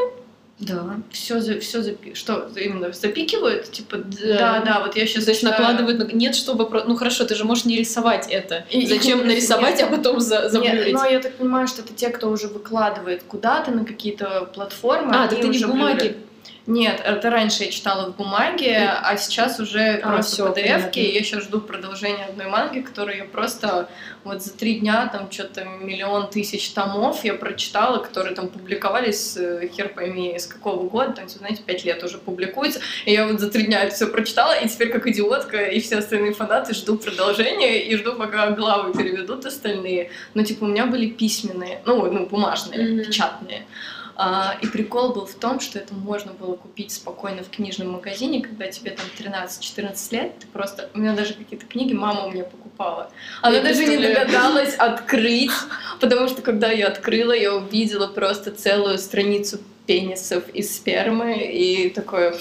Да, 0.60 0.96
все, 1.10 1.40
за, 1.40 1.58
все 1.60 1.82
запи... 1.82 2.14
Что, 2.14 2.48
именно 2.56 2.92
запикивают? 2.92 3.70
Типа, 3.72 3.96
Да. 3.98 4.36
да, 4.38 4.62
да, 4.64 4.80
вот 4.86 4.96
я 4.96 5.04
сейчас 5.06 5.26
есть 5.26 5.42
накладывают... 5.42 5.98
на- 5.98 6.16
Нет, 6.16 6.36
чтобы... 6.36 6.66
про- 6.68 6.84
Ну, 6.84 6.94
хорошо, 6.96 7.24
ты 7.24 7.34
же 7.34 7.44
можешь 7.44 7.64
не 7.64 7.76
рисовать 7.76 8.28
это. 8.30 8.64
И- 8.70 8.86
Зачем 8.86 9.22
и- 9.22 9.24
нарисовать, 9.24 9.82
а 9.82 9.86
потом 9.88 10.20
за- 10.20 10.42
Нет, 10.42 10.52
заблюрить? 10.52 10.94
но 10.94 11.04
я 11.06 11.18
так 11.20 11.34
понимаю, 11.34 11.66
что 11.66 11.82
это 11.82 11.92
те, 11.92 12.08
кто 12.10 12.28
уже 12.30 12.46
выкладывает 12.46 13.24
куда-то 13.24 13.72
на 13.72 13.84
какие-то 13.84 14.48
платформы. 14.54 15.12
А, 15.14 15.26
так 15.26 15.40
ты 15.40 15.48
не 15.48 15.58
в 15.58 15.66
бумаге. 15.66 15.94
блюрят. 15.98 16.16
Нет, 16.66 17.02
это 17.04 17.28
раньше 17.28 17.64
я 17.64 17.70
читала 17.70 18.10
в 18.10 18.16
бумаге, 18.16 18.88
а 19.02 19.16
сейчас 19.18 19.60
уже 19.60 20.00
А, 20.02 20.12
просто 20.14 20.32
всё, 20.32 20.46
PDF-ки. 20.48 20.62
понятно. 20.62 21.00
И 21.00 21.12
я 21.14 21.22
сейчас 21.22 21.42
жду 21.44 21.60
продолжения 21.60 22.24
одной 22.24 22.46
манги, 22.46 22.80
которую 22.80 23.18
я 23.18 23.24
просто 23.24 23.90
вот 24.24 24.42
за 24.42 24.50
три 24.56 24.76
дня 24.80 25.06
там 25.12 25.30
что-то 25.30 25.64
миллион 25.64 26.30
тысяч 26.30 26.70
томов 26.70 27.22
я 27.22 27.34
прочитала, 27.34 27.98
которые 27.98 28.34
там 28.34 28.48
публиковались, 28.48 29.36
э, 29.36 29.68
хер 29.76 29.90
пойми, 29.90 30.38
с 30.38 30.46
какого 30.46 30.88
года, 30.88 31.12
там, 31.12 31.28
знаете, 31.28 31.62
пять 31.62 31.84
лет 31.84 32.02
уже 32.02 32.16
публикуются. 32.16 32.80
И 33.04 33.12
я 33.12 33.26
вот 33.26 33.40
за 33.40 33.50
три 33.50 33.64
дня 33.64 33.82
это 33.84 33.94
все 33.94 34.06
прочитала, 34.06 34.54
и 34.58 34.66
теперь 34.66 34.88
как 34.88 35.06
идиотка 35.06 35.64
и 35.66 35.80
все 35.80 35.98
остальные 35.98 36.32
фанаты 36.32 36.72
жду 36.72 36.96
продолжения 36.96 37.82
и 37.86 37.94
жду, 37.96 38.14
пока 38.14 38.50
главы 38.52 38.94
переведут 38.94 39.44
остальные. 39.44 40.10
Но 40.32 40.42
типа 40.44 40.64
у 40.64 40.68
меня 40.68 40.86
были 40.86 41.10
письменные, 41.10 41.82
ну, 41.84 42.10
ну 42.10 42.24
бумажные, 42.24 42.88
Мгм. 42.88 43.04
печатные. 43.04 43.66
А, 44.16 44.56
и 44.62 44.66
прикол 44.66 45.12
был 45.12 45.26
в 45.26 45.34
том, 45.34 45.60
что 45.60 45.78
это 45.78 45.94
можно 45.94 46.32
было 46.32 46.54
купить 46.54 46.92
спокойно 46.92 47.42
в 47.42 47.50
книжном 47.50 47.92
магазине, 47.92 48.42
когда 48.42 48.66
тебе 48.68 48.92
там 48.92 49.06
13-14 49.18 50.12
лет, 50.12 50.38
ты 50.38 50.46
просто... 50.46 50.88
У 50.94 50.98
меня 50.98 51.14
даже 51.14 51.34
какие-то 51.34 51.66
книги 51.66 51.92
мама 51.92 52.26
у 52.26 52.30
меня 52.30 52.44
покупала. 52.44 53.10
Она 53.42 53.56
Я 53.56 53.62
даже 53.62 53.84
не 53.84 53.96
догадалась 53.96 54.74
открыть, 54.74 55.50
потому 56.00 56.28
что 56.28 56.42
когда 56.42 56.70
я 56.70 56.88
открыла, 56.88 57.32
я 57.32 57.54
увидела 57.54 58.06
просто 58.06 58.52
целую 58.52 58.98
страницу 58.98 59.58
пенисов 59.86 60.48
и 60.48 60.62
спермы, 60.62 61.44
и 61.44 61.90
такое... 61.90 62.34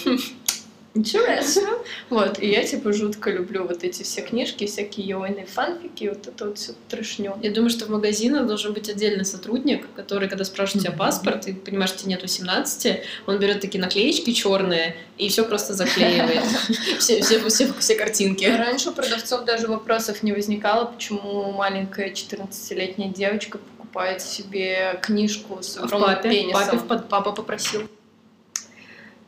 «Хм, 0.93 0.99
Интересно. 0.99 1.69
Вот, 2.09 2.39
и 2.39 2.47
я, 2.49 2.63
типа, 2.63 2.93
жутко 2.93 3.31
люблю 3.31 3.65
вот 3.67 3.83
эти 3.83 4.03
все 4.03 4.21
книжки, 4.21 4.67
всякие 4.67 5.07
йойные 5.07 5.45
фанфики, 5.47 6.07
вот 6.07 6.27
это 6.27 6.45
вот 6.45 6.57
все 6.59 6.73
трешню. 6.87 7.35
Я 7.41 7.51
думаю, 7.51 7.71
что 7.71 7.85
в 7.85 7.89
магазинах 7.89 8.45
должен 8.45 8.73
быть 8.73 8.89
отдельный 8.89 9.25
сотрудник, 9.25 9.87
который, 9.95 10.29
когда 10.29 10.43
спрашивает 10.45 10.85
тебя 10.85 10.95
паспорт, 10.95 11.47
и 11.47 11.53
понимаешь, 11.53 11.89
что 11.89 11.99
тебе 11.99 12.11
нет 12.11 12.21
18, 12.21 13.01
он 13.25 13.39
берет 13.39 13.59
такие 13.61 13.81
наклеечки 13.81 14.31
черные 14.33 14.95
и 15.17 15.29
все 15.29 15.43
просто 15.45 15.73
заклеивает. 15.73 16.43
Все, 16.99 17.21
все, 17.21 17.39
все, 17.49 17.73
все 17.79 17.95
картинки. 17.95 18.45
Раньше 18.45 18.89
у 18.89 18.93
продавцов 18.93 19.45
даже 19.45 19.67
вопросов 19.67 20.23
не 20.23 20.31
возникало, 20.31 20.85
почему 20.85 21.51
маленькая 21.51 22.11
14-летняя 22.11 23.09
девочка 23.09 23.57
покупает 23.57 24.21
себе 24.21 24.99
книжку 25.01 25.61
с 25.61 25.75
В 25.77 25.83
огромным 25.83 26.15
папе, 26.15 26.29
пенисом. 26.29 26.79
папе, 26.87 27.03
папа 27.09 27.31
попросил. 27.31 27.83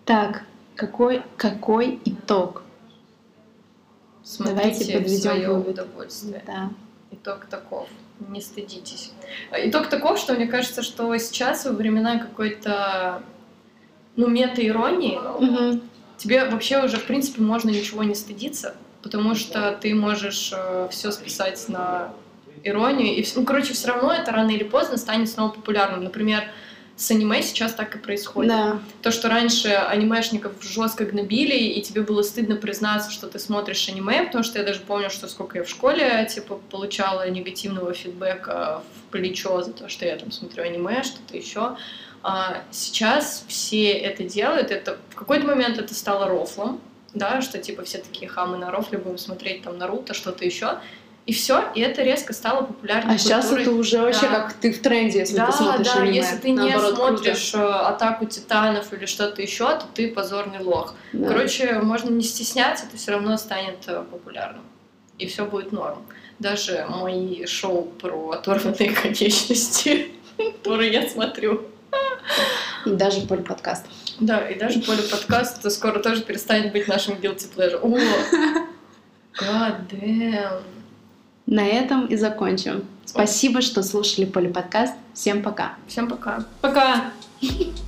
Так, 0.05 0.43
какой, 0.76 1.21
какой 1.38 1.99
итог? 2.05 2.63
Давайте 4.39 4.73
Смотрите 4.84 4.99
в 4.99 5.01
подведем 5.03 5.21
свое 5.21 5.47
вывод. 5.49 5.67
удовольствие. 5.69 6.43
Да. 6.47 6.69
Итог 7.11 7.45
таков. 7.45 7.88
Не 8.30 8.41
стыдитесь. 8.41 9.11
А, 9.51 9.57
Итог 9.59 9.88
таков, 9.88 10.17
что 10.17 10.34
мне 10.34 10.47
кажется, 10.47 10.82
что 10.82 11.15
сейчас 11.17 11.65
во 11.65 11.71
времена 11.73 12.17
какой-то 12.17 13.21
ну, 14.15 14.28
мета-иронии 14.28 15.19
Мгм. 15.43 15.82
тебе 16.17 16.45
вообще 16.45 16.84
уже, 16.84 16.97
в 16.97 17.05
принципе, 17.05 17.41
можно 17.41 17.69
ничего 17.69 18.03
не 18.03 18.15
стыдиться, 18.15 18.76
потому 19.03 19.36
что 19.36 19.78
ты 19.80 19.93
можешь 19.93 20.53
все 20.91 21.11
списать 21.11 21.63
на 21.67 22.13
иронию. 22.63 23.15
И, 23.15 23.26
ну, 23.36 23.43
короче, 23.45 23.73
все 23.73 23.89
равно 23.89 24.11
это 24.13 24.32
рано 24.32 24.49
или 24.49 24.63
поздно 24.63 24.97
станет 24.97 25.30
снова 25.30 25.51
популярным. 25.51 26.03
Например, 26.03 26.45
с 26.97 27.11
аниме 27.11 27.41
сейчас 27.41 27.73
так 27.73 27.95
и 27.95 27.99
происходит. 27.99 28.51
Да. 28.51 28.79
То, 29.01 29.11
что 29.11 29.27
раньше 29.27 29.67
анимешников 29.67 30.53
жестко 30.61 31.05
гнобили, 31.05 31.55
и 31.55 31.81
тебе 31.81 32.01
было 32.01 32.21
стыдно 32.21 32.55
признаться, 32.55 33.11
что 33.11 33.27
ты 33.27 33.37
смотришь 33.37 33.89
аниме, 33.89 34.23
потому 34.23 34.43
что 34.43 34.59
я 34.59 34.65
даже 34.65 34.79
помню, 34.79 35.09
что 35.09 35.27
сколько 35.27 35.57
я 35.57 35.63
в 35.65 35.69
школе, 35.69 36.27
типа, 36.33 36.59
получала 36.71 37.29
негативного 37.29 37.93
фидбэка 37.93 38.81
в 38.81 39.11
плечо 39.11 39.61
за 39.61 39.73
то, 39.73 39.89
что 39.89 40.05
я 40.05 40.15
там 40.15 40.31
смотрю 40.31 40.63
аниме, 40.63 41.03
что-то 41.03 41.35
еще. 41.35 41.75
А 42.23 42.63
сейчас 42.71 43.43
все 43.47 43.91
это 43.91 44.23
делают, 44.23 44.71
это 44.71 44.97
в 45.09 45.15
какой-то 45.15 45.45
момент 45.45 45.77
это 45.77 45.93
стало 45.93 46.27
рофлом, 46.27 46.81
да, 47.13 47.41
что 47.41 47.59
типа 47.59 47.83
все 47.83 47.99
такие 47.99 48.27
хамы 48.27 48.57
на 48.57 48.71
рофле, 48.71 48.97
будем 48.97 49.17
смотреть 49.17 49.63
там 49.63 49.77
Наруто, 49.77 50.13
что-то 50.13 50.45
еще. 50.45 50.79
И 51.26 51.34
все, 51.34 51.63
и 51.73 51.82
это 51.82 52.03
резко 52.03 52.34
стало 52.34 52.65
популярной 52.65 53.15
А 53.15 53.17
сейчас 53.17 53.45
культурой. 53.47 53.63
это 53.63 53.71
уже 53.73 53.99
вообще 53.99 54.28
Да. 54.30 54.41
как 54.41 54.53
ты 54.53 54.71
в 54.71 54.80
тренде, 54.80 55.19
если 55.19 55.36
Да, 55.38 55.47
ты 55.47 55.53
смотришь 55.53 55.88
да, 55.88 56.01
аниме. 56.01 56.15
если 56.17 56.38
ты 56.38 56.49
не 56.51 56.57
Наоборот, 56.69 56.95
круто. 56.95 57.13
смотришь 57.13 57.53
э, 57.55 57.57
атаку 57.63 58.26
титанов 58.26 58.93
или 58.93 59.07
что-то 59.07 59.41
еще, 59.41 59.65
то 59.65 59.86
ты 59.95 60.07
позорный 60.13 60.59
лох. 60.59 60.93
Да. 61.13 61.30
Короче, 61.30 61.80
можно 61.80 62.11
не 62.11 62.21
стесняться, 62.23 62.86
это 62.86 62.97
все 62.97 63.11
равно 63.13 63.38
станет 63.38 63.78
э, 63.88 64.03
популярным. 64.11 64.61
И 65.17 65.26
все 65.26 65.45
будет 65.45 65.71
норм. 65.71 66.05
Даже 66.38 66.86
мои 66.89 67.45
шоу 67.47 67.86
про 67.86 68.30
оторванные 68.32 68.91
конечности, 68.91 70.11
которые 70.38 70.91
я 70.93 71.09
смотрю. 71.09 71.63
И 72.86 72.89
даже 72.91 73.21
поле 73.21 73.41
подкаста. 73.41 73.88
Да, 74.19 74.47
и 74.47 74.59
даже 74.59 74.80
поле 74.82 75.01
подкаста 75.01 75.71
скоро 75.71 75.97
тоже 75.99 76.21
перестанет 76.21 76.71
быть 76.71 76.88
нашим 76.88 77.15
guilty 77.15 77.47
pleasure. 77.55 77.80
О! 77.82 77.97
God 79.41 79.88
damn. 79.89 80.61
На 81.45 81.65
этом 81.65 82.07
и 82.07 82.15
закончим. 82.15 82.85
Спасибо, 83.05 83.61
что 83.61 83.83
слушали 83.83 84.25
поле 84.25 84.49
подкаст. 84.49 84.93
Всем 85.13 85.43
пока. 85.43 85.75
Всем 85.87 86.07
пока. 86.07 86.45
Пока! 86.61 87.11